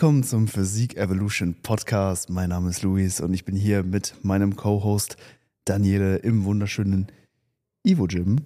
Willkommen 0.00 0.24
zum 0.24 0.48
Physik 0.48 0.96
Evolution 0.96 1.54
Podcast. 1.62 2.30
Mein 2.30 2.48
Name 2.48 2.70
ist 2.70 2.80
Luis 2.80 3.20
und 3.20 3.34
ich 3.34 3.44
bin 3.44 3.54
hier 3.54 3.82
mit 3.82 4.14
meinem 4.22 4.56
Co-Host 4.56 5.18
Daniele 5.66 6.16
im 6.16 6.44
wunderschönen 6.44 7.08
Ivo 7.86 8.06
Gym. 8.06 8.38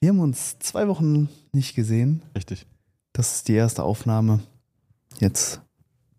Wir 0.00 0.10
haben 0.10 0.20
uns 0.20 0.58
zwei 0.58 0.88
Wochen 0.88 1.30
nicht 1.52 1.74
gesehen. 1.74 2.20
Richtig. 2.36 2.66
Das 3.14 3.36
ist 3.36 3.48
die 3.48 3.54
erste 3.54 3.82
Aufnahme. 3.82 4.40
Jetzt 5.20 5.62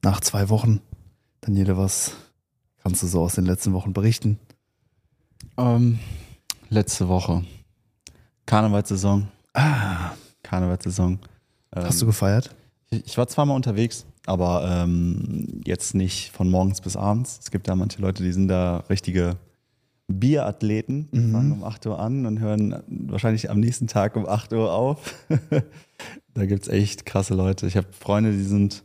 nach 0.02 0.20
zwei 0.20 0.50
Wochen. 0.50 0.82
Daniele, 1.42 1.78
was 1.78 2.14
kannst 2.82 3.04
du 3.04 3.08
so 3.08 3.22
aus 3.22 3.36
den 3.36 3.46
letzten 3.46 3.72
Wochen 3.74 3.94
berichten? 3.94 4.40
Ähm, 5.58 6.00
letzte 6.70 7.08
Woche. 7.08 7.46
Karnevalssaison. 8.48 9.28
Ah, 9.54 10.14
Karnevalssaison. 10.42 11.20
Ähm, 11.76 11.84
hast 11.84 12.02
du 12.02 12.08
gefeiert? 12.08 12.56
ich, 12.94 13.06
ich 13.06 13.18
war 13.18 13.28
zweimal 13.28 13.56
unterwegs, 13.56 14.06
aber 14.26 14.66
ähm, 14.84 15.62
jetzt 15.66 15.96
nicht 15.96 16.32
von 16.32 16.50
morgens 16.50 16.82
bis 16.82 16.96
abends. 16.96 17.40
Es 17.42 17.52
gibt 17.52 17.68
da 17.68 17.76
manche 17.76 18.02
Leute, 18.02 18.24
die 18.24 18.32
sind 18.32 18.48
da 18.48 18.78
richtige 18.90 19.38
Bierathleten, 20.08 21.10
die 21.12 21.20
Mhm. 21.20 21.32
fangen 21.32 21.52
um 21.54 21.64
8 21.64 21.86
Uhr 21.88 22.00
an 22.00 22.26
und 22.26 22.40
hören 22.40 22.76
wahrscheinlich 22.88 23.50
am 23.50 23.60
nächsten 23.60 23.88
Tag 23.88 24.16
um 24.16 24.28
8 24.28 24.54
Uhr 24.54 24.72
auf. 24.74 25.14
da 26.34 26.46
gibt 26.46 26.64
es 26.64 26.70
echt 26.70 27.06
krasse 27.06 27.34
Leute. 27.34 27.68
Ich 27.68 27.78
habe 27.78 27.88
Freunde, 27.92 28.32
die 28.34 28.44
sind. 28.44 28.84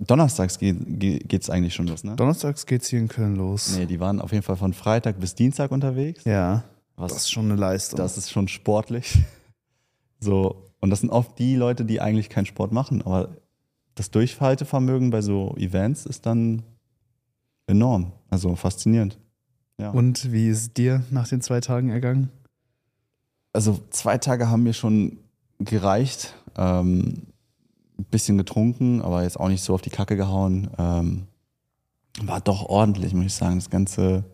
Donnerstags 0.00 0.58
geht 0.60 1.42
es 1.42 1.50
eigentlich 1.50 1.74
schon 1.74 1.88
los, 1.88 2.04
ne? 2.04 2.14
Donnerstags 2.14 2.66
geht's 2.66 2.86
hier 2.88 3.00
in 3.00 3.08
Köln 3.08 3.34
los. 3.34 3.76
Nee, 3.76 3.86
die 3.86 3.98
waren 3.98 4.20
auf 4.20 4.30
jeden 4.30 4.44
Fall 4.44 4.56
von 4.56 4.72
Freitag 4.72 5.18
bis 5.18 5.34
Dienstag 5.34 5.72
unterwegs. 5.72 6.22
Ja, 6.24 6.62
Was 6.94 7.12
das 7.12 7.22
ist 7.22 7.32
schon 7.32 7.46
eine 7.46 7.56
Leistung. 7.56 7.96
das 7.98 8.16
ist 8.16 8.30
schon 8.30 8.48
sportlich. 8.48 9.18
So, 10.18 10.64
und 10.80 10.88
das 10.88 11.00
sind 11.00 11.10
oft 11.10 11.38
die 11.38 11.56
Leute, 11.56 11.84
die 11.84 12.00
eigentlich 12.00 12.30
keinen 12.30 12.46
Sport 12.46 12.72
machen, 12.72 13.02
aber 13.02 13.36
das 13.96 14.10
Durchhaltevermögen 14.12 15.10
bei 15.10 15.20
so 15.20 15.54
Events 15.56 16.06
ist 16.06 16.24
dann 16.24 16.62
enorm, 17.66 18.12
also 18.30 18.54
faszinierend. 18.54 19.18
Ja. 19.78 19.90
Und 19.90 20.30
wie 20.32 20.48
ist 20.48 20.76
dir 20.76 21.02
nach 21.10 21.28
den 21.28 21.40
zwei 21.40 21.60
Tagen 21.60 21.90
ergangen? 21.90 22.30
also 23.56 23.80
zwei 23.88 24.18
Tage 24.18 24.50
haben 24.50 24.62
mir 24.62 24.74
schon 24.74 25.18
gereicht, 25.58 26.34
ähm, 26.56 27.22
ein 27.98 28.04
bisschen 28.10 28.36
getrunken, 28.36 29.00
aber 29.00 29.22
jetzt 29.22 29.40
auch 29.40 29.48
nicht 29.48 29.62
so 29.62 29.72
auf 29.72 29.80
die 29.80 29.90
Kacke 29.90 30.16
gehauen. 30.16 30.68
Ähm, 30.78 31.26
war 32.20 32.42
doch 32.42 32.66
ordentlich, 32.66 33.14
muss 33.14 33.26
ich 33.26 33.34
sagen. 33.34 33.56
Das 33.56 33.70
ganze 33.70 34.24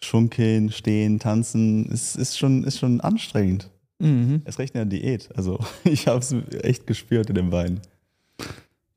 Schunkeln, 0.00 0.72
Stehen, 0.72 1.20
Tanzen 1.20 1.86
ist, 1.86 2.16
ist, 2.16 2.36
schon, 2.36 2.64
ist 2.64 2.80
schon 2.80 3.00
anstrengend. 3.00 3.70
Mhm. 4.00 4.42
Es 4.44 4.58
recht 4.58 4.74
in 4.74 4.78
der 4.78 4.86
Diät. 4.86 5.28
Also 5.36 5.60
ich 5.84 6.08
habe 6.08 6.18
es 6.18 6.34
echt 6.64 6.88
gespürt 6.88 7.28
in 7.28 7.36
den 7.36 7.50
Beinen. 7.50 7.80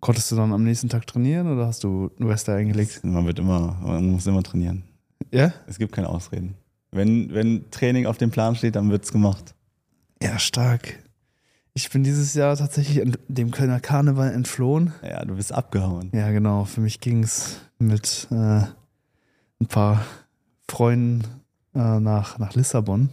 Konntest 0.04 0.30
du 0.34 0.36
dann 0.36 0.52
am 0.52 0.66
nächsten 0.66 0.90
Tag 0.90 1.08
trainieren 1.08 1.48
oder 1.48 1.66
hast 1.66 1.86
du 1.86 2.12
Reste 2.20 2.54
eingelegt? 2.54 3.06
Man 3.06 3.26
wird 3.26 3.40
immer, 3.40 3.78
man 3.82 4.12
muss 4.12 4.28
immer 4.28 4.44
trainieren. 4.44 4.84
Ja? 5.32 5.54
Es 5.66 5.80
gibt 5.80 5.94
keine 5.94 6.10
Ausreden. 6.10 6.56
Wenn, 6.92 7.34
wenn 7.34 7.72
Training 7.72 8.06
auf 8.06 8.18
dem 8.18 8.30
Plan 8.30 8.54
steht, 8.58 8.76
dann 8.76 8.92
wird's 8.92 9.14
gemacht. 9.14 9.56
Ja, 10.22 10.38
stark. 10.40 11.00
Ich 11.74 11.90
bin 11.90 12.04
dieses 12.04 12.34
Jahr 12.34 12.58
tatsächlich 12.58 13.02
dem 13.30 13.52
Kölner 13.52 13.80
Karneval 13.80 14.34
entflohen. 14.34 14.92
Ja, 15.04 15.24
du 15.24 15.38
bist 15.38 15.54
abgehauen. 15.54 16.12
Ja, 16.14 16.32
genau. 16.32 16.66
Für 16.66 16.82
mich 16.82 17.00
ging 17.00 17.24
es 17.24 17.62
mit 17.80 18.28
äh, 18.30 18.36
ein 18.36 19.68
paar 19.70 20.04
Freunden 20.70 21.24
äh, 21.76 22.02
nach, 22.02 22.40
nach 22.40 22.56
Lissabon. 22.56 23.08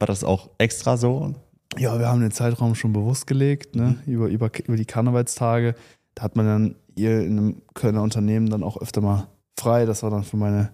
War 0.00 0.08
das 0.08 0.24
auch 0.24 0.50
extra 0.58 0.96
so? 0.96 1.36
Ja, 1.78 2.00
wir 2.00 2.08
haben 2.08 2.20
den 2.20 2.32
Zeitraum 2.32 2.74
schon 2.74 2.92
bewusst 2.92 3.28
gelegt, 3.28 3.76
ne? 3.76 3.94
über, 4.06 4.26
über, 4.26 4.50
über 4.66 4.76
die 4.76 4.86
Karnevalstage. 4.86 5.76
Da 6.14 6.24
hat 6.24 6.36
man 6.36 6.46
dann 6.46 6.74
hier 6.96 7.20
in 7.22 7.38
einem 7.38 7.62
Kölner 7.74 8.02
Unternehmen 8.02 8.50
dann 8.50 8.62
auch 8.62 8.76
öfter 8.76 9.00
mal 9.00 9.28
frei. 9.58 9.86
Das 9.86 10.02
war 10.02 10.10
dann 10.10 10.24
für 10.24 10.36
meine 10.36 10.70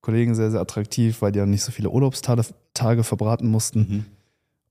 Kollegen 0.00 0.34
sehr, 0.34 0.50
sehr 0.50 0.60
attraktiv, 0.60 1.22
weil 1.22 1.32
die 1.32 1.38
dann 1.38 1.50
nicht 1.50 1.62
so 1.62 1.72
viele 1.72 1.90
Urlaubstage 1.90 2.44
Tage 2.74 3.04
verbraten 3.04 3.48
mussten. 3.48 3.78
Mhm. 3.78 4.04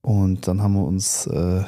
Und 0.01 0.47
dann 0.47 0.61
haben 0.61 0.73
wir 0.73 0.83
uns 0.83 1.27
äh, 1.27 1.63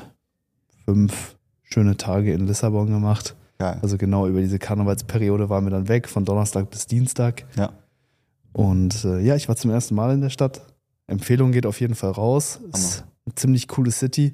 fünf 0.85 1.35
schöne 1.63 1.97
Tage 1.97 2.33
in 2.33 2.47
Lissabon 2.47 2.87
gemacht. 2.87 3.35
Geil. 3.59 3.79
Also 3.81 3.97
genau 3.97 4.27
über 4.27 4.41
diese 4.41 4.59
Karnevalsperiode 4.59 5.49
waren 5.49 5.65
wir 5.65 5.71
dann 5.71 5.87
weg, 5.87 6.07
von 6.09 6.25
Donnerstag 6.25 6.69
bis 6.69 6.87
Dienstag. 6.87 7.45
Ja. 7.55 7.71
Und 8.51 9.05
äh, 9.05 9.19
ja, 9.19 9.35
ich 9.35 9.47
war 9.47 9.55
zum 9.55 9.71
ersten 9.71 9.95
Mal 9.95 10.13
in 10.13 10.21
der 10.21 10.29
Stadt. 10.29 10.61
Empfehlung 11.07 11.51
geht 11.51 11.65
auf 11.65 11.79
jeden 11.79 11.95
Fall 11.95 12.11
raus. 12.11 12.59
Ist 12.73 13.03
eine 13.25 13.35
ziemlich 13.35 13.67
coole 13.67 13.91
City. 13.91 14.33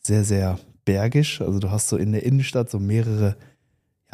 Sehr, 0.00 0.24
sehr 0.24 0.58
bergisch. 0.84 1.40
Also 1.40 1.58
du 1.58 1.70
hast 1.70 1.88
so 1.88 1.96
in 1.96 2.12
der 2.12 2.24
Innenstadt 2.24 2.70
so 2.70 2.78
mehrere 2.78 3.36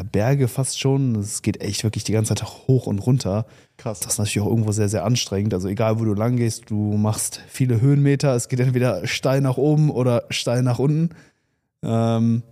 Berge 0.05 0.49
fast 0.49 0.79
schon. 0.79 1.17
Es 1.17 1.43
geht 1.43 1.61
echt 1.61 1.85
wirklich 1.85 2.05
die 2.05 2.13
ganze 2.13 2.35
Zeit 2.35 2.47
hoch 2.47 2.87
und 2.87 2.99
runter. 2.99 3.47
Krass. 3.77 4.01
Das 4.01 4.15
ist 4.15 4.19
natürlich 4.19 4.41
auch 4.41 4.51
irgendwo 4.51 4.73
sehr, 4.73 4.89
sehr 4.89 5.05
anstrengend. 5.05 5.55
Also 5.55 5.69
egal, 5.69 6.01
wo 6.01 6.05
du 6.05 6.15
lang 6.15 6.37
gehst, 6.37 6.71
du 6.71 6.97
machst 6.97 7.41
viele 7.49 7.81
Höhenmeter. 7.81 8.35
Es 8.35 8.49
geht 8.49 8.61
entweder 8.61 9.07
steil 9.07 9.41
nach 9.41 9.57
oben 9.57 9.91
oder 9.91 10.25
steil 10.31 10.63
nach 10.63 10.79
unten. 10.79 11.11
Ähm, 11.83 12.43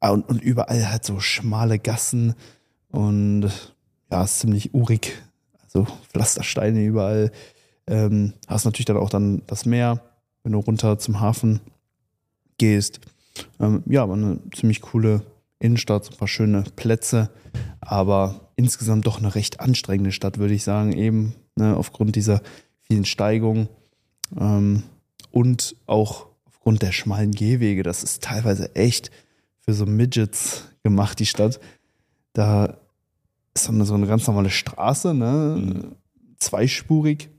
ah, 0.00 0.10
und, 0.10 0.28
und 0.28 0.42
überall 0.42 0.90
halt 0.90 1.04
so 1.04 1.20
schmale 1.20 1.78
Gassen 1.78 2.34
und 2.90 3.50
ja, 4.10 4.24
ist 4.24 4.40
ziemlich 4.40 4.74
urig. 4.74 5.22
Also 5.64 5.86
Pflastersteine 6.10 6.82
überall. 6.84 7.30
Ähm, 7.86 8.34
hast 8.46 8.64
natürlich 8.64 8.86
dann 8.86 8.96
auch 8.96 9.10
dann 9.10 9.42
das 9.46 9.64
Meer, 9.64 10.00
wenn 10.42 10.52
du 10.52 10.58
runter 10.58 10.98
zum 10.98 11.20
Hafen 11.20 11.60
gehst. 12.58 13.00
Ähm, 13.60 13.82
ja, 13.86 14.02
aber 14.02 14.14
eine 14.14 14.40
ziemlich 14.54 14.80
coole 14.80 15.22
Innenstadt, 15.60 16.04
so 16.04 16.12
ein 16.12 16.16
paar 16.16 16.28
schöne 16.28 16.64
Plätze, 16.76 17.30
aber 17.80 18.52
insgesamt 18.56 19.06
doch 19.06 19.18
eine 19.18 19.34
recht 19.34 19.60
anstrengende 19.60 20.12
Stadt, 20.12 20.38
würde 20.38 20.54
ich 20.54 20.64
sagen, 20.64 20.92
eben 20.92 21.34
ne, 21.56 21.76
aufgrund 21.76 22.16
dieser 22.16 22.42
vielen 22.82 23.04
Steigungen 23.04 23.68
ähm, 24.38 24.84
und 25.30 25.76
auch 25.86 26.26
aufgrund 26.44 26.82
der 26.82 26.92
schmalen 26.92 27.32
Gehwege. 27.32 27.82
Das 27.82 28.02
ist 28.02 28.22
teilweise 28.22 28.74
echt 28.74 29.10
für 29.60 29.74
so 29.74 29.86
Midgets 29.86 30.64
gemacht, 30.82 31.18
die 31.18 31.26
Stadt. 31.26 31.60
Da 32.32 32.78
ist 33.54 33.64
so 33.64 33.72
eine, 33.72 33.84
so 33.84 33.94
eine 33.94 34.06
ganz 34.06 34.26
normale 34.26 34.50
Straße, 34.50 35.14
ne? 35.14 35.56
Mhm. 35.58 35.96
zweispurig 36.38 37.30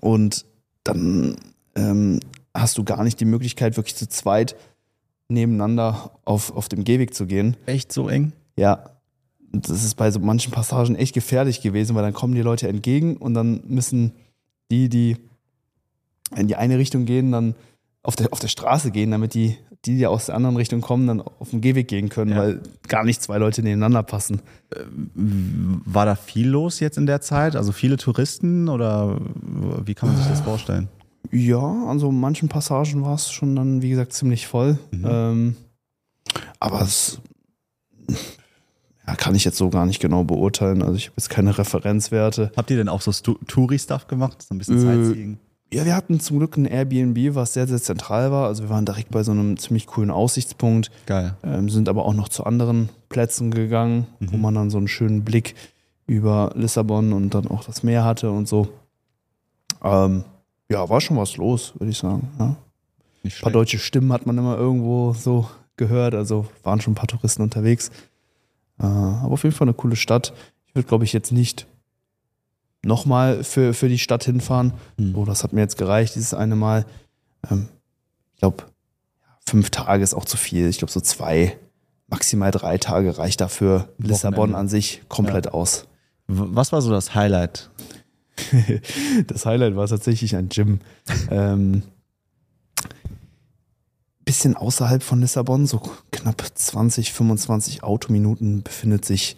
und 0.00 0.44
dann 0.84 1.36
ähm, 1.74 2.20
hast 2.54 2.78
du 2.78 2.84
gar 2.84 3.02
nicht 3.02 3.20
die 3.20 3.24
Möglichkeit, 3.24 3.76
wirklich 3.76 3.96
zu 3.96 4.08
zweit 4.08 4.56
nebeneinander 5.28 6.12
auf, 6.24 6.54
auf 6.56 6.68
dem 6.68 6.84
Gehweg 6.84 7.14
zu 7.14 7.26
gehen. 7.26 7.56
Echt 7.66 7.92
so 7.92 8.08
eng? 8.08 8.32
Ja, 8.56 8.90
das 9.52 9.84
ist 9.84 9.94
bei 9.96 10.10
so 10.10 10.20
manchen 10.20 10.52
Passagen 10.52 10.96
echt 10.96 11.14
gefährlich 11.14 11.60
gewesen, 11.62 11.94
weil 11.96 12.02
dann 12.02 12.12
kommen 12.14 12.34
die 12.34 12.42
Leute 12.42 12.68
entgegen 12.68 13.16
und 13.16 13.34
dann 13.34 13.60
müssen 13.66 14.12
die, 14.70 14.88
die 14.88 15.16
in 16.36 16.48
die 16.48 16.56
eine 16.56 16.78
Richtung 16.78 17.04
gehen, 17.04 17.32
dann 17.32 17.54
auf 18.02 18.16
der, 18.16 18.32
auf 18.32 18.38
der 18.40 18.48
Straße 18.48 18.90
gehen, 18.90 19.10
damit 19.10 19.34
die, 19.34 19.56
die, 19.84 19.96
die 19.96 20.06
aus 20.06 20.26
der 20.26 20.34
anderen 20.36 20.56
Richtung 20.56 20.80
kommen, 20.80 21.06
dann 21.06 21.20
auf 21.20 21.50
den 21.50 21.60
Gehweg 21.60 21.88
gehen 21.88 22.08
können, 22.08 22.32
Ja. 22.32 22.38
weil 22.38 22.60
gar 22.88 23.04
nicht 23.04 23.22
zwei 23.22 23.38
Leute 23.38 23.62
nebeneinander 23.62 24.02
passen. 24.02 24.42
War 25.14 26.06
da 26.06 26.14
viel 26.16 26.48
los 26.48 26.80
jetzt 26.80 26.98
in 26.98 27.06
der 27.06 27.20
Zeit? 27.20 27.56
Also 27.56 27.72
viele 27.72 27.96
Touristen 27.96 28.68
oder 28.68 29.20
wie 29.84 29.94
kann 29.94 30.08
man 30.08 30.18
sich 30.18 30.26
das 30.28 30.40
vorstellen? 30.40 30.88
Ja, 31.32 31.58
an 31.58 31.98
so 31.98 32.10
manchen 32.12 32.48
Passagen 32.48 33.02
war 33.04 33.14
es 33.14 33.30
schon 33.30 33.54
dann, 33.56 33.82
wie 33.82 33.90
gesagt, 33.90 34.12
ziemlich 34.12 34.46
voll. 34.46 34.78
Mhm. 34.90 35.04
Ähm, 35.08 35.56
aber 36.60 36.82
es 36.82 37.20
ja, 39.06 39.14
kann 39.14 39.34
ich 39.34 39.44
jetzt 39.44 39.56
so 39.58 39.70
gar 39.70 39.86
nicht 39.86 40.00
genau 40.00 40.24
beurteilen. 40.24 40.82
Also 40.82 40.94
ich 40.96 41.06
habe 41.06 41.14
jetzt 41.16 41.30
keine 41.30 41.56
Referenzwerte. 41.56 42.50
Habt 42.56 42.70
ihr 42.70 42.76
denn 42.76 42.88
auch 42.88 43.00
so 43.00 43.12
Stu- 43.12 43.38
Touri-Stuff 43.46 44.08
gemacht? 44.08 44.42
So 44.42 44.54
ein 44.54 44.58
bisschen 44.58 44.78
Äh, 44.78 44.80
Sightseeing? 45.04 45.38
Ja, 45.72 45.84
wir 45.84 45.96
hatten 45.96 46.20
zum 46.20 46.38
Glück 46.38 46.56
ein 46.56 46.64
Airbnb, 46.64 47.34
was 47.34 47.54
sehr, 47.54 47.66
sehr 47.66 47.80
zentral 47.82 48.30
war. 48.30 48.46
Also 48.46 48.64
wir 48.64 48.70
waren 48.70 48.84
direkt 48.84 49.10
bei 49.10 49.22
so 49.24 49.32
einem 49.32 49.56
ziemlich 49.58 49.86
coolen 49.86 50.10
Aussichtspunkt, 50.12 50.90
Geil. 51.06 51.36
ähm, 51.42 51.68
sind 51.68 51.88
aber 51.88 52.04
auch 52.04 52.14
noch 52.14 52.28
zu 52.28 52.44
anderen 52.44 52.88
Plätzen 53.08 53.50
gegangen, 53.50 54.06
wo 54.20 54.36
Mhm. 54.36 54.42
man 54.42 54.54
dann 54.54 54.70
so 54.70 54.78
einen 54.78 54.86
schönen 54.88 55.24
Blick 55.24 55.54
über 56.06 56.52
Lissabon 56.54 57.12
und 57.12 57.34
dann 57.34 57.48
auch 57.48 57.64
das 57.64 57.82
Meer 57.82 58.04
hatte 58.04 58.30
und 58.30 58.46
so. 58.46 58.68
Ähm, 59.82 60.22
ja, 60.70 60.88
war 60.88 61.00
schon 61.00 61.16
was 61.16 61.36
los, 61.36 61.74
würde 61.78 61.90
ich 61.90 61.98
sagen. 61.98 62.28
Ja. 62.38 62.56
Ein 63.24 63.32
paar 63.42 63.52
deutsche 63.52 63.78
Stimmen 63.78 64.12
hat 64.12 64.26
man 64.26 64.38
immer 64.38 64.56
irgendwo 64.56 65.12
so 65.12 65.48
gehört, 65.76 66.14
also 66.14 66.46
waren 66.62 66.80
schon 66.80 66.92
ein 66.92 66.96
paar 66.96 67.08
Touristen 67.08 67.42
unterwegs. 67.42 67.90
Äh, 68.78 68.84
aber 68.86 69.32
auf 69.32 69.42
jeden 69.42 69.54
Fall 69.54 69.66
eine 69.66 69.74
coole 69.74 69.96
Stadt. 69.96 70.32
Ich 70.66 70.74
würde, 70.74 70.86
glaube 70.88 71.04
ich, 71.04 71.12
jetzt 71.12 71.32
nicht 71.32 71.66
nochmal 72.84 73.42
für, 73.42 73.74
für 73.74 73.88
die 73.88 73.98
Stadt 73.98 74.24
hinfahren. 74.24 74.74
Hm. 74.98 75.12
So, 75.12 75.24
das 75.24 75.42
hat 75.42 75.52
mir 75.52 75.60
jetzt 75.60 75.76
gereicht, 75.78 76.14
dieses 76.14 76.34
eine 76.34 76.56
Mal. 76.56 76.84
Ähm, 77.50 77.68
ich 78.34 78.40
glaube, 78.40 78.64
fünf 79.44 79.70
Tage 79.70 80.02
ist 80.04 80.14
auch 80.14 80.24
zu 80.24 80.36
viel. 80.36 80.68
Ich 80.68 80.78
glaube, 80.78 80.92
so 80.92 81.00
zwei, 81.00 81.58
maximal 82.08 82.50
drei 82.52 82.78
Tage 82.78 83.18
reicht 83.18 83.40
dafür 83.40 83.88
Lissabon 83.98 84.36
Wochenende. 84.36 84.58
an 84.58 84.68
sich 84.68 85.02
komplett 85.08 85.48
aus. 85.52 85.86
W- 86.28 86.44
Was 86.50 86.70
war 86.72 86.80
so 86.82 86.90
das 86.90 87.14
Highlight? 87.14 87.70
das 89.26 89.46
Highlight 89.46 89.76
war 89.76 89.86
tatsächlich 89.86 90.36
ein 90.36 90.48
Gym. 90.48 90.80
ähm, 91.30 91.82
bisschen 94.24 94.56
außerhalb 94.56 95.02
von 95.02 95.20
Lissabon, 95.20 95.66
so 95.66 95.78
knapp 95.78 96.26
knapp 96.26 96.42
20, 96.52 97.12
25 97.12 97.84
Autominuten 97.84 98.64
befindet 98.64 99.04
sich 99.04 99.36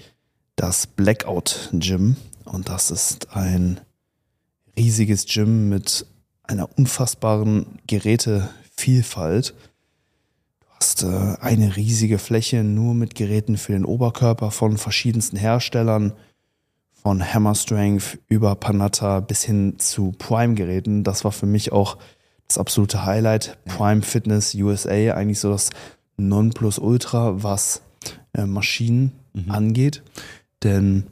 das 0.57 0.87
Blackout 0.87 1.69
Gym. 1.73 2.17
Und 2.45 2.71
das 2.71 2.91
ist 2.91 3.37
ein 3.37 3.81
riesiges 4.77 5.27
Gym 5.27 5.69
mit 5.69 6.07
einer 6.43 6.71
unfassbaren 6.79 7.79
Gerätevielfalt. 7.87 9.55
Du 10.61 10.67
hast 10.81 11.03
äh, 11.03 11.37
eine 11.41 11.77
riesige 11.77 12.19
Fläche 12.19 12.65
nur 12.65 12.95
mit 12.95 13.15
Geräten 13.15 13.59
für 13.59 13.73
den 13.73 13.85
Oberkörper 13.85 14.51
von 14.51 14.79
verschiedensten 14.79 15.37
Herstellern, 15.37 16.15
von 17.03 17.23
Hammer 17.23 17.55
Strength 17.55 18.19
über 18.29 18.55
Panatta 18.55 19.21
bis 19.21 19.45
hin 19.45 19.79
zu 19.79 20.13
Prime-Geräten. 20.19 21.05
Das 21.05 21.25
war 21.25 21.33
für 21.33 21.47
mich 21.47 21.73
auch 21.73 21.97
das 22.47 22.59
absolute 22.59 23.05
Highlight. 23.05 23.59
Prime 23.65 24.03
Fitness 24.03 24.55
USA, 24.55 25.15
eigentlich 25.15 25.41
so 25.41 25.51
das 25.51 25.71
Nonplusultra, 26.17 27.43
was 27.43 27.83
äh, 28.35 28.47
Maschinen 28.47 29.13
mhm. 29.33 29.51
angeht. 29.51 30.03
Denn 30.63 31.05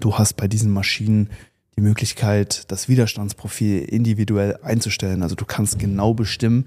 du 0.00 0.16
hast 0.18 0.34
bei 0.34 0.48
diesen 0.48 0.70
Maschinen 0.70 1.30
die 1.76 1.80
Möglichkeit, 1.80 2.70
das 2.70 2.88
Widerstandsprofil 2.88 3.80
individuell 3.80 4.58
einzustellen. 4.62 5.22
Also 5.22 5.34
du 5.34 5.44
kannst 5.44 5.78
genau 5.78 6.14
bestimmen, 6.14 6.66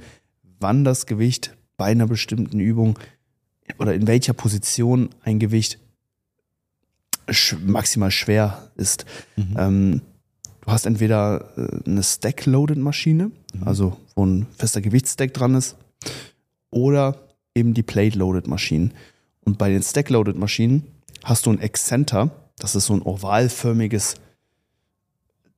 wann 0.59 0.83
das 0.83 1.05
Gewicht 1.05 1.55
bei 1.77 1.85
einer 1.85 2.07
bestimmten 2.07 2.59
Übung 2.59 2.97
oder 3.79 3.93
in 3.93 4.07
welcher 4.07 4.33
Position 4.33 5.09
ein 5.23 5.39
Gewicht 5.39 5.79
maximal 7.65 8.11
schwer 8.11 8.69
ist. 8.75 9.05
Mhm. 9.35 9.55
Ähm, 9.57 10.01
du 10.61 10.71
hast 10.71 10.85
entweder 10.85 11.49
äh, 11.57 11.89
eine 11.89 12.03
Stack-Loaded-Maschine, 12.03 13.25
mhm. 13.53 13.63
also 13.63 13.97
wo 14.15 14.25
ein 14.25 14.47
fester 14.57 14.81
Gewichtsstack 14.81 15.33
dran 15.33 15.55
ist, 15.55 15.75
oder 16.71 17.17
eben 17.53 17.73
die 17.73 17.83
Plate-Loaded-Maschinen. 17.83 18.93
Und 19.43 19.57
bei 19.57 19.69
den 19.69 19.81
Stack-Loaded-Maschinen 19.81 20.83
hast 21.23 21.45
du 21.45 21.51
ein 21.51 21.59
Excenter, 21.59 22.31
das 22.57 22.75
ist 22.75 22.85
so 22.85 22.93
ein 22.93 23.01
ovalförmiges 23.01 24.15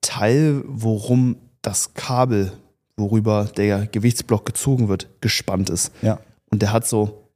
Teil, 0.01 0.63
worum 0.67 1.37
das 1.61 1.93
Kabel, 1.93 2.53
worüber 2.95 3.45
der 3.45 3.87
Gewichtsblock 3.87 4.45
gezogen 4.45 4.87
wird, 4.87 5.07
gespannt 5.21 5.69
ist. 5.69 5.91
Ja. 6.01 6.19
Und 6.49 6.61
der 6.61 6.71
hat 6.71 6.87
so 6.87 7.29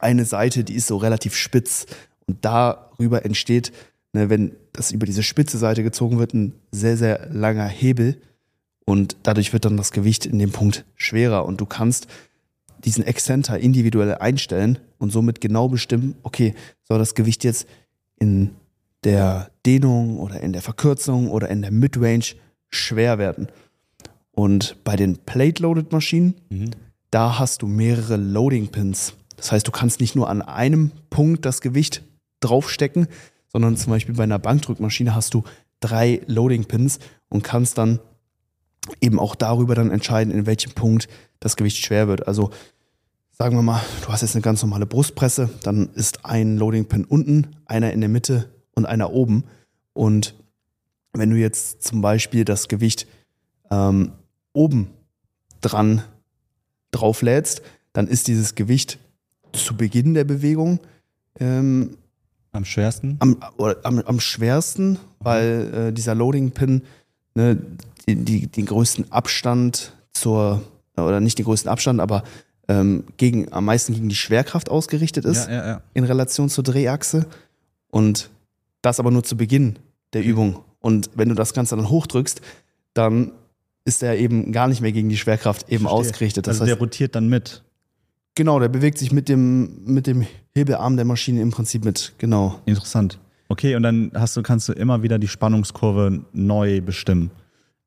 eine 0.00 0.24
Seite, 0.24 0.64
die 0.64 0.74
ist 0.74 0.86
so 0.86 0.98
relativ 0.98 1.34
spitz. 1.34 1.86
Und 2.26 2.44
darüber 2.44 3.24
entsteht, 3.24 3.72
ne, 4.12 4.30
wenn 4.30 4.52
das 4.72 4.92
über 4.92 5.06
diese 5.06 5.22
spitze 5.22 5.58
Seite 5.58 5.82
gezogen 5.82 6.18
wird, 6.18 6.34
ein 6.34 6.54
sehr, 6.70 6.96
sehr 6.96 7.28
langer 7.30 7.66
Hebel. 7.66 8.20
Und 8.86 9.16
dadurch 9.22 9.52
wird 9.52 9.64
dann 9.64 9.76
das 9.76 9.92
Gewicht 9.92 10.26
in 10.26 10.38
dem 10.38 10.52
Punkt 10.52 10.84
schwerer. 10.94 11.46
Und 11.46 11.60
du 11.60 11.66
kannst 11.66 12.06
diesen 12.84 13.04
Excenter 13.04 13.58
individuell 13.58 14.14
einstellen 14.16 14.78
und 14.98 15.10
somit 15.10 15.40
genau 15.40 15.68
bestimmen, 15.68 16.16
okay, 16.22 16.54
soll 16.82 16.98
das 16.98 17.14
Gewicht 17.14 17.44
jetzt 17.44 17.66
in 18.18 18.50
der 19.04 19.50
Dehnung 19.66 20.18
oder 20.18 20.40
in 20.40 20.52
der 20.52 20.62
Verkürzung 20.62 21.30
oder 21.30 21.48
in 21.48 21.62
der 21.62 21.70
Midrange 21.70 22.34
schwer 22.70 23.18
werden. 23.18 23.48
Und 24.32 24.76
bei 24.84 24.96
den 24.96 25.18
Plate-Loaded-Maschinen, 25.18 26.34
mhm. 26.48 26.70
da 27.10 27.38
hast 27.38 27.62
du 27.62 27.66
mehrere 27.66 28.16
Loading-Pins. 28.16 29.14
Das 29.36 29.52
heißt, 29.52 29.66
du 29.66 29.70
kannst 29.70 30.00
nicht 30.00 30.16
nur 30.16 30.28
an 30.28 30.42
einem 30.42 30.90
Punkt 31.10 31.44
das 31.44 31.60
Gewicht 31.60 32.02
draufstecken, 32.44 33.08
sondern 33.48 33.76
zum 33.76 33.92
Beispiel 33.92 34.14
bei 34.14 34.24
einer 34.24 34.38
Bankdrückmaschine 34.38 35.14
hast 35.14 35.34
du 35.34 35.44
drei 35.80 36.20
Loading-Pins 36.26 36.98
und 37.28 37.42
kannst 37.42 37.78
dann 37.78 38.00
eben 39.00 39.18
auch 39.18 39.34
darüber 39.34 39.74
dann 39.74 39.90
entscheiden, 39.90 40.32
in 40.32 40.46
welchem 40.46 40.72
Punkt 40.72 41.08
das 41.40 41.56
Gewicht 41.56 41.84
schwer 41.84 42.08
wird. 42.08 42.26
Also 42.26 42.50
sagen 43.30 43.56
wir 43.56 43.62
mal, 43.62 43.82
du 44.02 44.08
hast 44.08 44.22
jetzt 44.22 44.34
eine 44.34 44.42
ganz 44.42 44.62
normale 44.62 44.86
Brustpresse, 44.86 45.50
dann 45.62 45.90
ist 45.94 46.24
ein 46.24 46.56
Loading-Pin 46.56 47.04
unten, 47.04 47.56
einer 47.66 47.92
in 47.92 48.00
der 48.00 48.08
Mitte 48.08 48.50
und 48.74 48.86
einer 48.86 49.12
oben. 49.12 49.44
Und 49.92 50.34
wenn 51.12 51.30
du 51.30 51.36
jetzt 51.36 51.82
zum 51.82 52.00
Beispiel 52.00 52.44
das 52.44 52.68
Gewicht 52.68 53.06
ähm, 53.70 54.12
oben 54.52 54.90
dran 55.60 56.02
drauflädst, 56.90 57.62
dann 57.92 58.08
ist 58.08 58.28
dieses 58.28 58.54
Gewicht 58.54 58.98
zu 59.52 59.76
Beginn 59.76 60.14
der 60.14 60.24
Bewegung 60.24 60.80
ähm, 61.38 61.96
am 62.54 62.64
schwersten? 62.64 63.16
Am, 63.18 63.36
am, 63.58 63.98
am 64.00 64.20
schwersten, 64.20 64.98
weil 65.18 65.88
äh, 65.88 65.92
dieser 65.92 66.14
Loading-Pin 66.14 66.82
ne, 67.34 67.58
die, 68.06 68.16
die, 68.16 68.46
den 68.46 68.66
größten 68.66 69.10
Abstand 69.12 69.92
zur, 70.12 70.62
oder 70.96 71.20
nicht 71.20 71.38
den 71.38 71.44
größten 71.44 71.70
Abstand, 71.70 72.00
aber 72.00 72.22
ähm, 72.68 73.04
gegen, 73.16 73.52
am 73.52 73.64
meisten 73.64 73.92
gegen 73.92 74.08
die 74.08 74.14
Schwerkraft 74.14 74.70
ausgerichtet 74.70 75.24
ist, 75.24 75.48
ja, 75.48 75.52
ja, 75.52 75.66
ja. 75.66 75.82
in 75.92 76.04
Relation 76.04 76.48
zur 76.48 76.64
Drehachse. 76.64 77.26
Und 77.90 78.30
das 78.82 79.00
aber 79.00 79.10
nur 79.10 79.24
zu 79.24 79.36
Beginn 79.36 79.78
der 80.12 80.22
Übung. 80.24 80.60
Und 80.80 81.10
wenn 81.14 81.28
du 81.28 81.34
das 81.34 81.54
Ganze 81.54 81.76
dann 81.76 81.88
hochdrückst, 81.88 82.40
dann 82.94 83.32
ist 83.84 84.02
er 84.02 84.16
eben 84.16 84.52
gar 84.52 84.68
nicht 84.68 84.80
mehr 84.80 84.92
gegen 84.92 85.08
die 85.08 85.16
Schwerkraft 85.16 85.68
eben 85.68 85.84
Verstehe. 85.84 85.98
ausgerichtet. 85.98 86.46
Das 86.46 86.60
also 86.60 86.62
heißt, 86.62 86.70
der 86.70 86.78
rotiert 86.78 87.14
dann 87.14 87.28
mit. 87.28 87.62
Genau, 88.34 88.58
der 88.58 88.68
bewegt 88.68 88.98
sich 88.98 89.12
mit 89.12 89.28
dem, 89.28 89.84
mit 89.84 90.06
dem 90.06 90.26
Hebelarm 90.54 90.96
der 90.96 91.04
Maschine 91.04 91.40
im 91.40 91.50
Prinzip 91.50 91.84
mit. 91.84 92.12
Genau. 92.18 92.60
Interessant. 92.66 93.18
Okay, 93.48 93.76
und 93.76 93.82
dann 93.82 94.10
hast 94.14 94.36
du, 94.36 94.42
kannst 94.42 94.68
du 94.68 94.72
immer 94.72 95.02
wieder 95.02 95.18
die 95.18 95.28
Spannungskurve 95.28 96.24
neu 96.32 96.80
bestimmen. 96.80 97.30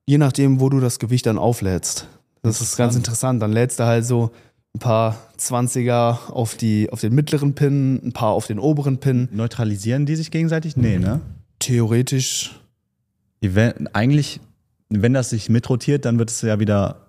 Je 0.06 0.18
nachdem, 0.18 0.62
wo 0.62 0.70
du 0.70 0.80
das 0.80 1.00
Gewicht 1.00 1.26
dann 1.26 1.38
auflädst. 1.38 2.08
Das 2.44 2.62
ist 2.62 2.78
ganz 2.78 2.96
interessant. 2.96 3.42
Dann 3.42 3.52
lädst 3.52 3.80
du 3.80 3.84
halt 3.84 4.06
so 4.06 4.32
ein 4.74 4.80
paar 4.80 5.18
20er 5.38 6.32
auf, 6.32 6.56
die, 6.56 6.90
auf 6.92 7.02
den 7.02 7.14
mittleren 7.14 7.54
Pin, 7.54 8.00
ein 8.04 8.14
paar 8.14 8.30
auf 8.30 8.48
den 8.48 8.60
oberen 8.60 9.00
Pin. 9.00 9.28
Neutralisieren 9.32 10.06
die 10.06 10.16
sich 10.16 10.32
gegenseitig? 10.32 10.78
Nee, 10.78 11.00
ne? 11.00 11.20
Theoretisch. 11.60 12.62
Wenn, 13.42 13.88
eigentlich, 13.88 14.40
wenn 14.90 15.14
das 15.14 15.32
sich 15.32 15.50
mitrotiert, 15.50 16.06
dann 16.06 16.20
wird 16.20 16.30
es 16.30 16.42
ja 16.42 16.60
wieder 16.60 17.06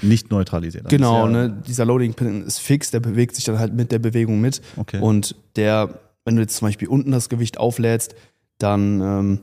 nicht 0.00 0.30
neutralisiert. 0.30 0.88
Genau, 0.88 1.26
ja 1.26 1.30
ne? 1.30 1.62
dieser 1.66 1.84
Loading-Pin 1.84 2.44
ist 2.44 2.58
fix, 2.58 2.90
der 2.90 3.00
bewegt 3.00 3.36
sich 3.36 3.44
dann 3.44 3.58
halt 3.58 3.74
mit 3.74 3.92
der 3.92 3.98
Bewegung 3.98 4.40
mit. 4.40 4.62
Okay. 4.76 5.00
Und 5.00 5.36
der, 5.56 6.00
wenn 6.24 6.36
du 6.36 6.42
jetzt 6.42 6.56
zum 6.56 6.68
Beispiel 6.68 6.88
unten 6.88 7.10
das 7.10 7.28
Gewicht 7.28 7.58
auflädst, 7.58 8.14
dann 8.58 9.00
ähm, 9.00 9.40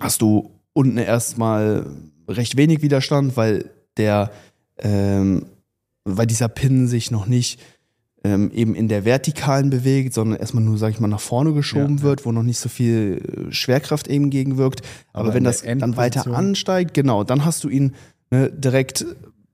hast 0.00 0.20
du 0.20 0.50
unten 0.74 0.98
erstmal 0.98 1.86
recht 2.28 2.56
wenig 2.56 2.82
Widerstand, 2.82 3.36
weil 3.36 3.70
der 3.96 4.30
ähm, 4.78 5.46
weil 6.04 6.26
dieser 6.26 6.48
Pin 6.48 6.88
sich 6.88 7.10
noch 7.10 7.26
nicht 7.26 7.60
ähm, 8.24 8.50
eben 8.52 8.74
in 8.74 8.88
der 8.88 9.04
Vertikalen 9.04 9.70
bewegt, 9.70 10.14
sondern 10.14 10.40
erstmal 10.40 10.64
nur, 10.64 10.78
sag 10.78 10.90
ich 10.90 11.00
mal, 11.00 11.08
nach 11.08 11.20
vorne 11.20 11.52
geschoben 11.52 11.98
ja, 11.98 12.02
wird, 12.02 12.26
wo 12.26 12.32
noch 12.32 12.42
nicht 12.42 12.58
so 12.58 12.68
viel 12.68 13.48
äh, 13.48 13.52
Schwerkraft 13.52 14.08
eben 14.08 14.30
gegenwirkt. 14.30 14.82
Aber, 15.12 15.26
Aber 15.26 15.34
wenn 15.34 15.44
das 15.44 15.62
dann 15.62 15.96
weiter 15.96 16.26
ansteigt, 16.26 16.94
genau, 16.94 17.24
dann 17.24 17.44
hast 17.44 17.64
du 17.64 17.68
ihn 17.68 17.94
ne, 18.30 18.50
direkt 18.50 19.06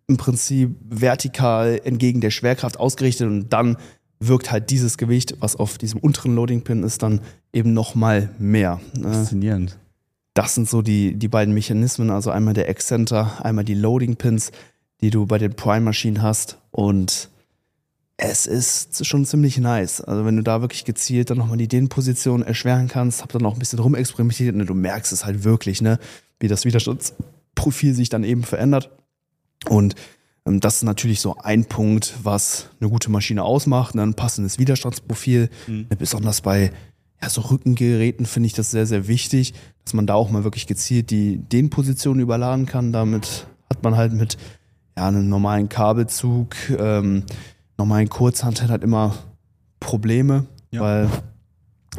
im 0.07 0.17
Prinzip 0.17 0.77
vertikal 0.89 1.81
entgegen 1.85 2.21
der 2.21 2.31
Schwerkraft 2.31 2.79
ausgerichtet 2.79 3.27
und 3.27 3.49
dann 3.51 3.77
wirkt 4.21 4.51
halt 4.51 4.71
dieses 4.71 4.97
Gewicht, 4.97 5.37
was 5.41 5.57
auf 5.57 5.79
diesem 5.79 6.01
unteren 6.01 6.35
Loading-Pin 6.35 6.83
ist, 6.83 7.03
dann 7.03 7.21
eben 7.53 7.73
nochmal 7.73 8.31
mehr. 8.39 8.81
Ne? 8.97 9.13
Faszinierend. 9.13 9.79
Das 10.35 10.55
sind 10.55 10.69
so 10.69 10.83
die, 10.83 11.15
die 11.15 11.29
beiden 11.29 11.55
Mechanismen, 11.55 12.11
also 12.11 12.31
einmal 12.31 12.55
der 12.55 12.69
Excenter, 12.69 13.45
einmal 13.45 13.65
die 13.65 13.75
Loading-Pins 13.75 14.51
die 15.05 15.11
du 15.11 15.27
bei 15.27 15.37
den 15.37 15.55
Prime-Maschinen 15.55 16.23
hast. 16.23 16.57
Und 16.71 17.29
es 18.17 18.47
ist 18.47 19.05
schon 19.07 19.27
ziemlich 19.27 19.59
nice. 19.59 20.01
Also 20.01 20.25
wenn 20.25 20.37
du 20.37 20.43
da 20.43 20.63
wirklich 20.63 20.87
gezielt 20.87 21.29
dann 21.29 21.37
nochmal 21.37 21.59
die 21.59 21.69
Dehnposition 21.69 22.43
erschweren 22.43 22.89
kannst, 22.89 23.23
hab 23.23 23.31
dann 23.31 23.45
auch 23.45 23.53
ein 23.53 23.59
bisschen 23.59 23.81
rumexperimentiert 23.81 24.55
und 24.55 24.67
du 24.67 24.75
merkst 24.75 25.13
es 25.13 25.27
halt 25.27 25.45
wirklich, 25.45 25.83
ne, 25.83 25.99
wie 26.41 26.49
das 26.49 26.65
Widerstandsprofil 26.65 27.95
sich 27.95 28.09
dann 28.09 28.25
eben 28.25 28.45
verändert. 28.45 28.91
Und 29.69 29.95
ähm, 30.47 30.61
das 30.61 30.77
ist 30.77 30.83
natürlich 30.83 31.21
so 31.21 31.37
ein 31.39 31.65
Punkt, 31.65 32.15
was 32.23 32.69
eine 32.81 32.91
gute 32.91 33.11
Maschine 33.11 33.43
ausmacht, 33.43 33.95
ne, 33.95 34.03
ein 34.03 34.15
passendes 34.15 34.59
Widerstandsprofil. 34.59 35.49
Mhm. 35.67 35.87
Besonders 35.99 36.41
bei 36.41 36.71
ja, 37.23 37.29
so 37.29 37.41
Rückengeräten 37.41 38.27
finde 38.27 38.49
ich 38.49 38.53
das 38.53 38.71
sehr, 38.71 38.87
sehr 38.87 39.09
wichtig, 39.09 39.55
dass 39.85 39.95
man 39.95 40.07
da 40.07 40.15
auch 40.15 40.31
mal 40.31 40.45
wirklich 40.45 40.67
gezielt 40.67 41.11
die 41.11 41.39
Dehnposition 41.39 42.21
überladen 42.21 42.67
kann. 42.67 42.93
Damit 42.93 43.47
hat 43.71 43.83
man 43.83 43.97
halt 43.97 44.13
mit 44.13 44.37
ja, 44.97 45.09
einen 45.09 45.29
normalen 45.29 45.69
Kabelzug, 45.69 46.55
ähm, 46.79 47.25
normalen 47.79 48.09
Kurzhantel 48.09 48.69
hat 48.69 48.85
immer 48.85 49.15
Probleme, 49.81 50.47
ja. 50.71 50.81
weil 50.81 51.11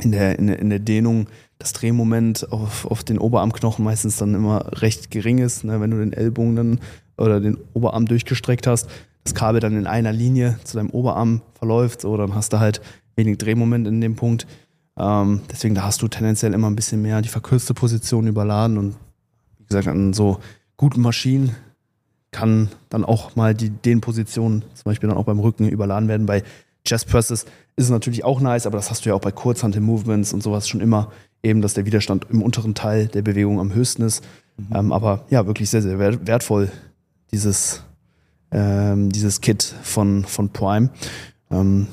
in 0.01 0.11
der, 0.11 0.37
in, 0.39 0.47
der, 0.47 0.59
in 0.59 0.69
der 0.69 0.79
Dehnung 0.79 1.27
das 1.57 1.73
Drehmoment 1.73 2.51
auf, 2.51 2.85
auf 2.85 3.03
den 3.03 3.17
Oberarmknochen 3.17 3.83
meistens 3.83 4.17
dann 4.17 4.35
immer 4.35 4.81
recht 4.81 5.09
gering 5.09 5.39
ist. 5.39 5.63
Ne? 5.63 5.79
Wenn 5.79 5.91
du 5.91 5.97
den 5.97 6.13
Ellbogen 6.13 6.55
dann 6.55 6.79
oder 7.17 7.39
den 7.39 7.57
Oberarm 7.73 8.05
durchgestreckt 8.05 8.67
hast, 8.67 8.89
das 9.23 9.33
Kabel 9.33 9.59
dann 9.59 9.77
in 9.77 9.87
einer 9.87 10.11
Linie 10.11 10.59
zu 10.63 10.77
deinem 10.77 10.91
Oberarm 10.91 11.41
verläuft, 11.57 12.01
so, 12.01 12.15
dann 12.15 12.35
hast 12.35 12.53
du 12.53 12.59
halt 12.59 12.81
wenig 13.15 13.37
Drehmoment 13.37 13.87
in 13.87 14.01
dem 14.01 14.15
Punkt. 14.15 14.45
Ähm, 14.97 15.41
deswegen, 15.51 15.75
da 15.75 15.83
hast 15.83 16.01
du 16.01 16.07
tendenziell 16.07 16.53
immer 16.53 16.69
ein 16.69 16.75
bisschen 16.75 17.01
mehr 17.01 17.21
die 17.21 17.29
verkürzte 17.29 17.73
Position 17.73 18.27
überladen 18.27 18.77
und 18.77 18.95
wie 19.57 19.65
gesagt, 19.65 19.87
an 19.87 20.13
so 20.13 20.39
guten 20.77 21.01
Maschinen 21.01 21.55
kann 22.31 22.69
dann 22.89 23.05
auch 23.05 23.35
mal 23.35 23.53
die 23.53 23.69
den 23.69 24.01
Positionen 24.01 24.63
zum 24.73 24.83
Beispiel 24.83 25.09
dann 25.09 25.17
auch 25.17 25.25
beim 25.25 25.39
Rücken 25.39 25.69
überladen 25.69 26.09
werden. 26.09 26.25
Bei 26.25 26.43
Chest 26.85 27.07
Presses 27.07 27.45
ist 27.77 27.85
es 27.85 27.89
natürlich 27.89 28.23
auch 28.23 28.41
nice, 28.41 28.67
aber 28.67 28.77
das 28.77 28.91
hast 28.91 29.05
du 29.05 29.09
ja 29.09 29.15
auch 29.15 29.21
bei 29.21 29.31
Kurzhantel-Movements 29.31 30.33
und 30.33 30.43
sowas 30.43 30.67
schon 30.67 30.81
immer, 30.81 31.11
eben, 31.43 31.61
dass 31.61 31.73
der 31.73 31.85
Widerstand 31.85 32.27
im 32.29 32.43
unteren 32.43 32.75
Teil 32.75 33.07
der 33.07 33.21
Bewegung 33.21 33.59
am 33.59 33.73
höchsten 33.73 34.03
ist. 34.03 34.23
Mhm. 34.57 34.75
Ähm, 34.75 34.91
aber 34.91 35.25
ja, 35.29 35.47
wirklich 35.47 35.69
sehr, 35.69 35.81
sehr 35.81 35.97
wertvoll, 35.97 36.71
dieses, 37.35 37.83
ähm, 38.51 39.11
dieses 39.11 39.41
Kit 39.41 39.61
von, 39.83 40.23
von 40.23 40.49
Prime. 40.49 40.89
Ähm, 41.51 41.87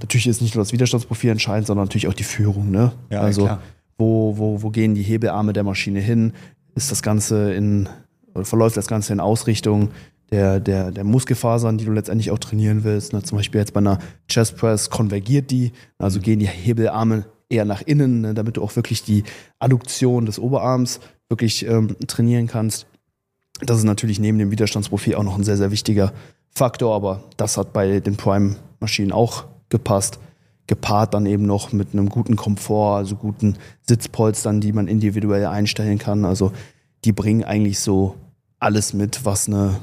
natürlich 0.00 0.28
ist 0.28 0.40
nicht 0.40 0.54
nur 0.54 0.62
das 0.62 0.72
Widerstandsprofil 0.72 1.30
entscheidend, 1.30 1.66
sondern 1.66 1.86
natürlich 1.86 2.06
auch 2.06 2.14
die 2.14 2.22
Führung. 2.22 2.70
Ne? 2.70 2.92
Ja, 3.10 3.20
also, 3.20 3.44
klar. 3.44 3.62
Wo, 3.98 4.38
wo, 4.38 4.62
wo 4.62 4.70
gehen 4.70 4.94
die 4.94 5.02
Hebelarme 5.02 5.52
der 5.52 5.64
Maschine 5.64 6.00
hin? 6.00 6.32
Ist 6.76 6.90
das 6.90 7.02
Ganze 7.02 7.52
in, 7.52 7.88
oder 8.34 8.44
verläuft 8.44 8.76
das 8.76 8.86
Ganze 8.86 9.12
in 9.12 9.20
Ausrichtung 9.20 9.90
der, 10.30 10.60
der, 10.60 10.90
der 10.90 11.04
Muskelfasern, 11.04 11.78
die 11.78 11.84
du 11.84 11.92
letztendlich 11.92 12.30
auch 12.30 12.38
trainieren 12.38 12.84
willst? 12.84 13.12
Ne? 13.12 13.22
Zum 13.22 13.38
Beispiel 13.38 13.60
jetzt 13.60 13.72
bei 13.72 13.78
einer 13.78 13.98
Chest 14.28 14.56
Press 14.56 14.90
konvergiert 14.90 15.50
die, 15.50 15.72
also 15.98 16.20
gehen 16.20 16.38
die 16.38 16.48
Hebelarme 16.48 17.24
eher 17.48 17.64
nach 17.64 17.82
innen, 17.82 18.20
ne? 18.20 18.34
damit 18.34 18.56
du 18.56 18.62
auch 18.62 18.74
wirklich 18.76 19.02
die 19.02 19.24
Adduktion 19.58 20.26
des 20.26 20.38
Oberarms 20.38 21.00
wirklich 21.28 21.66
ähm, 21.66 21.96
trainieren 22.06 22.46
kannst. 22.46 22.86
Das 23.60 23.78
ist 23.78 23.84
natürlich 23.84 24.18
neben 24.18 24.38
dem 24.38 24.50
Widerstandsprofil 24.50 25.14
auch 25.14 25.22
noch 25.22 25.38
ein 25.38 25.44
sehr, 25.44 25.56
sehr 25.56 25.70
wichtiger 25.70 26.12
Faktor, 26.50 26.94
aber 26.94 27.24
das 27.36 27.56
hat 27.56 27.72
bei 27.72 28.00
den 28.00 28.16
Prime-Maschinen 28.16 29.12
auch 29.12 29.44
gepasst. 29.68 30.18
Gepaart 30.66 31.12
dann 31.14 31.26
eben 31.26 31.46
noch 31.46 31.72
mit 31.72 31.92
einem 31.92 32.08
guten 32.08 32.36
Komfort, 32.36 32.96
also 32.96 33.16
guten 33.16 33.56
Sitzpolstern, 33.82 34.60
die 34.60 34.72
man 34.72 34.88
individuell 34.88 35.46
einstellen 35.46 35.98
kann. 35.98 36.24
Also 36.24 36.52
die 37.04 37.12
bringen 37.12 37.44
eigentlich 37.44 37.80
so 37.80 38.14
alles 38.60 38.94
mit, 38.94 39.24
was 39.24 39.46
eine 39.46 39.76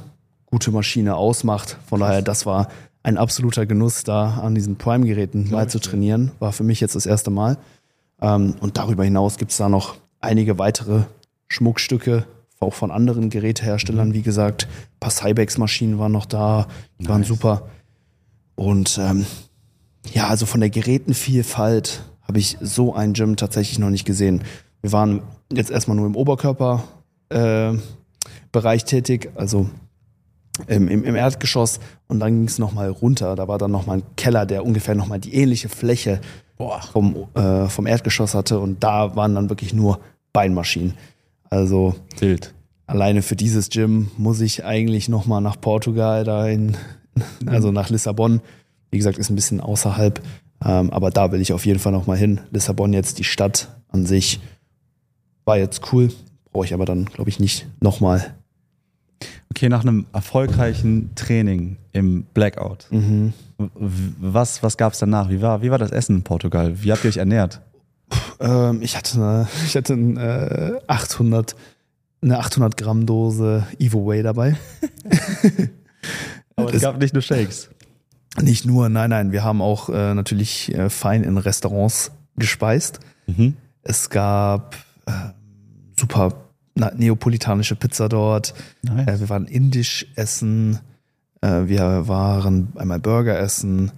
gute 0.48 0.72
Maschine 0.72 1.16
ausmacht. 1.16 1.78
Von 1.86 2.00
daher, 2.00 2.22
das 2.22 2.46
war 2.46 2.68
ein 3.04 3.18
absoluter 3.18 3.66
Genuss, 3.66 4.04
da 4.04 4.40
an 4.42 4.56
diesen 4.56 4.78
Prime-Geräten 4.78 5.50
mal 5.52 5.70
zu 5.70 5.80
trainieren. 5.80 6.32
War 6.40 6.52
für 6.52 6.64
mich 6.64 6.80
jetzt 6.80 6.96
das 6.96 7.06
erste 7.06 7.30
Mal. 7.30 7.58
Ähm, 8.22 8.56
und 8.60 8.78
darüber 8.78 9.04
hinaus 9.04 9.38
gibt 9.38 9.52
es 9.52 9.58
da 9.58 9.70
noch 9.70 9.96
einige 10.20 10.58
weitere 10.58 11.04
Schmuckstücke, 11.48 12.26
auch 12.62 12.74
von 12.74 12.92
anderen 12.92 13.30
Geräteherstellern, 13.30 14.10
mhm. 14.10 14.14
wie 14.14 14.22
gesagt. 14.22 14.68
Ein 14.68 15.00
paar 15.00 15.12
Cybex-Maschinen 15.12 16.00
waren 16.00 16.12
noch 16.12 16.26
da, 16.26 16.68
die 17.00 17.04
nice. 17.04 17.10
waren 17.10 17.24
super. 17.24 17.70
Und 18.56 19.00
ähm, 19.02 19.26
ja, 20.14 20.28
also 20.28 20.46
von 20.46 20.60
der 20.60 20.70
Gerätenvielfalt 20.70 22.04
habe 22.22 22.40
ich 22.40 22.58
so 22.62 22.94
ein 22.94 23.14
Gym 23.14 23.36
tatsächlich 23.36 23.80
noch 23.80 23.90
nicht 23.90 24.06
gesehen. 24.06 24.44
Wir 24.82 24.92
waren 24.92 25.22
jetzt 25.52 25.72
erstmal 25.72 25.98
nur 25.98 26.06
im 26.06 26.16
Oberkörperbereich 26.16 27.82
äh, 28.54 28.86
tätig, 28.86 29.32
also 29.36 29.70
im, 30.68 30.88
im, 30.88 31.04
im 31.04 31.16
Erdgeschoss 31.16 31.80
und 32.08 32.20
dann 32.20 32.34
ging 32.34 32.48
es 32.48 32.60
nochmal 32.60 32.90
runter. 32.90 33.36
Da 33.36 33.48
war 33.48 33.58
dann 33.58 33.72
nochmal 33.72 33.98
ein 33.98 34.04
Keller, 34.16 34.46
der 34.46 34.66
ungefähr 34.66 34.96
nochmal 34.96 35.20
die 35.20 35.34
ähnliche 35.34 35.70
Fläche 35.70 36.22
vom, 36.92 37.28
äh, 37.34 37.68
vom 37.68 37.88
Erdgeschoss 37.88 38.36
hatte 38.36 38.60
und 38.60 38.84
da 38.84 39.16
waren 39.16 39.34
dann 39.34 39.50
wirklich 39.50 39.74
nur 39.74 40.00
Beinmaschinen. 40.32 40.94
Also 41.52 41.96
Wild. 42.20 42.54
alleine 42.88 43.22
für 43.22 43.36
dieses 43.36 43.70
Gym 43.70 44.10
muss 44.18 44.40
ich 44.40 44.66
eigentlich 44.66 45.10
nochmal 45.10 45.42
nach 45.42 45.60
Portugal, 45.60 46.24
dahin, 46.24 46.78
also 47.46 47.72
nach 47.72 47.90
Lissabon. 47.90 48.42
Wie 48.90 48.98
gesagt, 48.98 49.18
ist 49.18 49.30
ein 49.30 49.36
bisschen 49.36 49.62
außerhalb, 49.62 50.22
ähm, 50.66 50.90
aber 50.90 51.12
da 51.12 51.32
will 51.32 51.42
ich 51.42 51.54
auf 51.54 51.66
jeden 51.66 51.80
Fall 51.80 51.92
nochmal 51.92 52.18
hin. 52.18 52.42
Lissabon 52.52 52.94
jetzt, 52.94 53.20
die 53.20 53.24
Stadt 53.26 53.68
an 53.90 54.06
sich, 54.06 54.40
war 55.46 55.58
jetzt 55.58 55.92
cool, 55.92 56.10
brauche 56.52 56.66
ich 56.66 56.74
aber 56.74 56.86
dann, 56.86 57.06
glaube 57.06 57.30
ich, 57.30 57.40
nicht 57.40 57.68
nochmal. 57.82 58.34
Okay, 59.50 59.68
nach 59.68 59.82
einem 59.82 60.06
erfolgreichen 60.14 61.14
Training 61.16 61.78
im 61.92 62.24
Blackout, 62.34 62.88
mhm. 62.92 63.34
was, 63.58 64.64
was 64.64 64.78
gab 64.78 64.94
es 64.94 65.00
danach? 65.00 65.30
Wie 65.30 65.42
war, 65.42 65.62
wie 65.62 65.70
war 65.70 65.78
das 65.78 65.92
Essen 65.92 66.18
in 66.18 66.24
Portugal? 66.24 66.82
Wie 66.82 66.92
habt 66.94 67.04
ihr 67.04 67.10
euch 67.10 67.18
ernährt? 67.18 67.62
Ähm, 68.40 68.82
ich 68.82 68.96
hatte 68.96 69.16
eine, 69.18 69.48
ich 69.66 69.76
hatte 69.76 69.94
äh, 69.94 70.82
800, 70.88 71.56
eine 72.22 72.40
800 72.40 72.78
Gramm 72.78 73.06
Dose 73.06 73.66
Evo 73.80 74.06
Way 74.06 74.24
dabei. 74.24 74.58
Aber 76.56 76.74
es 76.74 76.82
gab 76.82 77.00
nicht 77.00 77.14
nur 77.14 77.22
Shakes. 77.22 77.70
Nicht 78.42 78.66
nur, 78.66 78.90
nein, 78.90 79.10
nein. 79.10 79.32
Wir 79.32 79.44
haben 79.44 79.62
auch 79.62 79.90
äh, 79.90 80.14
natürlich 80.14 80.74
äh, 80.74 80.90
fein 80.90 81.24
in 81.24 81.38
Restaurants 81.38 82.12
gespeist. 82.38 83.00
Mhm. 83.28 83.56
Es 83.84 84.10
gab 84.10 84.76
äh, 85.06 85.12
super 86.00 86.34
neapolitanische 86.76 87.76
Pizza 87.76 88.08
dort. 88.10 88.54
Nice. 88.84 89.08
Äh, 89.08 89.20
wir 89.20 89.30
waren 89.30 89.46
indisch 89.46 90.08
essen. 90.16 90.80
Äh, 91.42 91.68
wir 91.68 92.08
waren 92.08 92.72
einmal 92.76 93.00
Burger 93.00 93.38
essen. 93.38 93.92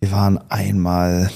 Wir 0.00 0.12
waren 0.12 0.38
einmal 0.50 1.30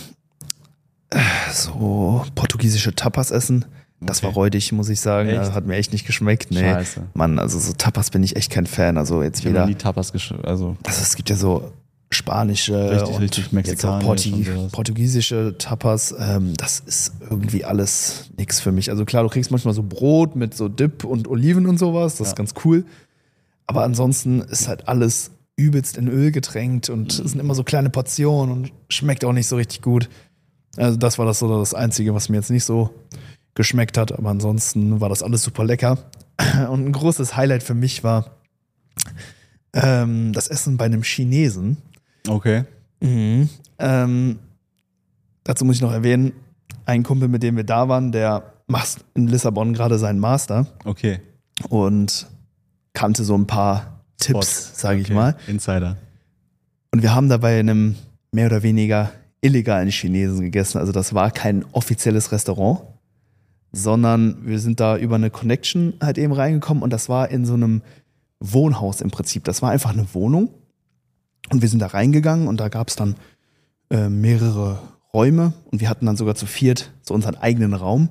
so 1.52 2.24
portugiesische 2.34 2.94
Tapas 2.94 3.30
essen. 3.30 3.64
Das 4.00 4.18
okay. 4.18 4.26
war 4.26 4.34
räudig, 4.34 4.70
muss 4.72 4.88
ich 4.88 5.00
sagen. 5.00 5.28
Echt? 5.28 5.52
Hat 5.52 5.66
mir 5.66 5.76
echt 5.76 5.92
nicht 5.92 6.06
geschmeckt. 6.06 6.50
Nee. 6.50 6.60
Scheiße. 6.60 7.08
Mann, 7.14 7.38
also 7.38 7.58
so 7.58 7.72
Tapas 7.72 8.10
bin 8.10 8.22
ich 8.22 8.36
echt 8.36 8.50
kein 8.50 8.66
Fan. 8.66 8.96
Also 8.96 9.22
jetzt 9.22 9.40
ich 9.40 9.46
wieder. 9.46 9.66
nie 9.66 9.74
Tapas 9.74 10.12
also. 10.12 10.76
also 10.84 11.02
es 11.02 11.16
gibt 11.16 11.30
ja 11.30 11.36
so 11.36 11.72
spanische 12.10 12.90
richtig, 12.90 13.14
und 13.14 13.22
richtig 13.22 13.52
mexikanisch 13.52 14.04
Porti 14.04 14.46
portugiesische 14.72 15.56
Tapas. 15.58 16.14
Ähm, 16.18 16.54
das 16.56 16.80
ist 16.80 17.12
irgendwie 17.28 17.64
alles 17.64 18.30
nichts 18.36 18.60
für 18.60 18.72
mich. 18.72 18.90
Also 18.90 19.04
klar, 19.04 19.24
du 19.24 19.28
kriegst 19.28 19.50
manchmal 19.50 19.74
so 19.74 19.82
Brot 19.82 20.36
mit 20.36 20.54
so 20.54 20.68
Dip 20.68 21.04
und 21.04 21.28
Oliven 21.28 21.66
und 21.66 21.78
sowas. 21.78 22.16
Das 22.16 22.28
ja. 22.28 22.32
ist 22.32 22.36
ganz 22.36 22.54
cool. 22.64 22.84
Aber 23.66 23.82
ansonsten 23.82 24.40
ist 24.40 24.68
halt 24.68 24.88
alles 24.88 25.32
übelst 25.56 25.98
in 25.98 26.08
Öl 26.08 26.30
getränkt 26.30 26.88
und 26.88 27.18
es 27.18 27.32
sind 27.32 27.40
immer 27.40 27.54
so 27.54 27.64
kleine 27.64 27.90
Portionen 27.90 28.52
und 28.52 28.72
schmeckt 28.88 29.24
auch 29.24 29.32
nicht 29.32 29.48
so 29.48 29.56
richtig 29.56 29.82
gut. 29.82 30.08
Also 30.78 30.96
das 30.96 31.18
war 31.18 31.26
das 31.26 31.40
so 31.40 31.58
das 31.58 31.74
Einzige, 31.74 32.14
was 32.14 32.28
mir 32.28 32.36
jetzt 32.36 32.50
nicht 32.50 32.64
so 32.64 32.90
geschmeckt 33.54 33.98
hat, 33.98 34.12
aber 34.12 34.30
ansonsten 34.30 35.00
war 35.00 35.08
das 35.08 35.22
alles 35.22 35.42
super 35.42 35.64
lecker. 35.64 35.98
Und 36.70 36.86
ein 36.86 36.92
großes 36.92 37.36
Highlight 37.36 37.62
für 37.62 37.74
mich 37.74 38.04
war 38.04 38.36
ähm, 39.74 40.32
das 40.32 40.48
Essen 40.48 40.76
bei 40.76 40.84
einem 40.84 41.02
Chinesen. 41.02 41.78
Okay. 42.28 42.64
Mhm. 43.00 43.48
Ähm, 43.78 44.38
dazu 45.44 45.64
muss 45.64 45.76
ich 45.76 45.82
noch 45.82 45.92
erwähnen, 45.92 46.32
ein 46.86 47.02
Kumpel, 47.02 47.28
mit 47.28 47.42
dem 47.42 47.56
wir 47.56 47.64
da 47.64 47.88
waren, 47.88 48.12
der 48.12 48.54
macht 48.66 49.04
in 49.14 49.26
Lissabon 49.26 49.74
gerade 49.74 49.98
seinen 49.98 50.20
Master. 50.20 50.66
Okay. 50.84 51.20
Und 51.68 52.26
kannte 52.92 53.24
so 53.24 53.36
ein 53.36 53.46
paar 53.46 54.04
Tipps, 54.18 54.80
sage 54.80 55.00
ich 55.00 55.06
okay. 55.06 55.14
mal. 55.14 55.36
Insider. 55.48 55.96
Und 56.92 57.02
wir 57.02 57.14
haben 57.14 57.28
da 57.28 57.36
bei 57.36 57.58
einem 57.58 57.96
mehr 58.32 58.46
oder 58.46 58.62
weniger 58.62 59.10
illegalen 59.40 59.90
Chinesen 59.90 60.40
gegessen. 60.40 60.78
Also 60.78 60.92
das 60.92 61.14
war 61.14 61.30
kein 61.30 61.64
offizielles 61.72 62.32
Restaurant, 62.32 62.80
sondern 63.72 64.46
wir 64.46 64.58
sind 64.58 64.80
da 64.80 64.96
über 64.96 65.16
eine 65.16 65.30
Connection 65.30 65.94
halt 66.00 66.18
eben 66.18 66.32
reingekommen 66.32 66.82
und 66.82 66.92
das 66.92 67.08
war 67.08 67.30
in 67.30 67.44
so 67.44 67.54
einem 67.54 67.82
Wohnhaus 68.40 69.00
im 69.00 69.10
Prinzip. 69.10 69.44
Das 69.44 69.62
war 69.62 69.70
einfach 69.70 69.92
eine 69.92 70.06
Wohnung 70.14 70.50
und 71.50 71.62
wir 71.62 71.68
sind 71.68 71.80
da 71.80 71.88
reingegangen 71.88 72.48
und 72.48 72.58
da 72.58 72.68
gab 72.68 72.88
es 72.88 72.96
dann 72.96 73.16
äh, 73.90 74.08
mehrere 74.08 74.80
Räume 75.12 75.52
und 75.70 75.80
wir 75.80 75.88
hatten 75.88 76.06
dann 76.06 76.16
sogar 76.16 76.34
zu 76.34 76.46
viert 76.46 76.92
so 77.02 77.14
unseren 77.14 77.36
eigenen 77.36 77.74
Raum. 77.74 78.08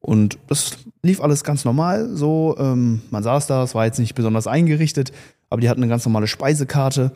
Und 0.00 0.38
das 0.46 0.78
lief 1.02 1.20
alles 1.20 1.42
ganz 1.44 1.64
normal. 1.64 2.14
So, 2.14 2.56
ähm, 2.58 3.02
man 3.10 3.22
saß 3.22 3.46
da, 3.46 3.62
es 3.62 3.74
war 3.74 3.84
jetzt 3.84 3.98
nicht 3.98 4.14
besonders 4.14 4.46
eingerichtet, 4.46 5.12
aber 5.50 5.60
die 5.60 5.68
hatten 5.68 5.82
eine 5.82 5.90
ganz 5.90 6.04
normale 6.04 6.26
Speisekarte. 6.26 7.12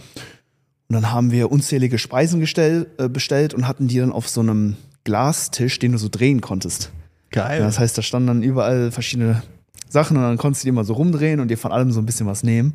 Und 0.88 0.94
dann 0.94 1.12
haben 1.12 1.30
wir 1.30 1.50
unzählige 1.50 1.98
Speisen 1.98 2.40
gestell, 2.40 2.86
äh, 2.98 3.08
bestellt 3.08 3.54
und 3.54 3.66
hatten 3.66 3.88
die 3.88 3.98
dann 3.98 4.12
auf 4.12 4.28
so 4.28 4.40
einem 4.40 4.76
Glastisch, 5.04 5.78
den 5.78 5.92
du 5.92 5.98
so 5.98 6.08
drehen 6.10 6.40
konntest. 6.40 6.90
Geil. 7.30 7.60
Ja, 7.60 7.66
das 7.66 7.78
heißt, 7.78 7.96
da 7.96 8.02
standen 8.02 8.28
dann 8.28 8.42
überall 8.42 8.90
verschiedene 8.92 9.42
Sachen 9.88 10.16
und 10.16 10.22
dann 10.22 10.38
konntest 10.38 10.62
du 10.62 10.66
die 10.66 10.70
immer 10.70 10.84
so 10.84 10.94
rumdrehen 10.94 11.40
und 11.40 11.48
dir 11.48 11.58
von 11.58 11.72
allem 11.72 11.92
so 11.92 12.00
ein 12.00 12.06
bisschen 12.06 12.26
was 12.26 12.42
nehmen. 12.42 12.74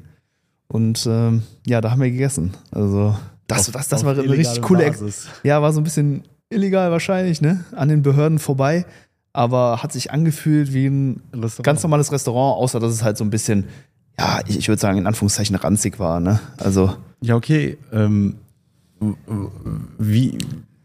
Und 0.68 1.08
ähm, 1.10 1.44
ja, 1.66 1.80
da 1.80 1.92
haben 1.92 2.02
wir 2.02 2.12
gegessen. 2.12 2.54
Also 2.72 3.16
das, 3.48 3.70
auf, 3.70 3.74
das, 3.74 3.88
das 3.88 4.04
war 4.04 4.18
eine 4.18 4.30
richtig 4.30 4.62
coole 4.62 4.86
Basis. 4.88 5.28
Ja, 5.44 5.62
war 5.62 5.72
so 5.72 5.80
ein 5.80 5.84
bisschen 5.84 6.24
illegal 6.50 6.92
wahrscheinlich, 6.92 7.42
ne? 7.42 7.64
An 7.76 7.90
den 7.90 8.02
Behörden 8.02 8.40
vorbei. 8.40 8.86
Aber 9.34 9.84
hat 9.84 9.94
sich 9.94 10.12
angefühlt 10.12 10.74
wie 10.74 10.88
ein 10.88 11.22
Restaurant. 11.34 11.64
ganz 11.64 11.84
normales 11.84 12.12
Restaurant, 12.12 12.58
außer 12.58 12.80
dass 12.80 12.92
es 12.92 13.04
halt 13.04 13.18
so 13.18 13.24
ein 13.24 13.30
bisschen, 13.30 13.66
ja, 14.20 14.40
ich, 14.48 14.58
ich 14.58 14.68
würde 14.68 14.80
sagen, 14.80 14.98
in 14.98 15.08
Anführungszeichen 15.08 15.56
ranzig 15.56 16.00
war, 16.00 16.20
ne? 16.20 16.40
Also. 16.58 16.96
Ja, 17.22 17.36
okay. 17.36 17.78
Ähm, 17.92 18.36
wie 19.98 20.38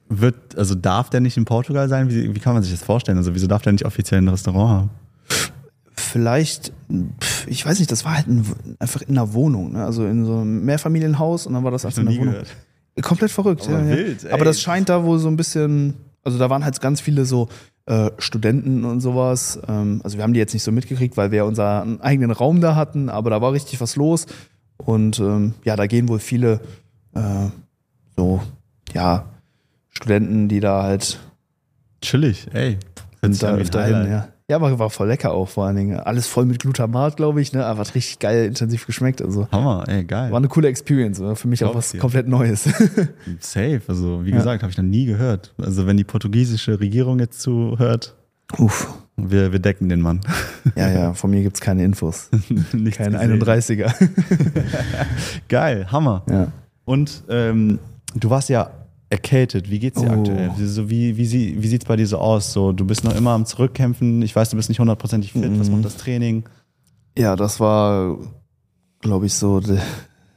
wird, 0.08 0.56
also 0.58 0.74
darf 0.74 1.10
der 1.10 1.20
nicht 1.20 1.36
in 1.36 1.44
Portugal 1.44 1.88
sein? 1.88 2.10
Wie, 2.10 2.34
wie 2.34 2.38
kann 2.38 2.54
man 2.54 2.62
sich 2.62 2.72
das 2.72 2.82
vorstellen? 2.82 3.18
Also 3.18 3.34
wieso 3.34 3.46
darf 3.46 3.62
der 3.62 3.72
nicht 3.72 3.86
offiziell 3.86 4.20
ein 4.20 4.28
Restaurant 4.28 4.70
haben? 4.70 4.90
Vielleicht, 5.94 6.72
ich 7.46 7.64
weiß 7.64 7.78
nicht, 7.78 7.90
das 7.90 8.04
war 8.04 8.16
halt 8.16 8.26
ein, 8.26 8.44
einfach 8.78 9.02
in 9.02 9.16
einer 9.16 9.32
Wohnung, 9.32 9.72
ne? 9.72 9.84
also 9.84 10.06
in 10.06 10.24
so 10.24 10.38
einem 10.38 10.64
Mehrfamilienhaus 10.64 11.46
und 11.46 11.54
dann 11.54 11.64
war 11.64 11.70
das 11.70 11.86
einfach 11.86 12.02
in 12.02 12.08
einer 12.08 12.18
Wohnung. 12.18 12.32
Gehört. 12.32 12.48
Komplett 13.00 13.30
verrückt, 13.30 13.66
Aber 13.66 13.82
ja. 13.82 13.96
Wild, 13.96 14.22
ja. 14.24 14.32
Aber 14.32 14.44
das 14.44 14.60
scheint 14.60 14.88
da 14.88 15.02
wohl 15.02 15.18
so 15.18 15.28
ein 15.28 15.36
bisschen, 15.36 15.94
also 16.22 16.38
da 16.38 16.50
waren 16.50 16.64
halt 16.64 16.80
ganz 16.80 17.00
viele 17.00 17.24
so 17.24 17.48
äh, 17.86 18.10
Studenten 18.18 18.84
und 18.84 19.00
sowas. 19.00 19.60
Ähm, 19.68 20.00
also 20.04 20.16
wir 20.16 20.24
haben 20.24 20.32
die 20.32 20.40
jetzt 20.40 20.54
nicht 20.54 20.62
so 20.62 20.72
mitgekriegt, 20.72 21.16
weil 21.16 21.30
wir 21.30 21.44
unseren 21.44 22.00
eigenen 22.00 22.30
Raum 22.30 22.60
da 22.60 22.76
hatten, 22.76 23.08
aber 23.08 23.30
da 23.30 23.40
war 23.40 23.52
richtig 23.52 23.80
was 23.80 23.96
los. 23.96 24.26
Und 24.76 25.18
ähm, 25.18 25.54
ja, 25.64 25.76
da 25.76 25.86
gehen 25.86 26.08
wohl 26.08 26.18
viele 26.18 26.60
äh, 27.14 27.48
so, 28.16 28.40
ja, 28.92 29.26
Studenten, 29.90 30.48
die 30.48 30.60
da 30.60 30.82
halt 30.82 31.18
Chillig, 32.00 32.48
ey. 32.52 32.78
Sind 33.22 33.42
da 33.42 33.54
öfter 33.54 33.84
hin, 33.84 34.10
ja. 34.10 34.28
Ja, 34.52 34.56
aber 34.56 34.78
war 34.78 34.90
voll 34.90 35.08
lecker 35.08 35.32
auch 35.32 35.48
vor 35.48 35.64
allen 35.64 35.76
Dingen. 35.76 35.98
Alles 35.98 36.26
voll 36.26 36.44
mit 36.44 36.58
Glutamat, 36.58 37.16
glaube 37.16 37.40
ich, 37.40 37.54
ne? 37.54 37.64
Aber 37.64 37.80
hat 37.80 37.94
richtig 37.94 38.18
geil 38.18 38.44
intensiv 38.44 38.84
geschmeckt. 38.86 39.22
Also 39.22 39.48
Hammer, 39.50 39.84
ey, 39.88 40.04
geil. 40.04 40.30
war 40.30 40.36
eine 40.36 40.48
coole 40.48 40.68
Experience, 40.68 41.18
oder? 41.20 41.36
für 41.36 41.48
mich 41.48 41.64
auch 41.64 41.74
was 41.74 41.92
dir. 41.92 41.98
komplett 41.98 42.28
Neues. 42.28 42.64
Safe, 43.40 43.80
also 43.88 44.26
wie 44.26 44.30
Ja. 44.30 44.36
gesagt, 44.36 44.62
habe 44.62 44.70
ich 44.70 44.76
noch 44.76 44.84
nie 44.84 45.06
gehört. 45.06 45.54
Also 45.56 45.86
wenn 45.86 45.96
die 45.96 46.04
portugiesische 46.04 46.78
Regierung 46.80 47.18
jetzt 47.18 47.40
zuhört, 47.40 48.14
Uff. 48.58 48.92
wir, 49.16 49.52
wir 49.52 49.58
decken 49.58 49.88
den 49.88 50.02
Mann. 50.02 50.20
Ja, 50.76 50.90
ja, 50.90 51.14
von 51.14 51.30
mir 51.30 51.42
gibt's 51.42 51.60
keine 51.62 51.82
Infos. 51.82 52.28
Nichts 52.74 52.98
Keine 52.98 53.18
gesehen. 53.18 53.42
31er. 53.42 53.92
Geil, 55.48 55.86
Hammer. 55.90 56.24
Ja. 56.30 56.52
Und 56.84 57.22
ähm, 57.30 57.78
du 58.14 58.28
warst 58.30 58.48
ja 58.48 58.70
erkältet. 59.12 59.70
Wie 59.70 59.78
geht's 59.78 60.00
dir 60.00 60.08
Oh. 60.10 60.14
aktuell? 60.14 60.50
Wie, 60.56 60.66
so, 60.66 60.88
wie, 60.90 61.16
wie, 61.16 61.26
sie- 61.26 61.62
wie 61.62 61.68
sieht's 61.68 61.84
bei 61.84 61.96
dir 61.96 62.06
so 62.06 62.18
aus? 62.18 62.52
So, 62.52 62.72
du 62.72 62.84
bist 62.86 63.04
noch 63.04 63.14
immer 63.14 63.30
am 63.32 63.44
Zurückkämpfen. 63.46 64.22
Ich 64.22 64.34
weiß, 64.34 64.50
du 64.50 64.56
bist 64.56 64.68
nicht 64.70 64.80
hundertprozentig 64.80 65.32
fit. 65.32 65.42
Was 65.60 65.68
Mhm. 65.68 65.74
macht 65.76 65.84
das 65.84 65.96
Training? 65.98 66.44
Ja, 67.16 67.36
das 67.36 67.60
war, 67.60 68.16
glaube 69.00 69.26
ich, 69.26 69.34
so 69.34 69.60
de, 69.60 69.78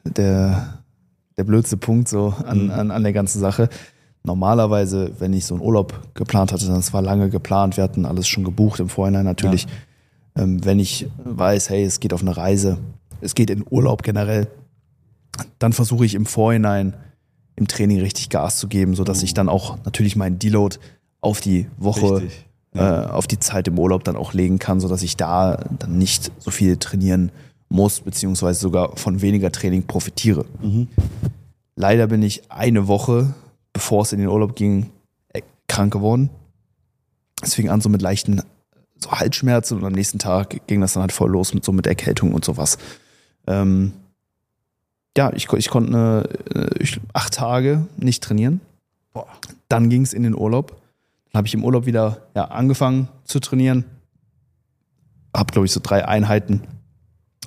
der, 0.06 0.80
der 1.38 1.44
blödste 1.46 1.78
Punkt 1.78 2.10
so 2.10 2.34
an, 2.46 2.66
Mhm. 2.66 2.72
an, 2.72 2.92
an 2.92 3.04
der 3.04 3.14
ganzen 3.14 3.40
Sache. 3.40 3.70
Normalerweise, 4.24 5.12
wenn 5.20 5.34
ich 5.34 5.46
so 5.46 5.56
einen 5.56 5.64
Urlaub 5.64 6.02
geplant 6.16 6.52
hatte, 6.52 6.66
dann 6.66 6.78
es 6.80 6.92
war 6.94 7.02
lange 7.02 7.30
geplant, 7.30 7.78
wir 7.78 7.84
hatten 7.84 8.06
alles 8.06 8.28
schon 8.28 8.44
gebucht 8.44 8.80
im 8.80 8.90
Vorhinein 8.90 9.24
natürlich. 9.24 9.68
Ähm, 10.36 10.66
wenn 10.66 10.80
ich 10.80 11.08
weiß, 11.24 11.70
hey, 11.70 11.84
es 11.84 12.00
geht 12.02 12.12
auf 12.12 12.22
eine 12.22 12.36
Reise, 12.36 12.78
es 13.22 13.36
geht 13.36 13.50
in 13.50 13.64
Urlaub 13.70 14.04
generell, 14.04 14.48
dann 15.60 15.72
versuche 15.74 16.06
ich 16.06 16.16
im 16.16 16.26
Vorhinein 16.26 16.96
im 17.56 17.68
Training 17.68 18.00
richtig 18.00 18.30
Gas 18.30 18.58
zu 18.58 18.68
geben, 18.68 18.96
sodass 18.96 19.24
ich 19.24 19.34
dann 19.34 19.50
auch 19.50 19.78
natürlich 19.86 20.16
meinen 20.16 20.40
Deload 20.40 20.78
auf 21.22 21.42
die 21.42 21.68
Woche 21.78 22.18
Richtig. 22.18 22.46
äh, 22.76 22.82
auf 22.82 23.28
die 23.28 23.40
Zeit 23.40 23.68
im 23.68 23.80
Urlaub 23.80 24.04
dann 24.04 24.16
auch 24.16 24.34
legen 24.34 24.60
kann, 24.60 24.80
sodass 24.80 25.02
ich 25.02 25.18
da 25.18 25.64
dann 25.80 25.98
nicht 25.98 26.32
so 26.40 26.52
viel 26.52 26.78
trainieren 26.78 27.32
muss, 27.70 28.02
beziehungsweise 28.02 28.60
sogar 28.60 28.96
von 28.98 29.22
weniger 29.22 29.52
Training 29.52 29.84
profitiere. 29.84 30.46
Mhm. 30.62 30.88
Leider 31.76 32.08
bin 32.08 32.22
ich 32.22 32.52
eine 32.52 32.88
Woche, 32.88 33.34
bevor 33.74 34.04
es 34.04 34.14
in 34.14 34.20
den 34.20 34.30
Urlaub 34.30 34.56
ging, 34.56 34.92
äh, 35.30 35.42
krank 35.68 35.94
geworden. 35.94 36.30
Es 37.42 37.56
fing 37.56 37.70
an 37.70 37.82
so 37.82 37.90
mit 37.90 38.02
leichten 38.02 38.42
so 38.98 39.12
Halsschmerzen 39.12 39.78
und 39.78 39.86
am 39.86 39.94
nächsten 39.94 40.20
Tag 40.20 40.68
ging 40.68 40.80
das 40.80 40.94
dann 40.94 41.02
halt 41.02 41.12
voll 41.12 41.30
los 41.30 41.54
mit 41.54 41.66
so 41.66 41.72
mit 41.72 41.86
Erkältung 41.88 42.34
und 42.34 42.46
sowas. 42.46 42.78
Ähm, 43.48 43.94
ja, 45.18 45.32
ich, 45.34 45.52
ich 45.52 45.70
konnte 45.70 46.30
äh, 46.54 46.86
acht 47.14 47.34
Tage 47.34 47.88
nicht 47.98 48.24
trainieren. 48.24 48.62
Boah. 49.14 49.28
Dann 49.70 49.90
ging 49.90 50.02
es 50.02 50.14
in 50.14 50.24
den 50.24 50.36
Urlaub. 50.36 50.82
Dann 51.32 51.40
habe 51.40 51.48
ich 51.48 51.54
im 51.54 51.64
Urlaub 51.64 51.86
wieder 51.86 52.28
ja, 52.36 52.46
angefangen 52.46 53.08
zu 53.24 53.40
trainieren. 53.40 53.86
Habe, 55.36 55.52
glaube 55.52 55.66
ich, 55.66 55.72
so 55.72 55.80
drei 55.82 56.08
Einheiten 56.08 56.62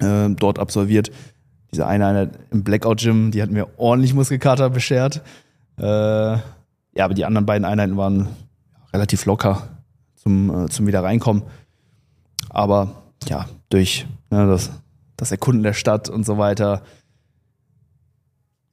äh, 0.01 0.29
dort 0.31 0.59
absolviert. 0.59 1.11
Diese 1.73 1.87
eine 1.87 2.07
Einheit 2.07 2.39
im 2.51 2.65
Blackout-Gym, 2.65 3.31
die 3.31 3.43
hat 3.43 3.51
mir 3.51 3.69
ordentlich 3.77 4.15
Muskelkater 4.15 4.71
beschert. 4.71 5.23
Äh, 5.79 5.83
ja, 5.85 7.05
aber 7.05 7.15
die 7.15 7.25
anderen 7.25 7.47
beiden 7.47 7.65
Einheiten 7.65 7.97
waren 7.97 8.29
relativ 8.93 9.27
locker 9.27 9.69
zum, 10.17 10.65
äh, 10.65 10.69
zum 10.69 10.87
wieder 10.87 11.03
reinkommen. 11.03 11.43
Aber 12.49 13.03
ja, 13.29 13.47
durch 13.69 14.07
ne, 14.31 14.47
das, 14.47 14.71
das 15.17 15.31
Erkunden 15.31 15.63
der 15.63 15.75
Stadt 15.75 16.09
und 16.09 16.25
so 16.25 16.39
weiter 16.39 16.83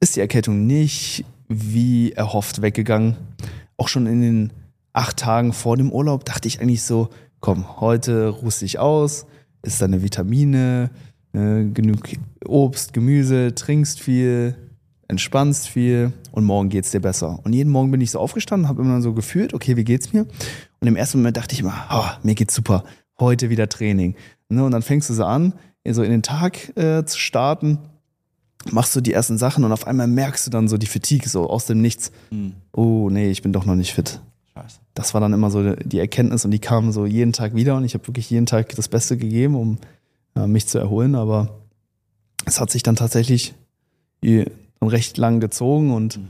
ist 0.00 0.16
die 0.16 0.20
Erkältung 0.20 0.66
nicht 0.66 1.24
wie 1.48 2.12
erhofft 2.12 2.62
weggegangen. 2.62 3.16
Auch 3.76 3.88
schon 3.88 4.06
in 4.06 4.20
den 4.20 4.52
acht 4.92 5.18
Tagen 5.18 5.52
vor 5.52 5.76
dem 5.76 5.92
Urlaub 5.92 6.24
dachte 6.24 6.48
ich 6.48 6.60
eigentlich 6.60 6.82
so, 6.82 7.10
komm, 7.40 7.80
heute 7.80 8.28
ruhst 8.28 8.62
dich 8.62 8.78
aus, 8.78 9.26
isst 9.62 9.82
deine 9.82 10.02
Vitamine, 10.02 10.90
äh, 11.32 11.64
genug 11.64 12.08
Obst, 12.46 12.92
Gemüse, 12.92 13.54
trinkst 13.54 14.00
viel, 14.00 14.56
entspannst 15.08 15.68
viel 15.68 16.12
und 16.32 16.44
morgen 16.44 16.68
geht's 16.68 16.90
dir 16.90 17.00
besser. 17.00 17.38
Und 17.44 17.52
jeden 17.52 17.70
Morgen 17.70 17.90
bin 17.90 18.00
ich 18.00 18.10
so 18.10 18.18
aufgestanden, 18.18 18.68
habe 18.68 18.82
immer 18.82 19.00
so 19.02 19.12
gefühlt, 19.12 19.54
okay, 19.54 19.76
wie 19.76 19.84
geht's 19.84 20.12
mir? 20.12 20.26
Und 20.80 20.88
im 20.88 20.96
ersten 20.96 21.18
Moment 21.18 21.36
dachte 21.36 21.54
ich 21.54 21.60
immer, 21.60 21.74
ah, 21.88 22.18
mir 22.22 22.34
geht's 22.34 22.54
super, 22.54 22.84
heute 23.20 23.50
wieder 23.50 23.68
Training. 23.68 24.16
Ne, 24.48 24.64
und 24.64 24.72
dann 24.72 24.82
fängst 24.82 25.10
du 25.10 25.14
so 25.14 25.24
an, 25.24 25.54
so 25.88 26.02
in 26.02 26.10
den 26.10 26.22
Tag 26.22 26.76
äh, 26.76 27.04
zu 27.04 27.18
starten, 27.18 27.78
machst 28.72 28.94
du 28.96 29.00
die 29.00 29.12
ersten 29.12 29.38
Sachen 29.38 29.64
und 29.64 29.72
auf 29.72 29.86
einmal 29.86 30.06
merkst 30.06 30.46
du 30.46 30.50
dann 30.50 30.68
so 30.68 30.76
die 30.78 30.86
Fatigue 30.86 31.28
so 31.28 31.48
aus 31.48 31.66
dem 31.66 31.80
Nichts. 31.80 32.10
Mhm. 32.30 32.54
Oh 32.72 33.08
nee, 33.10 33.30
ich 33.30 33.42
bin 33.42 33.52
doch 33.52 33.64
noch 33.64 33.74
nicht 33.74 33.92
fit. 33.94 34.20
Scheiße. 34.54 34.78
Das 34.94 35.14
war 35.14 35.20
dann 35.20 35.32
immer 35.32 35.50
so 35.50 35.74
die 35.74 35.98
Erkenntnis 35.98 36.44
und 36.44 36.50
die 36.50 36.58
kam 36.58 36.90
so 36.92 37.06
jeden 37.06 37.32
Tag 37.32 37.54
wieder 37.54 37.76
und 37.76 37.84
ich 37.84 37.94
habe 37.94 38.06
wirklich 38.06 38.30
jeden 38.30 38.46
Tag 38.46 38.74
das 38.76 38.88
Beste 38.88 39.16
gegeben, 39.16 39.54
um 39.54 39.78
äh, 40.34 40.46
mich 40.46 40.66
zu 40.66 40.78
erholen, 40.78 41.14
aber 41.14 41.50
es 42.44 42.60
hat 42.60 42.70
sich 42.70 42.82
dann 42.82 42.96
tatsächlich 42.96 43.54
dann 44.22 44.48
recht 44.88 45.18
lang 45.18 45.40
gezogen 45.40 45.92
und 45.92 46.16
Mhm. 46.16 46.28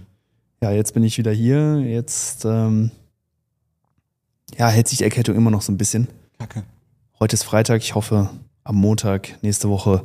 ja, 0.62 0.70
jetzt 0.72 0.94
bin 0.94 1.02
ich 1.04 1.18
wieder 1.18 1.32
hier. 1.32 1.78
Jetzt 1.80 2.44
ähm, 2.44 2.90
ja, 4.58 4.68
hält 4.68 4.88
sich 4.88 4.98
die 4.98 5.04
Erkältung 5.04 5.34
immer 5.36 5.50
noch 5.50 5.62
so 5.62 5.72
ein 5.72 5.78
bisschen. 5.78 6.08
Kacke. 6.38 6.62
Heute 7.18 7.34
ist 7.34 7.44
Freitag, 7.44 7.80
ich 7.82 7.94
hoffe, 7.94 8.30
am 8.64 8.76
Montag, 8.76 9.38
nächste 9.42 9.68
Woche 9.70 10.04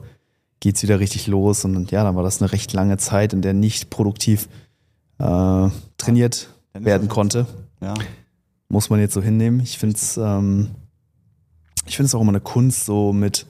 geht's 0.61 0.81
wieder 0.83 1.01
richtig 1.01 1.27
los. 1.27 1.65
Und 1.65 1.91
ja, 1.91 2.05
dann 2.05 2.15
war 2.15 2.23
das 2.23 2.41
eine 2.41 2.53
recht 2.53 2.71
lange 2.71 2.97
Zeit, 2.97 3.33
in 3.33 3.41
der 3.41 3.53
nicht 3.53 3.89
produktiv 3.89 4.47
äh, 5.19 5.69
trainiert 5.97 6.49
ist 6.73 6.85
werden 6.85 7.09
konnte. 7.09 7.45
Ja. 7.81 7.93
Muss 8.69 8.89
man 8.89 9.01
jetzt 9.01 9.13
so 9.13 9.21
hinnehmen. 9.21 9.59
Ich 9.59 9.77
finde 9.77 9.95
es 9.97 10.15
ähm, 10.15 10.71
ich 11.85 11.99
es 11.99 12.15
auch 12.15 12.21
immer 12.21 12.31
eine 12.31 12.39
Kunst, 12.39 12.85
so 12.85 13.11
mit 13.11 13.45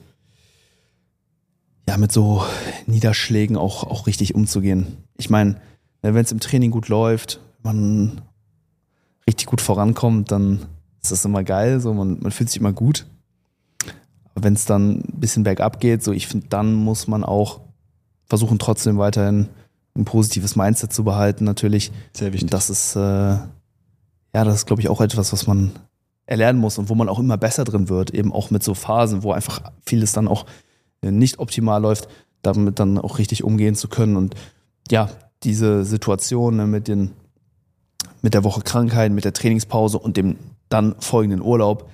ja, 1.88 1.96
mit 1.96 2.12
so 2.12 2.44
Niederschlägen 2.86 3.56
auch, 3.56 3.84
auch 3.84 4.06
richtig 4.06 4.34
umzugehen. 4.34 4.98
Ich 5.16 5.30
meine, 5.30 5.60
wenn 6.00 6.16
es 6.16 6.32
im 6.32 6.40
Training 6.40 6.70
gut 6.70 6.88
läuft, 6.88 7.40
man 7.62 8.20
richtig 9.26 9.46
gut 9.46 9.60
vorankommt, 9.60 10.30
dann 10.30 10.60
ist 11.02 11.10
das 11.10 11.24
immer 11.24 11.42
geil, 11.42 11.80
so 11.80 11.92
man, 11.92 12.20
man 12.20 12.32
fühlt 12.32 12.50
sich 12.50 12.60
immer 12.60 12.72
gut. 12.72 13.06
Wenn 14.34 14.54
es 14.54 14.64
dann 14.64 15.00
ein 15.00 15.20
bisschen 15.20 15.42
bergab 15.42 15.80
geht, 15.80 16.02
so 16.02 16.12
ich 16.12 16.26
finde, 16.26 16.48
dann 16.48 16.74
muss 16.74 17.06
man 17.06 17.24
auch 17.24 17.60
versuchen, 18.26 18.58
trotzdem 18.58 18.98
weiterhin 18.98 19.48
ein 19.94 20.04
positives 20.04 20.56
Mindset 20.56 20.92
zu 20.92 21.04
behalten, 21.04 21.44
natürlich. 21.44 21.92
Sehr 22.14 22.32
wichtig. 22.32 22.44
Und 22.44 22.54
das 22.54 22.70
ist, 22.70 22.96
äh, 22.96 23.00
ja, 23.00 23.48
das 24.32 24.54
ist, 24.56 24.66
glaube 24.66 24.80
ich, 24.80 24.88
auch 24.88 25.00
etwas, 25.00 25.32
was 25.32 25.46
man 25.46 25.72
erlernen 26.26 26.58
muss 26.58 26.78
und 26.78 26.88
wo 26.88 26.94
man 26.94 27.08
auch 27.08 27.18
immer 27.18 27.36
besser 27.36 27.64
drin 27.64 27.88
wird, 27.88 28.10
eben 28.10 28.32
auch 28.32 28.50
mit 28.50 28.62
so 28.62 28.74
Phasen, 28.74 29.22
wo 29.22 29.32
einfach 29.32 29.70
vieles 29.84 30.12
dann 30.12 30.28
auch 30.28 30.46
äh, 31.02 31.10
nicht 31.10 31.38
optimal 31.38 31.82
läuft, 31.82 32.08
damit 32.40 32.78
dann 32.78 32.98
auch 32.98 33.18
richtig 33.18 33.44
umgehen 33.44 33.74
zu 33.74 33.88
können. 33.88 34.16
Und 34.16 34.34
ja, 34.90 35.10
diese 35.42 35.84
Situation 35.84 36.56
ne, 36.56 36.66
mit, 36.66 36.88
den, 36.88 37.10
mit 38.22 38.34
der 38.34 38.44
Woche 38.44 38.62
Krankheit, 38.62 39.12
mit 39.12 39.24
der 39.24 39.32
Trainingspause 39.32 39.98
und 39.98 40.16
dem 40.16 40.36
dann 40.68 40.94
folgenden 41.00 41.42
Urlaub, 41.42 41.90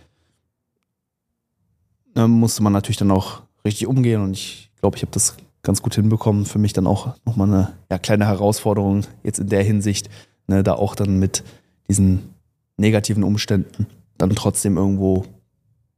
ne, 2.19 2.29
musste 2.29 2.63
man 2.63 2.73
natürlich 2.73 2.97
dann 2.97 3.11
auch 3.11 3.43
richtig 3.65 3.87
umgehen. 3.87 4.21
Und 4.21 4.33
ich 4.33 4.71
glaube, 4.81 4.97
ich 4.97 5.03
habe 5.03 5.13
das 5.13 5.37
ganz 5.63 5.83
gut 5.83 5.95
hinbekommen. 5.95 6.45
Für 6.45 6.59
mich 6.59 6.73
dann 6.73 6.87
auch 6.87 7.15
nochmal 7.25 7.49
eine 7.49 7.73
ja, 7.91 7.99
kleine 7.99 8.27
Herausforderung 8.27 9.05
jetzt 9.23 9.39
in 9.39 9.49
der 9.49 9.63
Hinsicht, 9.63 10.11
ne, 10.47 10.63
da 10.63 10.75
auch 10.75 10.95
dann 10.95 11.19
mit 11.19 11.45
diesen 11.89 12.35
negativen 12.77 13.25
Umständen 13.25 13.87
dann 14.19 14.31
trotzdem 14.31 14.77
irgendwo 14.77 15.25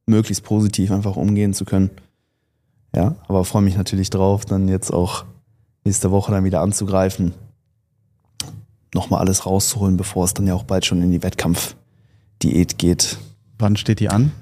möglichst 0.07 0.45
positiv 0.45 0.91
einfach 0.91 1.17
umgehen 1.17 1.55
zu 1.55 1.65
können. 1.65 1.91
Ja, 2.95 3.17
aber 3.29 3.45
freue 3.45 3.63
mich 3.63 3.77
natürlich 3.77 4.11
drauf, 4.11 4.45
dann 4.45 4.69
jetzt 4.69 4.91
auch 4.91 5.25
nächste 5.85 6.11
Woche 6.11 6.33
dann 6.33 6.45
wieder 6.45 6.61
anzugreifen, 6.61 7.33
nochmal 8.93 9.21
alles 9.21 9.47
rauszuholen, 9.47 9.97
bevor 9.97 10.25
es 10.25 10.35
dann 10.35 10.47
ja 10.47 10.55
auch 10.55 10.65
bald 10.65 10.85
schon 10.85 11.01
in 11.03 11.13
die 11.13 11.23
Wettkampfdiät 11.23 12.79
geht. 12.79 13.19
Wann 13.59 13.77
steht 13.77 14.01
die 14.01 14.09
an? 14.09 14.33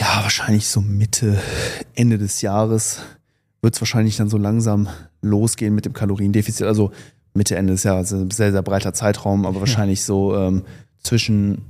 Ja, 0.00 0.22
wahrscheinlich 0.22 0.66
so 0.66 0.80
Mitte, 0.80 1.38
Ende 1.94 2.16
des 2.16 2.40
Jahres 2.40 3.00
wird 3.60 3.74
es 3.74 3.82
wahrscheinlich 3.82 4.16
dann 4.16 4.30
so 4.30 4.38
langsam 4.38 4.88
losgehen 5.20 5.74
mit 5.74 5.84
dem 5.84 5.92
Kaloriendefizit. 5.92 6.66
Also 6.66 6.90
Mitte, 7.34 7.56
Ende 7.56 7.74
des 7.74 7.82
Jahres, 7.82 8.12
also 8.12 8.24
ein 8.24 8.30
sehr, 8.30 8.50
sehr 8.50 8.62
breiter 8.62 8.94
Zeitraum, 8.94 9.44
aber 9.44 9.60
wahrscheinlich 9.60 10.02
so 10.02 10.34
ähm, 10.34 10.62
zwischen 11.02 11.62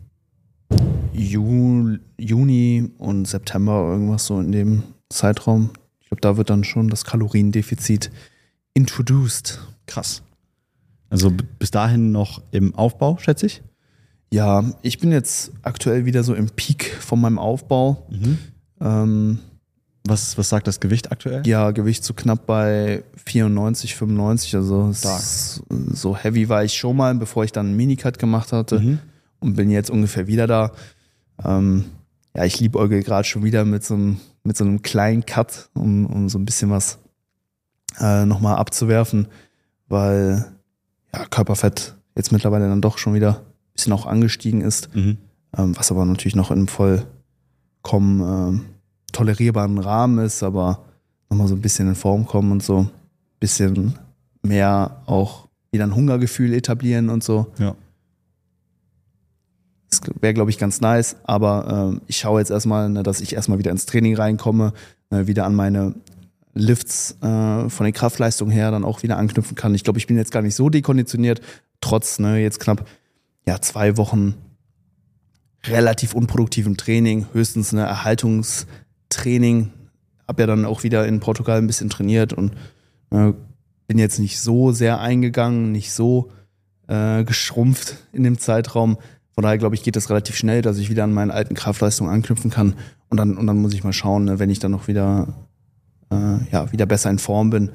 Ju 1.12 1.98
Juni 2.16 2.92
und 2.98 3.26
September 3.26 3.90
irgendwas 3.90 4.26
so 4.26 4.38
in 4.38 4.52
dem 4.52 4.84
Zeitraum. 5.08 5.70
Ich 6.00 6.08
glaube, 6.08 6.20
da 6.20 6.36
wird 6.36 6.50
dann 6.50 6.62
schon 6.62 6.88
das 6.88 7.04
Kaloriendefizit 7.04 8.12
introduced. 8.74 9.60
Krass. 9.86 10.22
Also 11.08 11.32
bis 11.58 11.72
dahin 11.72 12.12
noch 12.12 12.40
im 12.52 12.76
Aufbau, 12.76 13.18
schätze 13.18 13.46
ich. 13.46 13.62
Ja, 14.32 14.64
ich 14.82 14.98
bin 14.98 15.10
jetzt 15.12 15.52
aktuell 15.62 16.04
wieder 16.04 16.22
so 16.22 16.34
im 16.34 16.46
Peak 16.50 16.84
von 17.00 17.20
meinem 17.20 17.38
Aufbau. 17.38 18.06
Ähm, 18.80 19.38
Was, 20.06 20.38
was 20.38 20.48
sagt 20.48 20.66
das 20.66 20.80
Gewicht 20.80 21.12
aktuell? 21.12 21.46
Ja, 21.46 21.72
Gewicht 21.72 22.04
so 22.04 22.14
knapp 22.14 22.46
bei 22.46 23.02
94, 23.26 23.94
95. 23.96 24.54
Also 24.56 24.92
so 24.92 26.16
heavy 26.16 26.48
war 26.48 26.64
ich 26.64 26.74
schon 26.74 26.96
mal, 26.96 27.14
bevor 27.16 27.44
ich 27.44 27.52
dann 27.52 27.66
einen 27.66 27.76
Minicut 27.76 28.18
gemacht 28.18 28.52
hatte 28.52 28.78
Mhm. 28.80 28.98
und 29.40 29.56
bin 29.56 29.70
jetzt 29.70 29.90
ungefähr 29.90 30.26
wieder 30.26 30.46
da. 30.46 30.72
Ähm, 31.44 31.86
ja, 32.34 32.44
ich 32.44 32.60
liebäugel 32.60 33.02
gerade 33.02 33.24
schon 33.26 33.42
wieder 33.44 33.64
mit 33.64 33.84
so 33.84 33.94
einem, 33.94 34.20
mit 34.44 34.56
so 34.56 34.64
einem 34.64 34.80
kleinen 34.82 35.26
Cut, 35.26 35.68
um, 35.74 36.06
um 36.06 36.28
so 36.28 36.38
ein 36.38 36.44
bisschen 36.44 36.70
was 36.70 36.98
äh, 37.98 38.24
nochmal 38.24 38.56
abzuwerfen, 38.56 39.26
weil 39.88 40.46
ja, 41.12 41.24
Körperfett 41.26 41.96
jetzt 42.16 42.30
mittlerweile 42.32 42.68
dann 42.68 42.80
doch 42.80 42.96
schon 42.98 43.14
wieder 43.14 43.42
bisschen 43.80 43.92
auch 43.92 44.06
angestiegen 44.06 44.60
ist, 44.60 44.94
Mhm. 44.94 45.16
ähm, 45.56 45.76
was 45.76 45.90
aber 45.90 46.04
natürlich 46.04 46.36
noch 46.36 46.50
in 46.50 46.58
einem 46.58 46.68
vollkommen 46.68 48.20
ähm, 48.20 48.60
tolerierbaren 49.12 49.78
Rahmen 49.78 50.24
ist, 50.24 50.42
aber 50.42 50.84
nochmal 51.28 51.48
so 51.48 51.54
ein 51.54 51.60
bisschen 51.60 51.88
in 51.88 51.94
Form 51.94 52.26
kommen 52.26 52.52
und 52.52 52.62
so 52.62 52.78
ein 52.80 52.90
bisschen 53.40 53.98
mehr 54.42 55.02
auch 55.06 55.48
wieder 55.72 55.84
ein 55.84 55.94
Hungergefühl 55.94 56.52
etablieren 56.52 57.08
und 57.08 57.24
so. 57.24 57.46
Ja. 57.58 57.74
Das 59.88 60.00
wäre, 60.20 60.34
glaube 60.34 60.50
ich, 60.50 60.58
ganz 60.58 60.80
nice, 60.80 61.16
aber 61.24 61.90
ähm, 61.90 62.00
ich 62.06 62.18
schaue 62.18 62.40
jetzt 62.40 62.50
erstmal, 62.50 62.88
ne, 62.88 63.02
dass 63.02 63.20
ich 63.20 63.34
erstmal 63.34 63.58
wieder 63.58 63.72
ins 63.72 63.86
Training 63.86 64.14
reinkomme, 64.14 64.72
ne, 65.10 65.26
wieder 65.26 65.44
an 65.46 65.54
meine 65.54 65.94
Lifts 66.54 67.16
äh, 67.22 67.68
von 67.68 67.84
den 67.84 67.92
Kraftleistungen 67.92 68.52
her 68.52 68.70
dann 68.70 68.84
auch 68.84 69.02
wieder 69.02 69.16
anknüpfen 69.18 69.56
kann. 69.56 69.74
Ich 69.74 69.82
glaube, 69.84 69.98
ich 69.98 70.06
bin 70.06 70.16
jetzt 70.16 70.32
gar 70.32 70.42
nicht 70.42 70.54
so 70.54 70.68
dekonditioniert, 70.70 71.40
trotz 71.80 72.18
ne, 72.20 72.38
jetzt 72.38 72.60
knapp 72.60 72.86
ja, 73.50 73.60
zwei 73.60 73.96
Wochen 73.96 74.34
relativ 75.64 76.14
unproduktivem 76.14 76.76
Training, 76.76 77.26
höchstens 77.32 77.72
eine 77.72 77.82
Erhaltungstraining. 77.82 79.72
Hab 80.28 80.38
ja 80.38 80.46
dann 80.46 80.64
auch 80.64 80.84
wieder 80.84 81.06
in 81.06 81.18
Portugal 81.18 81.58
ein 81.58 81.66
bisschen 81.66 81.90
trainiert 81.90 82.32
und 82.32 82.52
äh, 83.10 83.32
bin 83.88 83.98
jetzt 83.98 84.20
nicht 84.20 84.38
so 84.38 84.70
sehr 84.70 85.00
eingegangen, 85.00 85.72
nicht 85.72 85.90
so 85.90 86.30
äh, 86.86 87.24
geschrumpft 87.24 87.96
in 88.12 88.22
dem 88.22 88.38
Zeitraum. 88.38 88.98
Von 89.32 89.42
daher 89.42 89.58
glaube 89.58 89.74
ich, 89.74 89.82
geht 89.82 89.96
das 89.96 90.10
relativ 90.10 90.36
schnell, 90.36 90.62
dass 90.62 90.78
ich 90.78 90.88
wieder 90.88 91.02
an 91.02 91.12
meine 91.12 91.34
alten 91.34 91.54
Kraftleistungen 91.54 92.12
anknüpfen 92.12 92.52
kann. 92.52 92.76
Und 93.08 93.16
dann, 93.16 93.36
und 93.36 93.48
dann 93.48 93.58
muss 93.60 93.74
ich 93.74 93.82
mal 93.82 93.92
schauen, 93.92 94.26
ne, 94.26 94.38
wenn 94.38 94.50
ich 94.50 94.60
dann 94.60 94.70
noch 94.70 94.86
wieder, 94.86 95.26
äh, 96.12 96.38
ja, 96.52 96.70
wieder 96.70 96.86
besser 96.86 97.10
in 97.10 97.18
Form 97.18 97.50
bin, 97.50 97.72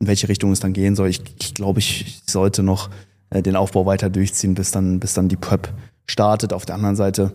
in 0.00 0.08
welche 0.08 0.28
Richtung 0.28 0.50
es 0.50 0.58
dann 0.58 0.72
gehen 0.72 0.96
soll. 0.96 1.10
Ich, 1.10 1.22
ich 1.40 1.54
glaube, 1.54 1.78
ich 1.78 2.22
sollte 2.26 2.64
noch 2.64 2.90
äh, 3.32 3.42
den 3.42 3.56
Aufbau 3.56 3.86
weiter 3.86 4.10
durchziehen, 4.10 4.54
bis 4.54 4.70
dann, 4.70 5.00
bis 5.00 5.14
dann 5.14 5.28
die 5.28 5.36
Prep 5.36 5.72
startet. 6.06 6.52
Auf 6.52 6.66
der 6.66 6.74
anderen 6.76 6.96
Seite 6.96 7.32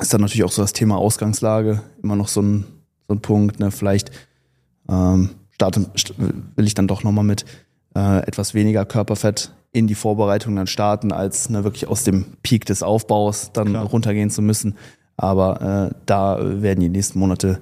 ist 0.00 0.12
dann 0.12 0.20
natürlich 0.20 0.44
auch 0.44 0.52
so 0.52 0.62
das 0.62 0.72
Thema 0.72 0.96
Ausgangslage 0.96 1.82
immer 2.02 2.16
noch 2.16 2.28
so 2.28 2.42
ein, 2.42 2.64
so 3.08 3.14
ein 3.14 3.20
Punkt. 3.20 3.60
Ne? 3.60 3.70
Vielleicht 3.70 4.10
ähm, 4.88 5.30
starte, 5.50 5.80
st- 5.96 6.14
will 6.54 6.66
ich 6.66 6.74
dann 6.74 6.88
doch 6.88 7.02
nochmal 7.02 7.24
mit 7.24 7.44
äh, 7.94 8.18
etwas 8.26 8.54
weniger 8.54 8.84
Körperfett 8.84 9.52
in 9.72 9.86
die 9.86 9.94
Vorbereitung 9.94 10.56
dann 10.56 10.66
starten, 10.66 11.12
als 11.12 11.50
ne, 11.50 11.64
wirklich 11.64 11.88
aus 11.88 12.04
dem 12.04 12.26
Peak 12.42 12.64
des 12.64 12.82
Aufbaus 12.82 13.50
dann 13.52 13.70
Klar. 13.70 13.84
runtergehen 13.84 14.30
zu 14.30 14.42
müssen. 14.42 14.74
Aber 15.16 15.90
äh, 15.92 15.94
da 16.06 16.38
werden 16.62 16.80
die 16.80 16.88
nächsten 16.88 17.18
Monate 17.18 17.60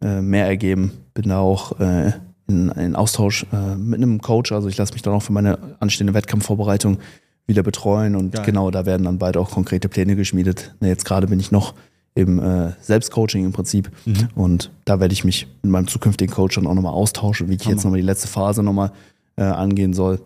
äh, 0.00 0.20
mehr 0.20 0.46
ergeben. 0.46 0.92
Bin 1.14 1.28
da 1.28 1.38
auch 1.38 1.78
äh, 1.80 2.12
in, 2.48 2.68
in 2.70 2.94
Austausch 2.96 3.46
äh, 3.52 3.74
mit 3.76 4.00
einem 4.02 4.20
Coach. 4.20 4.52
Also 4.52 4.68
ich 4.68 4.76
lasse 4.76 4.92
mich 4.92 5.02
dann 5.02 5.14
auch 5.14 5.22
für 5.22 5.32
meine 5.32 5.58
anstehende 5.80 6.14
Wettkampfvorbereitung 6.14 6.98
wieder 7.46 7.62
betreuen 7.62 8.16
und 8.16 8.32
Geil. 8.34 8.44
genau 8.44 8.70
da 8.70 8.86
werden 8.86 9.04
dann 9.04 9.18
bald 9.18 9.36
auch 9.36 9.50
konkrete 9.50 9.88
Pläne 9.88 10.16
geschmiedet. 10.16 10.74
Ne, 10.80 10.88
jetzt 10.88 11.04
gerade 11.04 11.26
bin 11.26 11.38
ich 11.40 11.50
noch 11.52 11.74
im 12.14 12.38
äh, 12.38 12.72
Selbstcoaching 12.80 13.44
im 13.44 13.52
Prinzip 13.52 13.90
Mhm. 14.04 14.28
und 14.34 14.70
da 14.84 15.00
werde 15.00 15.12
ich 15.12 15.22
mich 15.24 15.46
mit 15.62 15.70
meinem 15.70 15.86
zukünftigen 15.86 16.32
Coach 16.34 16.54
dann 16.56 16.66
auch 16.66 16.74
nochmal 16.74 16.92
austauschen, 16.94 17.48
wie 17.48 17.54
ich 17.54 17.60
jetzt 17.60 17.68
Hammer. 17.68 17.84
nochmal 17.84 18.00
die 18.00 18.06
letzte 18.06 18.26
Phase 18.28 18.62
nochmal 18.62 18.90
äh, 19.36 19.42
angehen 19.42 19.92
soll. 19.92 20.20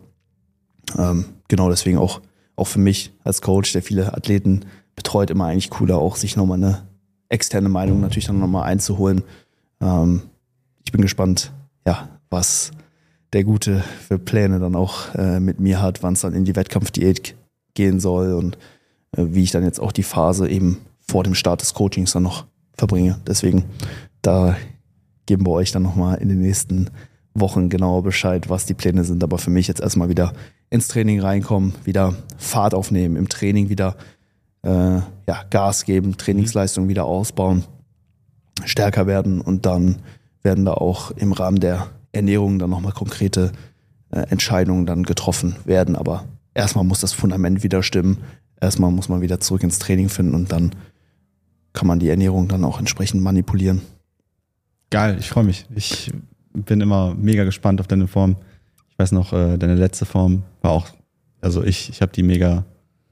Ähm, 0.98 1.24
genau 1.48 1.68
deswegen 1.68 1.98
auch, 1.98 2.20
auch 2.56 2.66
für 2.66 2.78
mich 2.78 3.12
als 3.24 3.42
Coach, 3.42 3.72
der 3.72 3.82
viele 3.82 4.14
Athleten 4.14 4.60
betreut, 4.94 5.30
immer 5.30 5.46
eigentlich 5.46 5.70
cooler, 5.70 5.98
auch 5.98 6.16
sich 6.16 6.36
nochmal 6.36 6.58
eine 6.58 6.82
externe 7.28 7.68
Meinung 7.68 8.00
natürlich 8.00 8.26
dann 8.26 8.38
nochmal 8.40 8.64
einzuholen. 8.64 9.22
Ähm, 9.80 10.22
ich 10.84 10.92
bin 10.92 11.00
gespannt, 11.02 11.52
ja, 11.86 12.08
was 12.30 12.72
der 13.32 13.44
Gute 13.44 13.84
für 14.06 14.18
Pläne 14.18 14.58
dann 14.58 14.74
auch 14.74 15.14
äh, 15.14 15.40
mit 15.40 15.60
mir 15.60 15.80
hat, 15.80 16.02
wann 16.02 16.14
es 16.14 16.20
dann 16.20 16.34
in 16.34 16.44
die 16.44 16.56
Wettkampfdiät 16.56 17.36
gehen 17.74 18.00
soll 18.00 18.34
und 18.34 18.56
äh, 19.16 19.24
wie 19.28 19.42
ich 19.42 19.52
dann 19.52 19.64
jetzt 19.64 19.80
auch 19.80 19.92
die 19.92 20.02
Phase 20.02 20.48
eben 20.48 20.78
vor 21.00 21.24
dem 21.24 21.34
Start 21.34 21.62
des 21.62 21.74
Coachings 21.74 22.12
dann 22.12 22.24
noch 22.24 22.46
verbringe. 22.76 23.20
Deswegen, 23.26 23.64
da 24.22 24.56
geben 25.26 25.46
wir 25.46 25.52
euch 25.52 25.72
dann 25.72 25.82
nochmal 25.82 26.18
in 26.18 26.28
den 26.28 26.40
nächsten 26.40 26.90
Wochen 27.34 27.68
genauer 27.68 28.02
Bescheid, 28.02 28.48
was 28.48 28.66
die 28.66 28.74
Pläne 28.74 29.04
sind. 29.04 29.22
Aber 29.22 29.38
für 29.38 29.50
mich 29.50 29.68
jetzt 29.68 29.80
erstmal 29.80 30.08
wieder 30.08 30.32
ins 30.70 30.88
Training 30.88 31.20
reinkommen, 31.20 31.74
wieder 31.84 32.14
Fahrt 32.36 32.74
aufnehmen, 32.74 33.16
im 33.16 33.28
Training 33.28 33.68
wieder 33.68 33.96
äh, 34.62 34.68
ja, 34.68 35.44
Gas 35.50 35.84
geben, 35.84 36.16
Trainingsleistung 36.16 36.88
wieder 36.88 37.04
ausbauen, 37.04 37.64
stärker 38.64 39.06
werden 39.06 39.40
und 39.40 39.66
dann 39.66 39.96
werden 40.42 40.64
da 40.64 40.74
auch 40.74 41.10
im 41.12 41.32
Rahmen 41.32 41.60
der 41.60 41.88
Ernährung 42.12 42.58
dann 42.58 42.70
nochmal 42.70 42.92
konkrete 42.92 43.52
äh, 44.10 44.20
Entscheidungen 44.30 44.86
dann 44.86 45.04
getroffen 45.04 45.56
werden. 45.64 45.96
Aber 45.96 46.24
erstmal 46.54 46.84
muss 46.84 47.00
das 47.00 47.12
Fundament 47.12 47.62
wieder 47.62 47.82
stimmen. 47.82 48.18
Erstmal 48.60 48.90
muss 48.90 49.08
man 49.08 49.20
wieder 49.20 49.40
zurück 49.40 49.62
ins 49.62 49.78
Training 49.78 50.08
finden 50.08 50.34
und 50.34 50.52
dann 50.52 50.74
kann 51.72 51.86
man 51.86 51.98
die 51.98 52.08
Ernährung 52.08 52.48
dann 52.48 52.64
auch 52.64 52.78
entsprechend 52.78 53.22
manipulieren. 53.22 53.80
Geil, 54.90 55.16
ich 55.20 55.28
freue 55.28 55.44
mich. 55.44 55.66
Ich 55.74 56.12
bin 56.52 56.80
immer 56.80 57.14
mega 57.14 57.44
gespannt 57.44 57.80
auf 57.80 57.86
deine 57.86 58.08
Form. 58.08 58.36
Ich 58.90 58.98
weiß 58.98 59.12
noch, 59.12 59.32
äh, 59.32 59.56
deine 59.56 59.76
letzte 59.76 60.04
Form 60.04 60.42
war 60.62 60.72
auch, 60.72 60.88
also 61.40 61.62
ich, 61.62 61.88
ich 61.90 62.02
habe 62.02 62.12
die 62.12 62.24
mega 62.24 62.64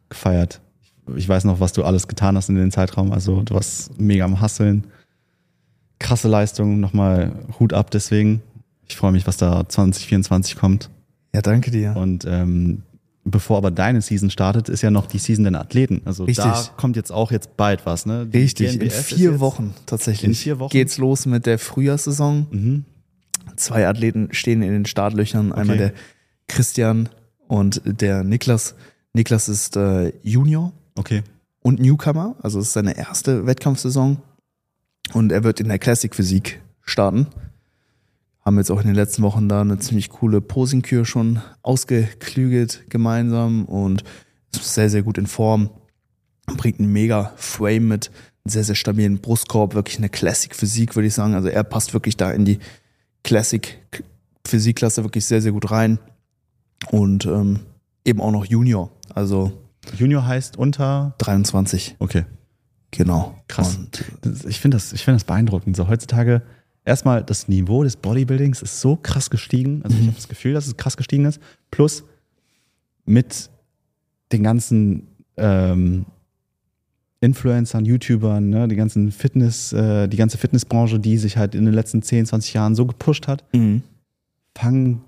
gefeiert. 0.09 0.61
Ich, 0.83 1.17
ich 1.17 1.29
weiß 1.29 1.45
noch, 1.45 1.61
was 1.61 1.73
du 1.73 1.85
alles 1.85 2.09
getan 2.09 2.37
hast 2.37 2.49
in 2.49 2.57
dem 2.57 2.73
Zeitraum. 2.73 3.13
Also 3.13 3.43
du 3.43 3.55
warst 3.55 3.99
mega 4.01 4.25
am 4.25 4.41
Hasseln. 4.41 4.89
Krasse 5.99 6.29
Leistung, 6.29 6.81
nochmal 6.81 7.33
Hut 7.59 7.73
ab 7.73 7.91
deswegen. 7.91 8.43
Ich 8.89 8.97
freue 8.97 9.13
mich, 9.13 9.27
was 9.27 9.37
da 9.37 9.69
2024 9.69 10.57
kommt. 10.57 10.91
Ja, 11.35 11.43
danke 11.43 11.71
dir. 11.71 11.95
Und 11.97 12.25
ähm, 12.25 12.83
bevor 13.25 13.59
aber 13.59 13.71
deine 13.71 14.01
Season 14.01 14.31
startet, 14.31 14.69
ist 14.69 14.83
ja 14.83 14.91
noch 14.91 15.07
die 15.07 15.19
Season 15.19 15.45
der 15.45 15.61
Athleten. 15.61 16.01
Also 16.05 16.25
da 16.27 16.51
Richtig. 16.53 16.77
kommt 16.77 16.97
jetzt 16.97 17.13
auch 17.13 17.31
jetzt 17.31 17.57
bald 17.57 17.85
was, 17.85 18.07
ne? 18.07 18.27
Die 18.27 18.39
Richtig, 18.39 18.81
in 18.81 18.91
vier 18.91 19.41
Wochen 19.41 19.75
tatsächlich. 19.87 20.25
In 20.29 20.35
vier 20.35 20.59
Wochen? 20.59 20.71
geht's 20.71 20.97
los 20.99 21.27
mit 21.27 21.45
der 21.47 21.59
Frühjahrssaison. 21.59 22.47
Mhm. 22.51 22.85
Zwei 23.57 23.87
Athleten 23.89 24.29
stehen 24.33 24.63
in 24.63 24.73
den 24.73 24.87
Startlöchern. 24.87 25.53
Einmal 25.53 25.77
Okay. 25.77 25.79
der 25.89 25.93
Christian 26.47 27.09
und 27.47 27.83
der 27.85 28.25
Niklas. 28.25 28.75
Niklas 29.13 29.49
ist 29.49 29.77
äh, 29.77 30.13
Junior 30.23 30.73
Okay. 30.97 31.23
und 31.61 31.81
Newcomer, 31.81 32.37
also 32.43 32.59
es 32.61 32.69
ist 32.69 32.73
seine 32.75 32.97
erste 32.97 33.47
Wettkampfsaison. 33.47 34.19
Und 35.13 35.33
er 35.33 35.45
wird 35.45 35.61
in 35.61 35.69
der 35.69 35.79
Classic 35.79 36.15
Physik 36.15 36.61
starten. 36.83 37.29
Haben 38.45 38.59
jetzt 38.59 38.71
auch 38.71 38.81
in 38.81 38.87
den 38.87 38.95
letzten 38.95 39.23
Wochen 39.23 39.49
da 39.49 39.61
eine 39.61 39.79
ziemlich 39.79 40.09
coole 40.11 40.41
Posingkür 40.41 41.05
schon 41.05 41.41
ausgeklügelt 41.63 42.85
gemeinsam 42.89 43.65
und 43.65 44.05
ist 44.55 44.75
sehr, 44.75 44.91
sehr 44.91 45.03
gut 45.03 45.19
in 45.19 45.27
Form. 45.27 45.71
Bringt 46.47 46.81
einen 46.81 46.93
mega 46.93 47.33
Frame 47.37 47.89
mit, 47.89 48.11
einen 48.45 48.51
sehr, 48.51 48.65
sehr 48.65 48.75
stabilen 48.75 49.19
Brustkorb, 49.19 49.75
wirklich 49.75 49.99
eine 49.99 50.09
Classic 50.09 50.55
Physik, 50.55 50.97
würde 50.97 51.09
ich 51.09 51.15
sagen. 51.15 51.35
Also 51.35 51.49
er 51.49 51.65
passt 51.65 51.93
wirklich 51.93 52.17
da 52.17 52.31
in 52.31 52.45
die 52.45 52.59
Classic 53.23 53.79
Physikklasse 54.47 55.05
wirklich 55.05 55.27
sehr, 55.27 55.43
sehr 55.43 55.53
gut 55.53 55.71
rein. 55.71 55.99
Und 56.91 57.27
ähm, 57.27 57.61
eben 58.05 58.21
auch 58.21 58.31
noch 58.31 58.47
Junior, 58.47 58.91
also 59.15 59.53
Junior 59.97 60.27
heißt 60.27 60.57
unter. 60.57 61.15
23. 61.19 61.97
Okay. 61.99 62.25
Genau. 62.91 63.35
Krass. 63.49 63.77
Und, 63.77 64.05
Das, 64.23 64.45
ich 64.45 64.61
finde 64.61 64.77
das, 64.77 64.93
ich 64.93 65.05
finde 65.05 65.17
das 65.17 65.25
beeindruckend. 65.25 65.77
So 65.77 65.89
heutzutage 65.89 66.43
erstmal 66.85 67.23
das 67.23 67.49
Niveau 67.49 67.85
des 67.85 67.97
Bodybuildings 67.97 68.63
ist 68.63 68.81
so 68.81 68.97
krass 68.97 69.31
gestiegen. 69.31 69.83
Also 69.85 69.97
ich 69.97 70.05
habe 70.07 70.15
das 70.17 70.29
Gefühl, 70.29 70.55
dass 70.55 70.67
es 70.67 70.77
krass 70.77 70.97
gestiegen 70.97 71.27
ist. 71.27 71.41
Plus 71.71 72.05
mit 73.05 73.51
den 74.33 74.43
ganzen 74.43 75.07
ähm, 75.37 76.07
Influencern, 77.21 77.85
YouTubern, 77.85 78.49
ne, 78.49 78.69
die 78.69 78.77
ganzen 78.77 79.11
Fitness, 79.11 79.73
äh, 79.73 80.09
die 80.09 80.17
ganze 80.17 80.39
Fitnessbranche, 80.39 81.01
die 81.01 81.19
sich 81.19 81.37
halt 81.37 81.55
in 81.55 81.65
den 81.65 81.75
letzten 81.75 82.03
10, 82.03 82.27
20 82.27 82.55
Jahren 82.55 82.75
so 82.75 82.87
gepusht 82.87 83.27
hat, 83.27 83.45
mhm. 83.53 83.83
fangen 84.57 85.03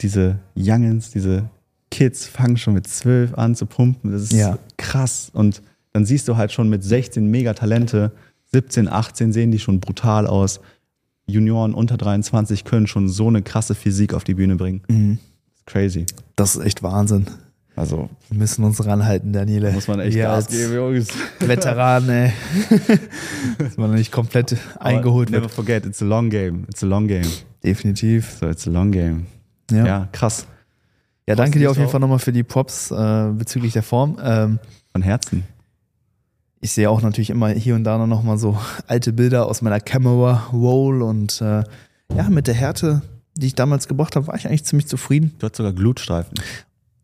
diese 0.00 0.38
Youngins, 0.56 1.10
diese 1.10 1.48
Kids 1.90 2.26
fangen 2.26 2.56
schon 2.56 2.74
mit 2.74 2.88
12 2.88 3.34
an 3.34 3.54
zu 3.54 3.66
pumpen. 3.66 4.10
Das 4.12 4.22
ist 4.22 4.32
Ja. 4.32 4.58
krass. 4.76 5.30
Und 5.32 5.62
dann 5.94 6.04
siehst 6.04 6.28
du 6.28 6.36
halt 6.36 6.52
schon 6.52 6.68
mit 6.68 6.84
16 6.84 7.26
mega 7.30 7.54
Talente, 7.54 8.12
17, 8.52 8.88
18 8.88 9.32
sehen 9.32 9.50
die 9.50 9.58
schon 9.58 9.80
brutal 9.80 10.26
aus. 10.26 10.60
Junioren 11.26 11.72
unter 11.72 11.96
23 11.96 12.64
können 12.64 12.86
schon 12.86 13.08
so 13.08 13.28
eine 13.28 13.40
krasse 13.40 13.74
Physik 13.74 14.12
auf 14.12 14.24
die 14.24 14.34
Bühne 14.34 14.56
bringen. 14.56 14.82
Mhm. 14.88 15.18
Crazy. 15.64 16.04
Das 16.36 16.54
ist 16.54 16.62
echt 16.64 16.82
Wahnsinn. 16.82 17.26
Also 17.76 18.10
Wir 18.28 18.38
müssen 18.38 18.62
uns 18.62 18.84
ranhalten, 18.86 19.32
Daniele. 19.32 19.72
muss 19.72 19.88
man 19.88 19.98
echt 20.00 20.16
Gas 20.16 20.48
geben, 20.48 20.74
Jungs. 20.74 21.08
Veteran, 21.40 22.08
ey. 22.08 22.32
Dass 23.58 23.76
man 23.76 23.92
nicht 23.94 24.12
komplett 24.12 24.56
eingeholt 24.78 25.30
never 25.30 25.44
wird. 25.44 25.52
forget, 25.52 25.86
it's 25.86 26.02
a 26.02 26.04
long 26.04 26.28
game. 26.30 26.66
It's 26.68 26.84
a 26.84 26.86
long 26.86 27.08
game. 27.08 27.26
Definitiv. 27.64 28.36
So, 28.40 28.48
it's 28.48 28.68
a 28.68 28.70
long 28.70 28.92
game. 28.92 29.26
Ja, 29.70 29.86
Ja, 29.86 30.08
krass. 30.12 30.46
ja 31.26 31.34
danke 31.34 31.58
dir 31.58 31.70
auf 31.70 31.78
jeden? 31.78 31.88
Fall 31.88 32.00
nochmal 32.00 32.18
für 32.20 32.32
die 32.32 32.42
Props 32.44 32.90
äh, 32.90 33.30
bezüglich 33.32 33.72
der 33.72 33.82
Form. 33.82 34.18
Ähm, 34.22 34.58
Von 34.92 35.02
Herzen. 35.02 35.42
Ich 36.64 36.72
sehe 36.72 36.88
auch 36.88 37.02
natürlich 37.02 37.28
immer 37.28 37.50
hier 37.50 37.74
und 37.74 37.84
da 37.84 38.04
noch 38.06 38.22
mal 38.22 38.38
so 38.38 38.58
alte 38.86 39.12
Bilder 39.12 39.46
aus 39.46 39.60
meiner 39.60 39.80
Camera 39.80 40.48
Roll 40.50 41.02
und 41.02 41.42
äh, 41.42 41.62
ja, 42.16 42.28
mit 42.30 42.46
der 42.46 42.54
Härte, 42.54 43.02
die 43.36 43.48
ich 43.48 43.54
damals 43.54 43.86
gebracht 43.86 44.16
habe, 44.16 44.26
war 44.28 44.34
ich 44.34 44.46
eigentlich 44.48 44.64
ziemlich 44.64 44.88
zufrieden. 44.88 45.34
Du 45.38 45.46
hast 45.46 45.56
sogar 45.56 45.74
Glutstreifen. 45.74 46.32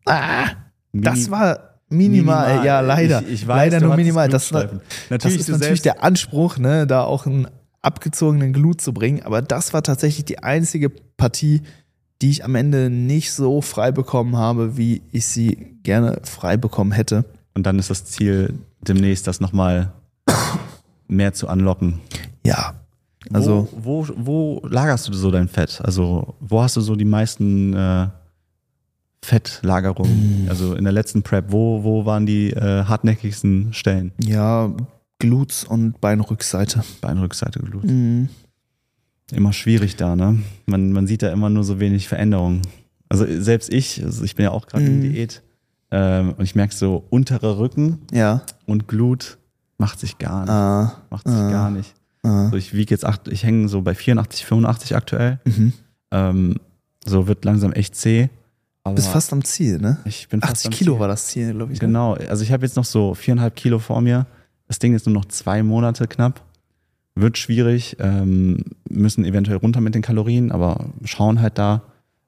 Ah, 0.05 0.45
das 0.93 1.19
Mini- 1.19 1.31
war 1.31 1.59
minimal, 1.89 2.65
ja, 2.65 2.79
leider. 2.79 3.21
Ich, 3.21 3.43
ich 3.43 3.47
weiß, 3.47 3.71
leider 3.71 3.85
nur 3.85 3.95
minimal. 3.95 4.29
Das, 4.29 4.49
das 4.49 4.67
natürlich, 5.11 5.39
ist 5.41 5.49
du 5.49 5.53
natürlich 5.53 5.83
der 5.83 6.03
Anspruch, 6.03 6.57
ne, 6.57 6.87
da 6.87 7.03
auch 7.03 7.27
einen 7.27 7.47
abgezogenen 7.83 8.53
Glut 8.53 8.81
zu 8.81 8.93
bringen. 8.93 9.21
Aber 9.21 9.43
das 9.43 9.73
war 9.73 9.83
tatsächlich 9.83 10.25
die 10.25 10.39
einzige 10.39 10.89
Partie, 10.89 11.61
die 12.23 12.31
ich 12.31 12.43
am 12.43 12.55
Ende 12.55 12.89
nicht 12.89 13.31
so 13.31 13.61
frei 13.61 13.91
bekommen 13.91 14.37
habe, 14.37 14.75
wie 14.75 15.03
ich 15.11 15.27
sie 15.27 15.77
gerne 15.83 16.19
frei 16.23 16.57
bekommen 16.57 16.93
hätte. 16.93 17.25
Und 17.53 17.65
dann 17.65 17.79
ist 17.79 17.89
das 17.89 18.05
Ziel, 18.05 18.53
demnächst 18.81 19.27
das 19.27 19.39
nochmal 19.41 19.91
mehr 21.07 21.33
zu 21.33 21.47
unlocken. 21.47 21.99
Ja, 22.45 22.75
also 23.33 23.67
wo, 23.75 24.07
wo, 24.07 24.61
wo 24.61 24.67
lagerst 24.67 25.07
du 25.07 25.13
so 25.13 25.29
dein 25.31 25.47
Fett? 25.47 25.79
Also, 25.83 26.35
wo 26.39 26.61
hast 26.61 26.75
du 26.77 26.81
so 26.81 26.95
die 26.95 27.05
meisten 27.05 27.73
äh, 27.73 28.07
Fettlagerungen? 29.23 30.47
Also 30.49 30.73
in 30.73 30.83
der 30.83 30.93
letzten 30.93 31.21
Prep, 31.21 31.45
wo, 31.51 31.83
wo 31.83 32.05
waren 32.05 32.25
die 32.25 32.51
äh, 32.51 32.83
hartnäckigsten 32.85 33.73
Stellen? 33.73 34.11
ja, 34.19 34.73
Glutes 35.19 35.65
und 35.65 36.01
Beinrückseite. 36.01 36.83
Beinrückseite 36.99 37.59
Glut. 37.59 37.83
Mhm. 37.83 38.29
Immer 39.31 39.53
schwierig 39.53 39.95
da, 39.95 40.15
ne? 40.15 40.39
Man, 40.65 40.93
man 40.93 41.05
sieht 41.05 41.21
da 41.21 41.31
immer 41.31 41.51
nur 41.51 41.63
so 41.63 41.79
wenig 41.79 42.07
Veränderungen. 42.07 42.63
Also 43.07 43.27
selbst 43.27 43.71
ich, 43.71 44.03
also 44.03 44.23
ich 44.23 44.35
bin 44.35 44.45
ja 44.45 44.49
auch 44.51 44.65
gerade 44.65 44.85
in 44.85 44.97
Mhm. 44.97 45.13
Diät 45.13 45.43
ähm, 45.91 46.33
und 46.37 46.43
ich 46.43 46.55
merke 46.55 46.73
so, 46.73 47.03
unterer 47.09 47.57
Rücken 47.57 47.99
Ja. 48.11 48.41
und 48.65 48.87
Glut 48.87 49.37
macht 49.77 49.99
sich 49.99 50.17
gar 50.17 50.41
nicht. 50.41 50.49
Ah, 50.49 50.93
Macht 51.09 51.27
sich 51.27 51.37
ah. 51.37 51.51
gar 51.51 51.69
nicht. 51.71 51.93
ah. 52.23 52.49
So, 52.49 52.55
ich 52.57 52.73
wiege 52.73 52.91
jetzt 52.93 53.05
acht, 53.05 53.27
ich 53.27 53.43
hänge 53.43 53.67
so 53.67 53.81
bei 53.81 53.93
84, 53.95 54.45
85 54.45 54.95
aktuell. 54.95 55.39
Mhm. 55.45 55.73
Ähm, 56.11 56.55
so 57.05 57.27
wird 57.27 57.43
langsam 57.45 57.71
echt 57.73 57.95
zäh. 57.95 58.29
Aber 58.83 58.95
Bist 58.95 59.09
fast 59.09 59.31
am 59.33 59.43
Ziel, 59.43 59.77
ne? 59.79 59.97
ich 60.05 60.27
bin 60.29 60.41
fast 60.41 60.53
80 60.53 60.65
am 60.65 60.71
Kilo 60.73 60.93
Ziel. 60.93 60.99
war 60.99 61.07
das 61.07 61.27
Ziel, 61.27 61.53
glaube 61.53 61.71
ich. 61.73 61.79
ne? 61.81 61.87
Genau, 61.87 62.13
also 62.15 62.43
ich 62.43 62.51
habe 62.51 62.65
jetzt 62.65 62.75
noch 62.75 62.85
so 62.85 63.13
viereinhalb 63.13 63.55
Kilo 63.55 63.77
vor 63.79 64.01
mir. 64.01 64.25
Das 64.67 64.79
Ding 64.79 64.93
ist 64.95 65.05
nur 65.05 65.13
noch 65.13 65.25
zwei 65.25 65.61
Monate 65.63 66.07
knapp. 66.07 66.41
Wird 67.13 67.37
schwierig, 67.37 67.97
ähm, 67.99 68.63
müssen 68.89 69.25
eventuell 69.25 69.57
runter 69.57 69.81
mit 69.81 69.93
den 69.95 70.01
Kalorien, 70.01 70.51
aber 70.51 70.85
schauen 71.03 71.41
halt 71.41 71.57
da, 71.57 71.81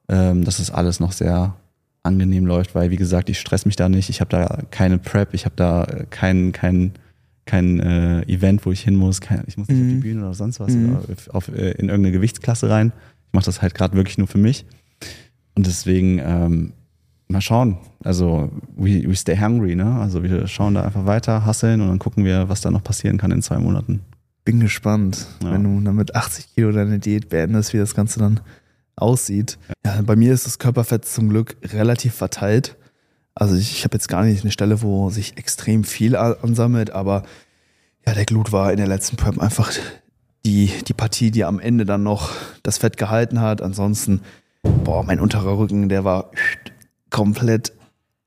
ähm, 0.08 0.44
dass 0.44 0.58
es 0.58 0.70
alles 0.70 1.00
noch 1.00 1.12
sehr 1.12 1.54
angenehm 2.04 2.46
läuft, 2.46 2.74
weil 2.74 2.90
wie 2.90 2.96
gesagt, 2.96 3.28
ich 3.30 3.40
stress 3.40 3.66
mich 3.66 3.76
da 3.76 3.88
nicht, 3.88 4.08
ich 4.10 4.20
habe 4.20 4.30
da 4.30 4.58
keine 4.70 4.98
Prep, 4.98 5.34
ich 5.34 5.44
habe 5.46 5.56
da 5.56 5.86
kein, 6.10 6.52
kein, 6.52 6.92
kein 7.46 7.80
äh, 7.80 8.22
Event, 8.22 8.64
wo 8.66 8.72
ich 8.72 8.82
hin 8.82 8.94
muss, 8.94 9.20
kein, 9.20 9.42
ich 9.46 9.56
muss 9.56 9.68
nicht 9.68 9.80
auf 9.80 9.88
die 9.88 9.94
Mhm. 9.94 10.00
Bühne 10.00 10.20
oder 10.20 10.34
sonst 10.34 10.60
was 10.60 10.72
Mhm. 10.74 10.90
oder 10.96 11.02
auf, 11.34 11.48
äh, 11.48 11.72
in 11.72 11.88
irgendeine 11.88 12.12
Gewichtsklasse 12.12 12.70
rein. 12.70 12.92
Ich 13.28 13.32
mache 13.32 13.46
das 13.46 13.62
halt 13.62 13.74
gerade 13.74 13.96
wirklich 13.96 14.18
nur 14.18 14.26
für 14.28 14.38
mich. 14.38 14.64
Und 15.56 15.66
deswegen 15.66 16.18
ähm, 16.18 16.72
mal 17.28 17.40
schauen. 17.40 17.78
Also 18.02 18.50
we, 18.76 19.02
we 19.08 19.16
stay 19.16 19.36
hungry, 19.38 19.74
ne? 19.74 19.86
Also 20.00 20.22
wir 20.22 20.46
schauen 20.46 20.74
da 20.74 20.82
einfach 20.82 21.06
weiter, 21.06 21.44
hasseln 21.46 21.80
und 21.80 21.88
dann 21.88 21.98
gucken 21.98 22.24
wir, 22.24 22.48
was 22.48 22.60
da 22.60 22.70
noch 22.70 22.82
passieren 22.84 23.16
kann 23.18 23.30
in 23.30 23.40
zwei 23.42 23.58
Monaten. 23.58 24.00
Bin 24.44 24.60
gespannt, 24.60 25.26
Ja. 25.42 25.52
wenn 25.52 25.64
du 25.64 25.80
dann 25.80 25.96
mit 25.96 26.14
80 26.14 26.54
Kilo 26.54 26.70
deine 26.70 26.98
Diät 26.98 27.30
beendest, 27.30 27.72
wie 27.72 27.78
das 27.78 27.94
Ganze 27.94 28.18
dann 28.20 28.40
aussieht. 28.96 29.58
Ja, 29.84 30.00
bei 30.02 30.16
mir 30.16 30.32
ist 30.32 30.46
das 30.46 30.58
Körperfett 30.58 31.04
zum 31.04 31.28
Glück 31.28 31.56
relativ 31.62 32.14
verteilt. 32.14 32.76
Also 33.34 33.56
ich, 33.56 33.72
ich 33.72 33.84
habe 33.84 33.96
jetzt 33.96 34.08
gar 34.08 34.24
nicht 34.24 34.42
eine 34.42 34.52
Stelle, 34.52 34.82
wo 34.82 35.10
sich 35.10 35.36
extrem 35.36 35.84
viel 35.84 36.16
ansammelt, 36.16 36.90
aber 36.90 37.24
ja, 38.06 38.14
der 38.14 38.24
Glut 38.24 38.52
war 38.52 38.70
in 38.70 38.76
der 38.76 38.86
letzten 38.86 39.16
Prep 39.16 39.38
einfach 39.38 39.72
die, 40.44 40.70
die 40.86 40.92
Partie, 40.92 41.30
die 41.30 41.44
am 41.44 41.58
Ende 41.58 41.84
dann 41.84 42.02
noch 42.02 42.30
das 42.62 42.78
Fett 42.78 42.96
gehalten 42.96 43.40
hat. 43.40 43.62
Ansonsten, 43.62 44.20
boah, 44.62 45.02
mein 45.02 45.20
unterer 45.20 45.58
Rücken, 45.58 45.88
der 45.88 46.04
war 46.04 46.30
komplett 47.10 47.72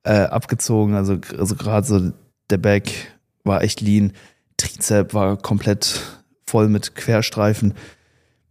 äh, 0.03 0.23
abgezogen. 0.23 0.95
Also, 0.95 1.19
also 1.38 1.56
gerade 1.56 1.86
so 1.86 2.12
der 2.49 2.58
Back 2.58 3.17
war 3.43 3.62
echt 3.62 3.82
lean. 3.82 4.13
Trizep 4.58 5.13
war 5.13 5.38
komplett 5.38 6.01
voll 6.45 6.69
mit 6.69 6.95
Querstreifen. 6.95 7.73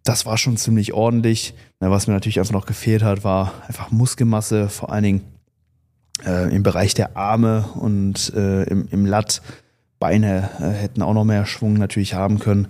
Das 0.06 0.24
war 0.24 0.38
schon 0.38 0.56
ziemlich 0.56 0.92
ordentlich. 0.92 1.52
Was 1.80 2.06
mir 2.06 2.14
natürlich 2.14 2.38
einfach 2.38 2.52
noch 2.52 2.66
gefehlt 2.66 3.02
hat, 3.02 3.24
war 3.24 3.54
einfach 3.66 3.90
Muskelmasse, 3.90 4.68
vor 4.68 4.92
allen 4.92 5.02
Dingen 5.02 5.24
äh, 6.24 6.54
im 6.54 6.62
Bereich 6.62 6.94
der 6.94 7.16
Arme 7.16 7.64
und 7.74 8.32
äh, 8.34 8.62
im, 8.62 8.86
im 8.92 9.04
Latt. 9.04 9.42
Beine 9.98 10.48
äh, 10.60 10.68
hätten 10.68 11.02
auch 11.02 11.12
noch 11.12 11.24
mehr 11.24 11.44
Schwung 11.44 11.74
natürlich 11.74 12.14
haben 12.14 12.38
können. 12.38 12.68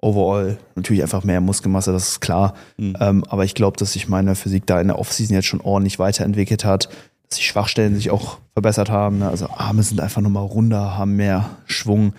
Overall 0.00 0.58
natürlich 0.74 1.04
einfach 1.04 1.22
mehr 1.22 1.40
Muskelmasse, 1.40 1.92
das 1.92 2.08
ist 2.08 2.20
klar. 2.20 2.54
Mhm. 2.78 2.96
Ähm, 2.98 3.24
aber 3.28 3.44
ich 3.44 3.54
glaube, 3.54 3.76
dass 3.76 3.92
sich 3.92 4.08
meine 4.08 4.34
Physik 4.34 4.66
da 4.66 4.80
in 4.80 4.88
der 4.88 4.98
Offseason 4.98 5.36
jetzt 5.36 5.46
schon 5.46 5.60
ordentlich 5.60 6.00
weiterentwickelt 6.00 6.64
hat, 6.64 6.88
dass 7.28 7.38
die 7.38 7.44
Schwachstellen 7.44 7.94
sich 7.94 8.10
auch 8.10 8.38
verbessert 8.54 8.90
haben. 8.90 9.20
Ne? 9.20 9.28
Also 9.28 9.48
Arme 9.48 9.84
sind 9.84 10.00
einfach 10.00 10.20
nochmal 10.20 10.46
runder, 10.46 10.98
haben 10.98 11.14
mehr 11.14 11.50
Schwung. 11.66 12.14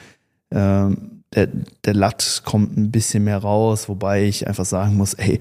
Ähm, 0.51 1.12
der, 1.35 1.47
der 1.85 1.93
Latt 1.93 2.41
kommt 2.45 2.77
ein 2.77 2.91
bisschen 2.91 3.23
mehr 3.23 3.37
raus, 3.39 3.89
wobei 3.89 4.23
ich 4.23 4.47
einfach 4.47 4.65
sagen 4.65 4.95
muss, 4.95 5.13
ey, 5.15 5.39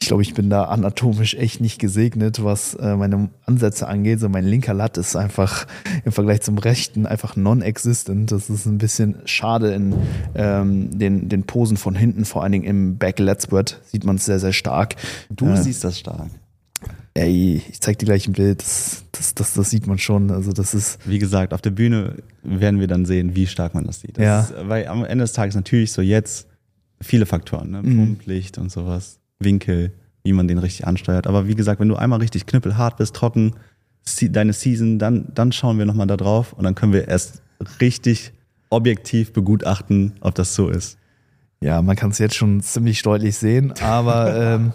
ich 0.00 0.06
glaube, 0.06 0.22
ich 0.22 0.32
bin 0.32 0.48
da 0.48 0.64
anatomisch 0.66 1.34
echt 1.34 1.60
nicht 1.60 1.80
gesegnet, 1.80 2.44
was 2.44 2.74
äh, 2.74 2.94
meine 2.94 3.30
Ansätze 3.46 3.88
angeht. 3.88 4.20
So 4.20 4.28
mein 4.28 4.44
linker 4.44 4.72
Latt 4.72 4.96
ist 4.96 5.16
einfach 5.16 5.66
im 6.04 6.12
Vergleich 6.12 6.40
zum 6.42 6.56
rechten 6.56 7.04
einfach 7.04 7.34
non-existent. 7.34 8.30
Das 8.30 8.48
ist 8.48 8.64
ein 8.66 8.78
bisschen 8.78 9.16
schade 9.24 9.72
in 9.72 9.94
ähm, 10.36 10.96
den, 10.96 11.28
den 11.28 11.42
Posen 11.44 11.76
von 11.76 11.96
hinten, 11.96 12.24
vor 12.24 12.44
allen 12.44 12.52
Dingen 12.52 12.64
im 12.64 12.96
Back 12.96 13.18
Lat 13.18 13.42
Spread 13.42 13.80
sieht 13.86 14.04
man 14.04 14.16
es 14.16 14.24
sehr, 14.24 14.38
sehr 14.38 14.52
stark. 14.52 14.94
Du 15.30 15.46
Äh, 15.46 15.56
siehst 15.56 15.82
das 15.82 15.98
stark. 15.98 16.30
Ey, 17.14 17.62
ich 17.68 17.80
zeig 17.80 17.98
dir 17.98 18.06
gleich 18.06 18.28
ein 18.28 18.32
Bild, 18.32 18.60
das, 18.62 19.04
das, 19.12 19.34
das, 19.34 19.54
das 19.54 19.70
sieht 19.70 19.86
man 19.86 19.98
schon. 19.98 20.30
Also 20.30 20.52
das 20.52 20.72
ist, 20.74 20.98
Wie 21.08 21.18
gesagt, 21.18 21.52
auf 21.52 21.60
der 21.60 21.70
Bühne 21.70 22.16
werden 22.42 22.78
wir 22.78 22.86
dann 22.86 23.04
sehen, 23.06 23.34
wie 23.34 23.46
stark 23.46 23.74
man 23.74 23.84
das 23.84 24.00
sieht. 24.00 24.18
Das 24.18 24.24
Ja. 24.24 24.40
ist, 24.40 24.68
weil 24.68 24.86
am 24.86 25.04
Ende 25.04 25.24
des 25.24 25.32
Tages 25.32 25.54
natürlich 25.56 25.92
so 25.92 26.00
jetzt 26.02 26.46
viele 27.00 27.26
Faktoren, 27.26 27.70
ne? 27.70 27.82
Mhm. 27.82 27.96
Pumplicht 27.96 28.58
und 28.58 28.70
sowas, 28.70 29.18
Winkel, 29.40 29.92
wie 30.22 30.32
man 30.32 30.46
den 30.48 30.58
richtig 30.58 30.86
ansteuert. 30.86 31.26
Aber 31.26 31.48
wie 31.48 31.54
gesagt, 31.54 31.80
wenn 31.80 31.88
du 31.88 31.96
einmal 31.96 32.20
richtig 32.20 32.46
knüppelhart 32.46 32.96
bist, 32.96 33.14
trocken, 33.16 33.54
deine 34.30 34.52
Season, 34.52 34.98
dann, 34.98 35.26
dann 35.34 35.52
schauen 35.52 35.78
wir 35.78 35.84
nochmal 35.86 36.06
da 36.06 36.16
drauf 36.16 36.52
und 36.52 36.64
dann 36.64 36.74
können 36.74 36.92
wir 36.92 37.08
erst 37.08 37.42
richtig 37.80 38.32
objektiv 38.70 39.32
begutachten, 39.32 40.12
ob 40.20 40.34
das 40.34 40.54
so 40.54 40.68
ist. 40.68 40.96
ja, 41.60 41.82
man 41.82 41.96
kann 41.96 42.10
es 42.10 42.18
jetzt 42.18 42.34
schon 42.36 42.60
ziemlich 42.60 43.02
deutlich 43.02 43.36
sehen, 43.36 43.72
aber 43.80 44.36
ähm, 44.54 44.72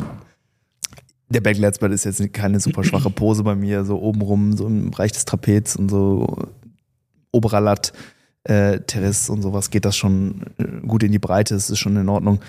der 1.29 1.41
Back 1.41 1.57
Lat 1.57 1.75
Spread 1.75 1.91
ist 1.91 2.05
jetzt 2.05 2.33
keine 2.33 2.59
super 2.59 2.83
schwache 2.83 3.09
Pose 3.09 3.43
bei 3.43 3.55
mir, 3.55 3.85
so 3.85 4.01
obenrum, 4.01 4.55
so 4.55 4.67
im 4.67 4.91
Bereich 4.91 5.11
des 5.11 5.25
Trapez 5.25 5.75
und 5.75 5.89
so 5.89 6.47
oberer 7.31 7.61
Lat, 7.61 7.93
äh, 8.43 8.79
Terrace 8.81 9.29
und 9.29 9.41
sowas 9.41 9.69
geht 9.69 9.85
das 9.85 9.95
schon 9.95 10.41
äh, 10.57 10.85
gut 10.85 11.03
in 11.03 11.11
die 11.11 11.19
Breite, 11.19 11.55
es 11.55 11.69
ist 11.69 11.79
schon 11.79 11.95
in 11.95 12.09
Ordnung. 12.09 12.39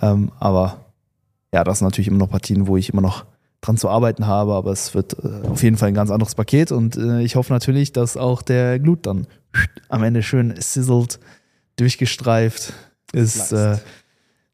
Ähm, 0.00 0.30
aber 0.38 0.84
ja, 1.52 1.64
das 1.64 1.78
sind 1.78 1.86
natürlich 1.86 2.08
immer 2.08 2.18
noch 2.18 2.30
Partien, 2.30 2.66
wo 2.66 2.76
ich 2.76 2.90
immer 2.90 3.02
noch 3.02 3.26
dran 3.60 3.76
zu 3.76 3.88
arbeiten 3.88 4.26
habe, 4.26 4.54
aber 4.54 4.70
es 4.70 4.94
wird 4.94 5.16
äh, 5.22 5.48
auf 5.48 5.62
jeden 5.62 5.76
Fall 5.76 5.88
ein 5.88 5.94
ganz 5.94 6.10
anderes 6.10 6.34
Paket 6.34 6.72
und 6.72 6.96
äh, 6.96 7.20
ich 7.20 7.36
hoffe 7.36 7.52
natürlich, 7.52 7.92
dass 7.92 8.16
auch 8.16 8.42
der 8.42 8.78
Glut 8.78 9.06
dann 9.06 9.26
am 9.88 10.02
Ende 10.02 10.22
schön 10.22 10.54
sizzelt, 10.56 11.18
durchgestreift 11.76 12.72
ist. 13.12 13.52
Äh, 13.52 13.78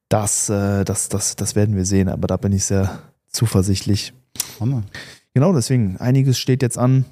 das, 0.09 0.49
äh, 0.49 0.85
das, 0.85 1.09
das, 1.09 1.37
das 1.37 1.55
werden 1.55 1.77
wir 1.77 1.85
sehen, 1.85 2.09
aber 2.09 2.27
da 2.27 2.37
bin 2.37 2.53
ich 2.53 2.65
sehr 2.65 2.99
zuversichtlich. 3.37 4.13
Hammer. 4.59 4.83
Genau, 5.35 5.53
deswegen, 5.53 5.97
einiges 5.99 6.39
steht 6.39 6.63
jetzt 6.63 6.79
an. 6.79 7.05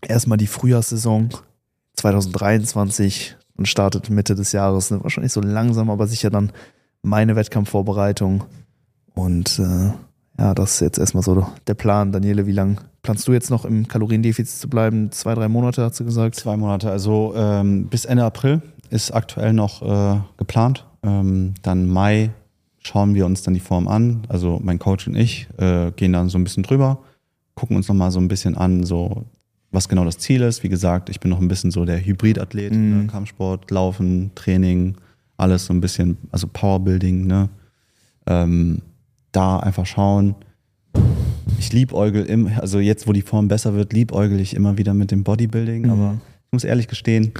Erstmal 0.00 0.38
die 0.38 0.46
Frühjahrssaison 0.46 1.30
2023 1.96 3.36
und 3.56 3.66
startet 3.66 4.10
Mitte 4.10 4.34
des 4.34 4.52
Jahres. 4.52 4.90
Ne? 4.90 5.02
Wahrscheinlich 5.02 5.32
so 5.32 5.40
langsam, 5.40 5.90
aber 5.90 6.06
sicher 6.06 6.30
dann 6.30 6.52
meine 7.02 7.36
Wettkampfvorbereitung. 7.36 8.44
Und 9.14 9.58
äh, 9.58 9.92
ja, 10.38 10.54
das 10.54 10.74
ist 10.74 10.80
jetzt 10.80 10.98
erstmal 10.98 11.22
so 11.22 11.46
der 11.66 11.74
Plan. 11.74 12.12
Daniele, 12.12 12.46
wie 12.46 12.52
lange 12.52 12.76
planst 13.02 13.28
du 13.28 13.32
jetzt 13.32 13.50
noch 13.50 13.64
im 13.64 13.86
Kaloriendefizit 13.86 14.58
zu 14.58 14.68
bleiben? 14.68 15.12
Zwei, 15.12 15.34
drei 15.34 15.48
Monate, 15.48 15.82
hast 15.82 16.00
du 16.00 16.04
gesagt? 16.04 16.36
Zwei 16.36 16.56
Monate, 16.56 16.90
also 16.90 17.34
ähm, 17.36 17.86
bis 17.86 18.04
Ende 18.04 18.24
April 18.24 18.62
ist 18.90 19.10
aktuell 19.10 19.52
noch 19.52 19.82
äh, 19.82 20.20
geplant. 20.36 20.86
Ähm, 21.02 21.54
dann 21.62 21.86
Mai 21.86 22.30
schauen 22.82 23.14
wir 23.14 23.26
uns 23.26 23.42
dann 23.42 23.54
die 23.54 23.60
Form 23.60 23.88
an. 23.88 24.22
Also 24.28 24.60
mein 24.62 24.78
Coach 24.78 25.06
und 25.06 25.14
ich 25.16 25.48
äh, 25.58 25.90
gehen 25.92 26.12
dann 26.12 26.28
so 26.28 26.38
ein 26.38 26.44
bisschen 26.44 26.62
drüber, 26.62 26.98
gucken 27.54 27.76
uns 27.76 27.88
nochmal 27.88 28.10
so 28.10 28.18
ein 28.20 28.28
bisschen 28.28 28.56
an, 28.56 28.84
so 28.84 29.24
was 29.70 29.88
genau 29.88 30.04
das 30.04 30.18
Ziel 30.18 30.42
ist. 30.42 30.62
Wie 30.62 30.68
gesagt, 30.68 31.08
ich 31.08 31.20
bin 31.20 31.30
noch 31.30 31.40
ein 31.40 31.48
bisschen 31.48 31.70
so 31.70 31.84
der 31.84 32.04
Hybridathlet, 32.04 32.72
Mhm. 32.74 32.98
ne? 33.02 33.06
Kampfsport, 33.06 33.70
Laufen, 33.70 34.30
Training, 34.34 34.96
alles 35.36 35.66
so 35.66 35.72
ein 35.72 35.80
bisschen, 35.80 36.18
also 36.30 36.46
Powerbuilding, 36.46 37.26
ne? 37.26 37.48
Ähm, 38.26 38.82
da 39.32 39.58
einfach 39.60 39.86
schauen. 39.86 40.34
Ich 41.58 41.72
liebäugel 41.72 42.24
im, 42.26 42.48
also 42.60 42.80
jetzt, 42.80 43.06
wo 43.08 43.12
die 43.12 43.22
Form 43.22 43.48
besser 43.48 43.74
wird, 43.74 43.92
liebäugel 43.92 44.40
ich 44.40 44.54
immer 44.54 44.76
wieder 44.76 44.92
mit 44.94 45.10
dem 45.10 45.24
Bodybuilding, 45.24 45.82
Mhm. 45.84 45.90
aber 45.90 46.14
ich 46.46 46.52
muss 46.52 46.64
ehrlich 46.64 46.86
gestehen, 46.88 47.32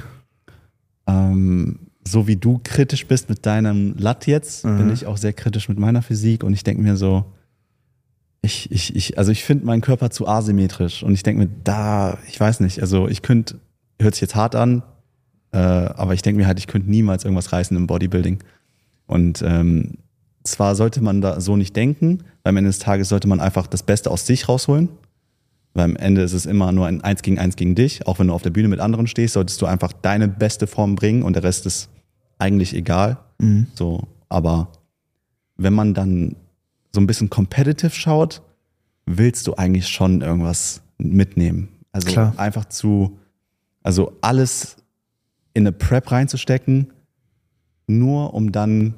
ähm, 1.07 1.79
so 2.05 2.27
wie 2.27 2.35
du 2.35 2.59
kritisch 2.63 3.05
bist 3.07 3.29
mit 3.29 3.45
deinem 3.45 3.95
Latt 3.97 4.27
jetzt, 4.27 4.65
Mhm. 4.65 4.77
bin 4.77 4.89
ich 4.89 5.05
auch 5.05 5.17
sehr 5.17 5.33
kritisch 5.33 5.69
mit 5.69 5.79
meiner 5.79 6.01
Physik 6.01 6.43
und 6.43 6.53
ich 6.53 6.63
denke 6.63 6.81
mir 6.81 6.97
so, 6.97 7.25
ich, 8.41 8.69
ich, 8.71 8.95
ich, 8.95 9.17
also 9.17 9.31
ich 9.31 9.43
finde 9.45 9.65
meinen 9.65 9.81
Körper 9.81 10.09
zu 10.09 10.27
asymmetrisch 10.27 11.01
und 11.03 11.13
ich 11.13 11.23
denke 11.23 11.43
mir, 11.43 11.49
da, 11.63 12.17
ich 12.27 12.37
weiß 12.39 12.59
nicht, 12.59 12.81
also 12.81 13.07
ich 13.07 13.21
könnte, 13.21 13.59
hört 14.01 14.15
sich 14.15 14.21
jetzt 14.21 14.35
hart 14.35 14.55
an, 14.55 14.83
äh, 15.53 15.57
aber 15.57 16.13
ich 16.13 16.21
denke 16.21 16.41
mir 16.41 16.47
halt, 16.47 16.59
ich 16.59 16.67
könnte 16.67 16.89
niemals 16.89 17.23
irgendwas 17.23 17.53
reißen 17.53 17.75
im 17.77 17.87
Bodybuilding. 17.87 18.39
Und 19.07 19.41
ähm, 19.45 19.97
zwar 20.43 20.75
sollte 20.75 21.01
man 21.01 21.21
da 21.21 21.39
so 21.39 21.55
nicht 21.55 21.75
denken, 21.75 22.19
weil 22.43 22.49
am 22.49 22.57
Ende 22.57 22.69
des 22.69 22.79
Tages 22.79 23.07
sollte 23.09 23.27
man 23.29 23.39
einfach 23.39 23.67
das 23.67 23.83
Beste 23.83 24.11
aus 24.11 24.25
sich 24.25 24.49
rausholen. 24.49 24.89
Weil 25.73 25.85
am 25.85 25.95
Ende 25.95 26.21
ist 26.21 26.33
es 26.33 26.45
immer 26.45 26.71
nur 26.71 26.85
ein 26.87 27.01
Eins 27.01 27.21
gegen 27.21 27.39
Eins 27.39 27.55
gegen 27.55 27.75
dich. 27.75 28.05
Auch 28.07 28.19
wenn 28.19 28.27
du 28.27 28.33
auf 28.33 28.41
der 28.43 28.49
Bühne 28.49 28.67
mit 28.67 28.79
anderen 28.79 29.07
stehst, 29.07 29.33
solltest 29.35 29.61
du 29.61 29.65
einfach 29.67 29.93
deine 29.93 30.27
beste 30.27 30.67
Form 30.67 30.95
bringen 30.95 31.23
und 31.23 31.33
der 31.35 31.43
Rest 31.43 31.65
ist 31.65 31.89
eigentlich 32.43 32.75
egal. 32.75 33.19
Mhm. 33.39 33.67
So, 33.73 34.07
aber 34.27 34.67
wenn 35.55 35.73
man 35.73 35.93
dann 35.93 36.35
so 36.91 36.99
ein 36.99 37.07
bisschen 37.07 37.29
competitive 37.29 37.91
schaut, 37.91 38.41
willst 39.05 39.47
du 39.47 39.55
eigentlich 39.55 39.87
schon 39.87 40.21
irgendwas 40.21 40.81
mitnehmen. 40.97 41.69
Also 41.93 42.09
Klar. 42.09 42.33
einfach 42.37 42.65
zu, 42.65 43.17
also 43.81 44.17
alles 44.21 44.77
in 45.53 45.63
eine 45.63 45.71
Prep 45.71 46.11
reinzustecken, 46.11 46.91
nur 47.87 48.33
um 48.33 48.51
dann 48.51 48.95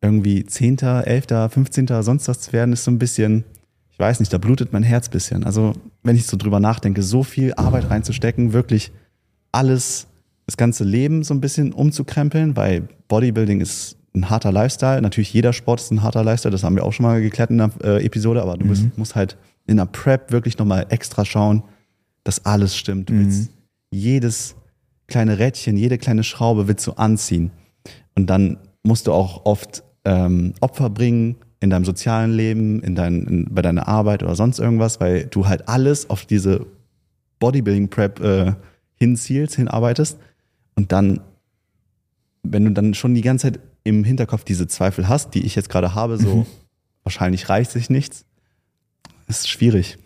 irgendwie 0.00 0.44
Zehnter, 0.44 1.06
Elfter, 1.06 1.48
Fünfzehnter, 1.48 2.02
sonst 2.02 2.28
was 2.28 2.40
zu 2.40 2.52
werden, 2.52 2.72
ist 2.72 2.84
so 2.84 2.90
ein 2.90 2.98
bisschen, 2.98 3.44
ich 3.90 3.98
weiß 3.98 4.20
nicht, 4.20 4.32
da 4.32 4.38
blutet 4.38 4.72
mein 4.72 4.82
Herz 4.82 5.08
ein 5.08 5.12
bisschen. 5.12 5.44
Also 5.44 5.74
wenn 6.02 6.16
ich 6.16 6.26
so 6.26 6.36
drüber 6.36 6.60
nachdenke, 6.60 7.02
so 7.02 7.22
viel 7.22 7.54
Arbeit 7.54 7.88
reinzustecken, 7.90 8.52
wirklich 8.52 8.92
alles, 9.52 10.08
das 10.52 10.58
ganze 10.58 10.84
Leben 10.84 11.22
so 11.22 11.32
ein 11.32 11.40
bisschen 11.40 11.72
umzukrempeln, 11.72 12.56
weil 12.56 12.86
Bodybuilding 13.08 13.62
ist 13.62 13.96
ein 14.14 14.28
harter 14.28 14.52
Lifestyle. 14.52 15.00
Natürlich 15.00 15.32
jeder 15.32 15.54
Sport 15.54 15.80
ist 15.80 15.90
ein 15.90 16.02
harter 16.02 16.22
Lifestyle, 16.22 16.52
das 16.52 16.62
haben 16.62 16.76
wir 16.76 16.84
auch 16.84 16.92
schon 16.92 17.06
mal 17.06 17.22
geklärt 17.22 17.48
in 17.48 17.56
der 17.56 17.70
äh, 17.82 18.04
Episode, 18.04 18.42
aber 18.42 18.58
du 18.58 18.66
musst, 18.66 18.98
musst 18.98 19.14
halt 19.14 19.38
in 19.66 19.78
der 19.78 19.86
Prep 19.86 20.30
wirklich 20.30 20.58
nochmal 20.58 20.84
extra 20.90 21.24
schauen, 21.24 21.62
dass 22.24 22.44
alles 22.44 22.76
stimmt. 22.76 23.08
Du 23.08 23.14
willst 23.14 23.50
jedes 23.90 24.56
kleine 25.06 25.38
Rädchen, 25.38 25.78
jede 25.78 25.96
kleine 25.96 26.22
Schraube 26.22 26.68
willst 26.68 26.86
du 26.86 26.92
anziehen. 26.92 27.50
Und 28.14 28.28
dann 28.28 28.58
musst 28.82 29.06
du 29.06 29.12
auch 29.12 29.46
oft 29.46 29.82
ähm, 30.04 30.52
Opfer 30.60 30.90
bringen 30.90 31.36
in 31.60 31.70
deinem 31.70 31.86
sozialen 31.86 32.32
Leben, 32.32 32.82
in 32.82 32.94
dein, 32.94 33.26
in, 33.26 33.54
bei 33.54 33.62
deiner 33.62 33.88
Arbeit 33.88 34.22
oder 34.22 34.34
sonst 34.34 34.58
irgendwas, 34.58 35.00
weil 35.00 35.24
du 35.24 35.46
halt 35.46 35.68
alles 35.68 36.10
auf 36.10 36.26
diese 36.26 36.66
Bodybuilding-Prep 37.38 38.20
äh, 38.20 38.52
hinzielst, 38.96 39.56
hinarbeitest. 39.56 40.18
Und 40.82 40.90
dann, 40.90 41.20
wenn 42.42 42.64
du 42.64 42.72
dann 42.72 42.94
schon 42.94 43.14
die 43.14 43.20
ganze 43.20 43.52
Zeit 43.52 43.60
im 43.84 44.02
Hinterkopf 44.02 44.42
diese 44.42 44.66
Zweifel 44.66 45.08
hast, 45.08 45.32
die 45.32 45.46
ich 45.46 45.54
jetzt 45.54 45.68
gerade 45.68 45.94
habe, 45.94 46.18
so 46.18 46.44
wahrscheinlich 47.04 47.48
reicht 47.48 47.70
sich 47.70 47.88
nichts, 47.88 48.24
ist 49.28 49.48
schwierig. 49.48 49.98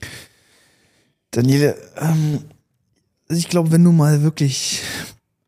Daniele, 1.31 1.79
ähm, 1.97 2.41
also 3.27 3.39
ich 3.39 3.49
glaube, 3.49 3.73
wenn 3.73 3.85
du 3.85 3.91
mal 3.91 4.23
wirklich 4.23 4.83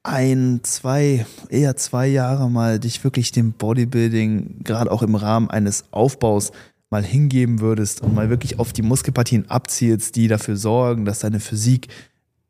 ein, 0.03 0.61
zwei, 0.63 1.27
eher 1.51 1.77
zwei 1.77 2.07
Jahre 2.07 2.51
mal 2.51 2.81
dich 2.81 3.05
wirklich 3.05 3.31
dem 3.31 3.53
Bodybuilding, 3.53 4.65
gerade 4.65 4.91
auch 4.91 5.03
im 5.03 5.15
Rahmen 5.15 5.51
eines 5.51 5.85
Aufbaus, 5.91 6.53
mal 6.89 7.05
hingeben 7.05 7.61
würdest 7.61 8.01
und 8.01 8.15
mal 8.15 8.31
wirklich 8.31 8.59
auf 8.59 8.73
die 8.73 8.81
Muskelpartien 8.81 9.51
abzielst, 9.51 10.17
die 10.17 10.27
dafür 10.27 10.57
sorgen, 10.57 11.05
dass 11.05 11.19
deine 11.19 11.39
Physik 11.39 11.89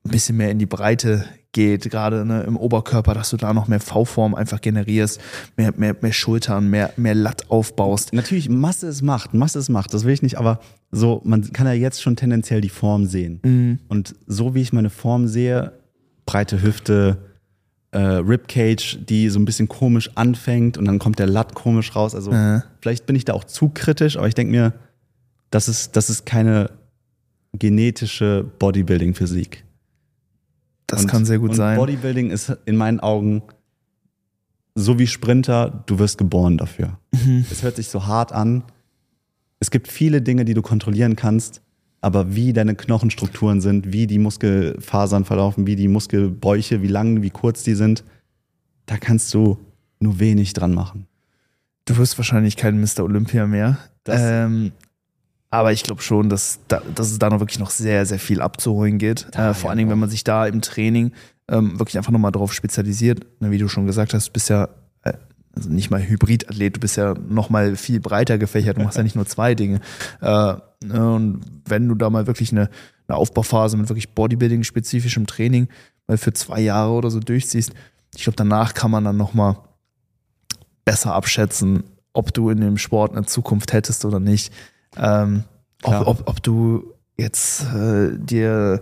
ein 0.05 0.12
bisschen 0.12 0.37
mehr 0.37 0.53
in 0.53 0.61
die 0.61 0.67
Breite 0.67 1.25
geht, 1.59 1.90
gerade 1.90 2.25
ne, 2.25 2.44
im 2.44 2.57
Oberkörper, 2.57 3.14
dass 3.14 3.31
du 3.31 3.37
da 3.37 3.53
noch 3.53 3.66
mehr 3.66 3.81
V-Form 3.81 4.37
einfach 4.37 4.61
generierst, 4.61 5.21
mehr, 5.57 5.75
mehr, 5.77 5.97
mehr 6.01 6.12
Schultern, 6.12 6.68
mehr, 6.71 6.92
mehr 6.97 7.16
Latt 7.16 7.51
aufbaust. 7.51 8.12
Natürlich, 8.12 8.49
Masse 8.49 8.87
ist 8.87 9.03
Macht, 9.03 9.35
Masse 9.35 9.59
ist 9.59 9.68
Macht, 9.68 9.92
das 9.92 10.05
will 10.05 10.14
ich 10.14 10.23
nicht, 10.23 10.38
aber 10.38 10.61
so, 10.92 11.21
man 11.25 11.53
kann 11.53 11.66
ja 11.66 11.73
jetzt 11.73 12.01
schon 12.01 12.14
tendenziell 12.14 12.61
die 12.61 12.68
Form 12.68 13.07
sehen. 13.07 13.40
Mhm. 13.42 13.79
Und 13.88 14.14
so 14.29 14.55
wie 14.55 14.62
ich 14.62 14.73
meine 14.73 14.88
Form 14.88 15.27
sehe, 15.27 15.73
breite 16.27 16.62
Hüfte, 16.62 17.18
äh, 17.90 17.99
Ribcage, 17.99 18.99
die 19.09 19.29
so 19.29 19.40
ein 19.40 19.44
bisschen 19.44 19.66
komisch 19.66 20.12
anfängt 20.14 20.79
und 20.79 20.85
dann 20.85 21.01
kommt 21.01 21.18
der 21.18 21.27
Latt 21.27 21.57
komisch 21.57 21.97
raus. 21.97 22.14
Also 22.14 22.31
Äh. 22.31 22.61
vielleicht 22.81 23.05
bin 23.07 23.16
ich 23.16 23.25
da 23.25 23.33
auch 23.33 23.42
zu 23.42 23.68
kritisch, 23.71 24.16
aber 24.16 24.29
ich 24.29 24.35
denke 24.37 24.53
mir, 24.53 24.75
das 25.51 25.68
ist, 25.68 25.97
das 25.97 26.09
ist 26.09 26.25
keine 26.25 26.71
genetische 27.53 28.44
Bodybuilding-Physik. 28.61 29.64
Das 30.88 31.03
Und- 31.03 31.07
kann 31.09 31.24
sehr 31.24 31.38
gut 31.38 31.51
und 31.51 31.57
sein. 31.57 31.77
Bodybuilding 31.77 32.31
ist 32.31 32.57
in 32.64 32.74
meinen 32.77 32.98
Augen 32.98 33.42
so 34.74 34.98
wie 34.98 35.07
Sprinter, 35.07 35.85
du 35.87 35.98
wirst 35.98 36.18
geboren 36.18 36.57
dafür. 36.59 36.98
Mhm. 37.12 37.44
Es 37.51 37.62
hört 37.62 37.77
sich 37.77 37.88
so 37.88 38.07
hart 38.07 38.33
an. 38.33 38.64
Es 39.61 39.70
gibt 39.70 39.88
viele 39.88 40.22
Dinge, 40.22 40.44
die 40.44 40.55
du 40.55 40.62
kontrollieren 40.62 41.16
kannst, 41.16 41.62
aber 42.01 42.35
wie 42.37 42.53
deine 42.53 42.74
Knochenstrukturen 42.77 43.61
sind, 43.61 43.92
wie 43.92 44.07
die 44.07 44.18
Muskelfasern 44.18 45.24
verlaufen, 45.24 45.66
wie 45.66 45.74
die 45.77 45.88
Muskelbäuche, 45.88 46.81
wie 46.81 46.87
lang, 46.88 47.22
wie 47.22 47.31
kurz 47.31 47.64
die 47.64 47.74
sind, 47.74 48.05
da 48.87 48.96
kannst 48.98 49.35
du 49.35 49.59
nur 49.98 50.20
wenig 50.20 50.53
dran 50.53 50.72
machen. 50.74 51.07
Du 51.87 51.96
wirst 51.96 52.16
wahrscheinlich 52.18 52.57
kein 52.57 52.81
Mr. 52.81 53.01
Olympia 53.03 53.46
mehr. 53.46 53.79
Das- 54.05 54.20
ähm, 54.22 54.70
aber 55.51 55.73
ich 55.73 55.83
glaube 55.83 56.03
schon, 56.03 56.29
dass, 56.29 56.61
da, 56.69 56.83
dass 56.95 57.11
es 57.11 57.19
da 57.19 57.31
noch 57.31 57.41
wirklich 57.41 57.59
noch 57.59 57.71
sehr, 57.71 58.05
sehr 58.05 58.19
viel 58.19 58.41
abzuholen 58.41 58.99
geht. 58.99 59.29
Da, 59.33 59.51
äh, 59.51 59.55
vor 59.55 59.65
ja, 59.65 59.71
allen 59.71 59.79
Dingen, 59.79 59.91
wenn 59.91 59.99
man 59.99 60.11
sich 60.11 60.25
da 60.25 60.47
im 60.47 60.61
Training 60.61 61.13
ähm, 61.51 61.79
wirklich 61.79 61.97
einfach 61.97 62.13
nochmal 62.13 62.33
drauf 62.33 62.53
spezialisiert. 62.53 63.27
Ne, 63.41 63.51
wie 63.51 63.59
du 63.59 63.69
schon 63.69 63.87
gesagt 63.87 64.13
hast, 64.13 64.29
du 64.29 64.33
bist 64.33 64.51
ja 64.51 64.69
äh, 65.03 65.15
also 65.55 65.71
nicht 65.71 65.91
mal 65.91 66.07
Hybridathlet, 66.07 66.77
du 66.77 66.81
bist 66.81 66.97
ja 66.97 67.15
nochmal 67.15 67.77
viel 67.77 68.01
breiter 68.01 68.37
gefächert. 68.37 68.77
Du 68.77 68.83
machst 68.83 68.99
ja 68.99 69.03
nicht 69.03 69.17
nur 69.17 69.27
zwei 69.27 69.55
Dinge. 69.55 69.81
Äh, 70.21 70.55
ne, 70.85 71.15
und 71.15 71.41
wenn 71.65 71.89
du 71.89 71.95
da 71.95 72.11
mal 72.11 72.27
wirklich 72.27 72.53
eine, 72.53 72.69
eine 73.07 73.17
Aufbauphase 73.17 73.77
mit 73.77 73.89
wirklich 73.89 74.15
Bodybuilding-spezifischem 74.15 75.27
Training 75.27 75.69
mal 76.07 76.19
für 76.19 76.33
zwei 76.33 76.61
Jahre 76.61 76.93
oder 76.93 77.11
so 77.11 77.21
durchziehst, 77.21 77.73
ich 78.15 78.23
glaube, 78.25 78.37
danach 78.37 78.75
kann 78.75 78.91
man 78.91 79.05
dann 79.05 79.17
nochmal 79.17 79.57
besser 80.85 81.15
abschätzen, 81.15 81.85
ob 82.13 82.35
du 82.35 82.51
in 82.51 82.61
dem 82.61 82.79
Sport 82.79 83.13
eine 83.13 83.27
Zukunft 83.27 83.73
hättest 83.73 84.05
oder 84.05 84.19
nicht. 84.21 84.53
Ähm, 84.96 85.44
ob, 85.83 86.07
ob, 86.07 86.29
ob 86.29 86.42
du 86.42 86.94
jetzt 87.16 87.64
äh, 87.74 88.11
dir 88.16 88.81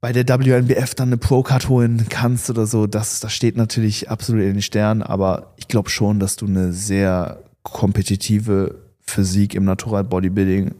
bei 0.00 0.12
der 0.12 0.26
WNBF 0.26 0.94
dann 0.94 1.10
eine 1.10 1.18
Pro-Card 1.18 1.68
holen 1.68 2.06
kannst 2.08 2.48
oder 2.48 2.66
so, 2.66 2.86
das, 2.86 3.20
das 3.20 3.32
steht 3.32 3.56
natürlich 3.56 4.10
absolut 4.10 4.42
in 4.42 4.54
den 4.54 4.62
Sternen, 4.62 5.02
aber 5.02 5.52
ich 5.56 5.68
glaube 5.68 5.90
schon, 5.90 6.20
dass 6.20 6.36
du 6.36 6.46
eine 6.46 6.72
sehr 6.72 7.42
kompetitive 7.62 8.76
Physik 9.00 9.54
im 9.54 9.64
Natural 9.64 10.04
Bodybuilding 10.04 10.74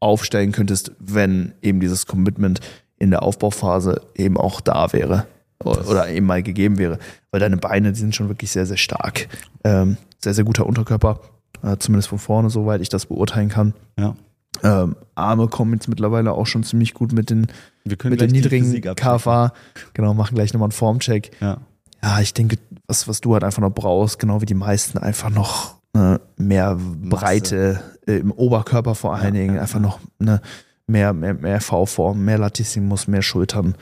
aufstellen 0.00 0.52
könntest, 0.52 0.92
wenn 0.98 1.52
eben 1.62 1.80
dieses 1.80 2.06
Commitment 2.06 2.60
in 2.98 3.10
der 3.10 3.22
Aufbauphase 3.22 4.02
eben 4.16 4.36
auch 4.36 4.60
da 4.60 4.92
wäre 4.92 5.26
oder 5.64 5.88
oder 5.88 6.08
eben 6.08 6.26
mal 6.26 6.42
gegeben 6.42 6.78
wäre, 6.78 6.98
weil 7.30 7.40
deine 7.40 7.56
Beine, 7.56 7.92
die 7.92 8.00
sind 8.00 8.14
schon 8.14 8.28
wirklich 8.28 8.50
sehr, 8.50 8.66
sehr 8.66 8.76
stark. 8.76 9.28
Ähm, 9.64 9.96
sehr, 10.18 10.34
sehr 10.34 10.44
guter 10.44 10.66
Unterkörper, 10.66 11.20
äh, 11.62 11.76
zumindest 11.78 12.08
von 12.08 12.18
vorne, 12.18 12.50
soweit 12.50 12.80
ich 12.80 12.88
das 12.88 13.06
beurteilen 13.06 13.48
kann. 13.48 13.74
Ja. 13.98 14.14
Ähm, 14.62 14.96
Arme 15.14 15.48
kommen 15.48 15.74
jetzt 15.74 15.88
mittlerweile 15.88 16.32
auch 16.32 16.46
schon 16.46 16.64
ziemlich 16.64 16.94
gut 16.94 17.12
mit 17.12 17.30
den, 17.30 17.46
mit 17.84 18.20
den 18.20 18.30
niedrigen. 18.30 18.80
KFA. 18.96 19.52
Genau, 19.92 20.14
machen 20.14 20.34
gleich 20.34 20.52
nochmal 20.52 20.66
einen 20.66 20.72
Formcheck. 20.72 21.30
Ja. 21.40 21.58
Ja, 22.02 22.20
ich 22.20 22.34
denke, 22.34 22.58
was, 22.86 23.08
was 23.08 23.20
du 23.20 23.34
halt 23.34 23.44
einfach 23.44 23.60
noch 23.62 23.70
brauchst, 23.70 24.18
genau 24.18 24.40
wie 24.40 24.46
die 24.46 24.54
meisten, 24.54 24.98
einfach 24.98 25.30
noch 25.30 25.76
äh, 25.94 26.18
mehr 26.36 26.76
Breite 26.78 27.80
äh, 28.06 28.16
im 28.18 28.30
Oberkörper 28.30 28.94
vor 28.94 29.14
allen 29.14 29.34
Ja, 29.34 29.40
Dingen, 29.40 29.56
ja, 29.56 29.62
einfach 29.62 29.80
noch 29.80 29.98
ne, 30.18 30.40
mehr, 30.86 31.12
mehr, 31.12 31.34
mehr 31.34 31.60
V-Form, 31.60 32.24
mehr 32.24 32.38
Latissimus, 32.38 33.08
mehr 33.08 33.22
Schultern. 33.22 33.74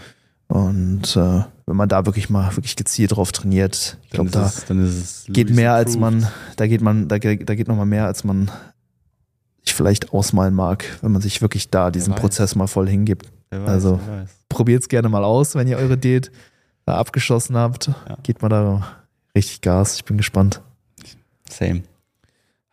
Und 0.49 1.17
äh, 1.17 1.43
wenn 1.67 1.77
man 1.77 1.89
da 1.89 2.05
wirklich 2.07 2.29
mal 2.31 2.55
wirklich 2.57 2.77
gezielt 2.77 3.13
drauf 3.17 3.33
trainiert, 3.33 3.99
ich 4.05 4.11
glaube, 4.11 4.31
da 4.31 4.47
es- 4.47 5.25
geht 5.29 5.49
Louis 5.49 5.57
mehr 5.57 5.73
als 5.75 5.97
approved. 5.97 6.21
man, 6.23 6.29
da 6.57 6.67
geht 6.67 6.81
man, 6.83 7.09
da, 7.09 7.19
geht- 7.19 7.49
da 7.49 7.55
geht 7.55 7.69
noch 7.69 7.77
mal 7.77 7.87
mehr, 7.87 8.05
als 8.07 8.25
man 8.25 8.51
sich 9.65 9.75
vielleicht 9.75 10.13
ausmalen 10.13 10.55
mag, 10.55 10.85
wenn 11.01 11.11
man 11.13 11.23
sich 11.23 11.41
wirklich 11.41 11.71
da 11.71 11.91
diesen. 11.91 12.15
Prozess 12.15 12.55
mal 12.55 12.67
voll 12.67 12.89
hingibt. 12.89 13.27
Wer 13.51 13.63
weiß, 13.63 13.71
also-. 13.71 14.01
Probiert 14.51 14.83
es 14.83 14.89
gerne 14.89 15.09
mal 15.09 15.25
aus, 15.25 15.55
wenn 15.55 15.67
ihr 15.67 15.79
eure 15.79 15.97
Diät 15.97 16.31
da 16.87 16.97
abgeschlossen 16.97 17.57
habt. 17.57 17.89
Ja. 17.89 18.17
Geht 18.23 18.43
mal 18.43 18.51
da 18.51 18.87
richtig 19.35 19.63
Gas. 19.63 19.97
Ich 19.97 20.05
bin 20.05 20.17
gespannt. 20.19 20.61
Same. 21.49 21.83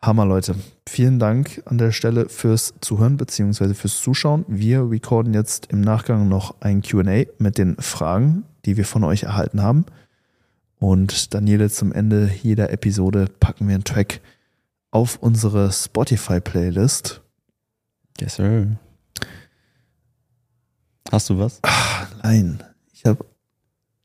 Hammer, 0.04 0.26
Leute. 0.26 0.56
Vielen 0.88 1.20
Dank 1.20 1.62
an 1.64 1.78
der 1.78 1.92
Stelle 1.92 2.28
fürs 2.28 2.74
Zuhören 2.80 3.16
bzw. 3.16 3.72
fürs 3.74 4.00
Zuschauen. 4.00 4.44
Wir 4.48 4.90
recorden 4.90 5.32
jetzt 5.32 5.66
im 5.66 5.80
Nachgang 5.80 6.28
noch 6.28 6.60
ein 6.60 6.82
QA 6.82 7.24
mit 7.38 7.56
den 7.56 7.76
Fragen, 7.76 8.44
die 8.64 8.76
wir 8.76 8.84
von 8.84 9.04
euch 9.04 9.22
erhalten 9.22 9.62
haben. 9.62 9.86
Und 10.80 11.32
Daniele, 11.34 11.70
zum 11.70 11.92
Ende 11.92 12.28
jeder 12.42 12.70
Episode 12.70 13.26
packen 13.38 13.68
wir 13.68 13.76
einen 13.76 13.84
Track 13.84 14.20
auf 14.90 15.18
unsere 15.18 15.70
Spotify-Playlist. 15.70 17.20
Yes, 18.18 18.34
sir. 18.34 18.66
Hast 21.12 21.30
du 21.30 21.38
was? 21.38 21.60
Nein, 22.24 22.64
ich 22.92 23.04
habe 23.04 23.24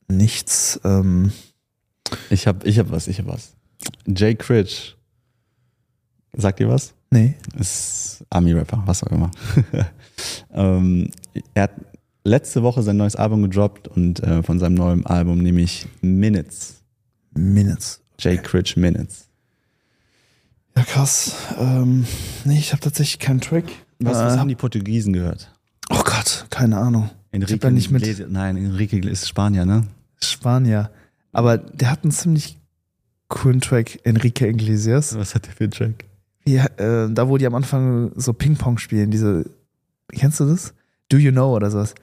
nichts. 0.07 0.79
Ähm, 0.83 1.31
Ich 2.29 2.45
hab, 2.45 2.65
ich 2.65 2.77
hab 2.77 2.91
was, 2.91 3.07
ich 3.07 3.17
hab 3.19 3.27
was. 3.27 3.55
Jay 4.05 4.35
Critch. 4.35 4.96
Sagt 6.37 6.59
ihr 6.59 6.69
was? 6.69 6.93
nee. 7.09 7.35
Ist 7.57 8.23
Army-Rapper, 8.29 8.83
was 8.85 9.01
auch 9.03 9.11
immer. 9.11 9.31
ähm, 10.53 11.09
er 11.53 11.63
hat 11.63 11.71
letzte 12.23 12.61
Woche 12.63 12.83
sein 12.83 12.97
neues 12.97 13.15
Album 13.15 13.41
gedroppt 13.43 13.87
und 13.87 14.21
äh, 14.21 14.43
von 14.43 14.59
seinem 14.59 14.75
neuen 14.75 15.05
Album 15.05 15.39
nehme 15.39 15.61
ich 15.61 15.87
Minutes. 16.01 16.81
Minutes. 17.33 18.01
Jay 18.19 18.37
Critch 18.37 18.75
Minutes. 18.77 19.27
Ja, 20.75 20.83
krass. 20.83 21.33
Ähm, 21.57 22.05
nee, 22.45 22.57
ich 22.59 22.71
habe 22.73 22.81
tatsächlich 22.81 23.19
keinen 23.19 23.41
Track. 23.41 23.65
Was, 23.99 24.17
was 24.17 24.35
Äh, 24.35 24.37
haben 24.37 24.47
die 24.49 24.55
Portugiesen 24.55 25.13
gehört? 25.13 25.51
Oh 25.89 26.03
Gott, 26.03 26.45
keine 26.49 26.77
Ahnung. 26.77 27.09
Enrique 27.31 27.53
hab 27.53 27.61
da 27.61 27.69
nicht 27.71 27.89
mit- 27.91 28.03
Iglesias- 28.03 28.29
Nein, 28.29 28.57
Enrique 28.57 28.93
ist 29.07 29.27
Spanier, 29.27 29.65
ne? 29.65 29.87
Spanier. 30.21 30.91
Aber 31.31 31.57
der 31.57 31.89
hat 31.91 32.03
einen 32.03 32.11
ziemlich 32.11 32.57
coolen 33.29 33.61
Track, 33.61 33.99
Enrique 34.05 34.41
Iglesias. 34.47 35.17
Was 35.17 35.33
hat 35.35 35.45
der 35.45 35.53
für 35.53 35.63
einen 35.65 35.71
Track? 35.71 36.05
Ja, 36.47 36.65
äh, 36.77 37.09
da, 37.11 37.27
wo 37.29 37.37
die 37.37 37.45
am 37.45 37.55
Anfang 37.55 38.11
so 38.15 38.33
Ping-Pong 38.33 38.77
spielen, 38.77 39.11
diese. 39.11 39.45
Kennst 40.13 40.39
du 40.39 40.45
das? 40.45 40.73
Do 41.09 41.17
you 41.17 41.31
know 41.31 41.53
oder 41.55 41.69
sowas? 41.69 41.93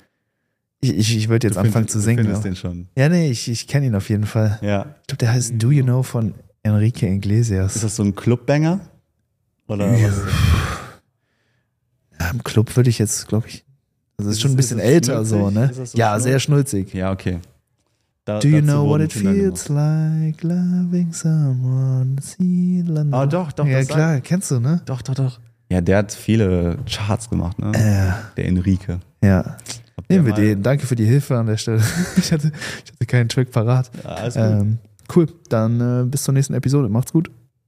Ich, 0.80 0.95
ich, 0.95 1.16
ich 1.16 1.28
würde 1.28 1.47
jetzt 1.47 1.57
Du 1.57 1.61
anfangen 1.61 1.88
findest- 1.88 1.92
zu 1.92 1.99
Du 1.99 2.05
singen. 2.05 2.24
findest 2.24 2.45
Ja, 2.45 2.51
den 2.51 2.57
schon. 2.57 2.88
ja 2.97 3.09
nee, 3.09 3.30
ich, 3.30 3.49
ich 3.51 3.66
kenne 3.66 3.86
ihn 3.86 3.95
auf 3.95 4.09
jeden 4.11 4.26
Fall. 4.26 4.59
Ja. 4.62 4.95
Ich 5.01 5.07
glaube, 5.09 5.18
der 5.18 5.32
heißt 5.32 5.55
Do 5.57 5.70
You 5.70 5.82
Know 5.82 6.03
von 6.03 6.34
Enrique 6.62 7.05
Iglesias. 7.07 7.76
Ist 7.76 7.84
das 7.84 7.97
so 7.97 8.03
ein 8.03 8.14
Clubbanger? 8.14 8.80
Oder 9.66 9.95
Ja. 9.97 10.09
was? 10.09 10.16
Ja, 12.20 12.30
Im 12.30 12.45
Club 12.45 12.74
würde 12.76 12.90
ich 12.90 12.99
jetzt, 12.99 13.26
glaube 13.28 13.49
ich. 13.49 13.64
Das 14.16 14.26
ist 14.26 14.32
Ist 14.34 14.40
schon 14.42 14.53
ein 14.53 14.57
bisschen 14.57 14.78
ist 14.78 14.84
älter 14.84 15.24
so, 15.24 15.36
schnulzig? 15.51 15.55
ne? 15.59 15.70
Ist 15.70 15.78
das 15.78 15.92
so 15.92 15.99
ja, 15.99 16.09
schnulzig? 16.11 16.24
sehr 16.30 16.40
schnulzig. 16.40 16.95
Ja, 16.95 17.12
okay. 17.12 17.38
Da, 18.27 18.39
Do 18.39 18.49
you 18.49 18.62
know 18.62 18.89
what 18.89 19.03
it 19.03 19.12
feels 19.12 19.68
like 19.68 20.43
loving 20.43 21.12
someone? 21.12 22.16
Ah, 23.12 23.27
doch, 23.27 23.53
doch, 23.53 23.66
Ja, 23.66 23.85
klar, 23.85 24.20
kennst 24.20 24.51
du, 24.51 24.61
ne? 24.61 24.81
Doch, 24.87 25.03
doch, 25.03 25.14
doch. 25.14 25.41
Ja, 25.70 25.81
der 25.83 25.99
hat 25.99 26.12
viele 26.12 26.79
Charts 26.87 27.29
gemacht, 27.29 27.59
ne? 27.59 27.72
Äh, 27.75 28.12
Der 28.37 28.47
Enrique. 28.47 28.99
ja. 29.22 29.57
Ihr 30.09 30.16
Nehmen 30.16 30.27
wir 30.27 30.33
mal- 30.33 30.41
den. 30.41 30.62
Danke 30.62 30.87
für 30.87 30.97
die 30.97 31.05
Hilfe 31.07 31.39
an 31.39 31.47
der 31.47 31.57
Stelle. 31.57 31.81
Ich 32.16 32.31
hatte, 32.33 32.53
ich 32.85 32.93
hatte 32.93 33.07
keinen 33.07 33.29
Track 33.29 33.51
parat. 33.51 33.91
Ja. 34.35 34.59
Ähm, 34.61 34.79
cool. 35.14 35.27
Dann 35.49 35.81
äh, 35.81 36.05
bis 36.05 36.25
zur 36.25 36.35
nächsten 36.35 36.53
Episode. 36.55 36.89
Macht's 36.91 37.12
gut. 37.12 37.31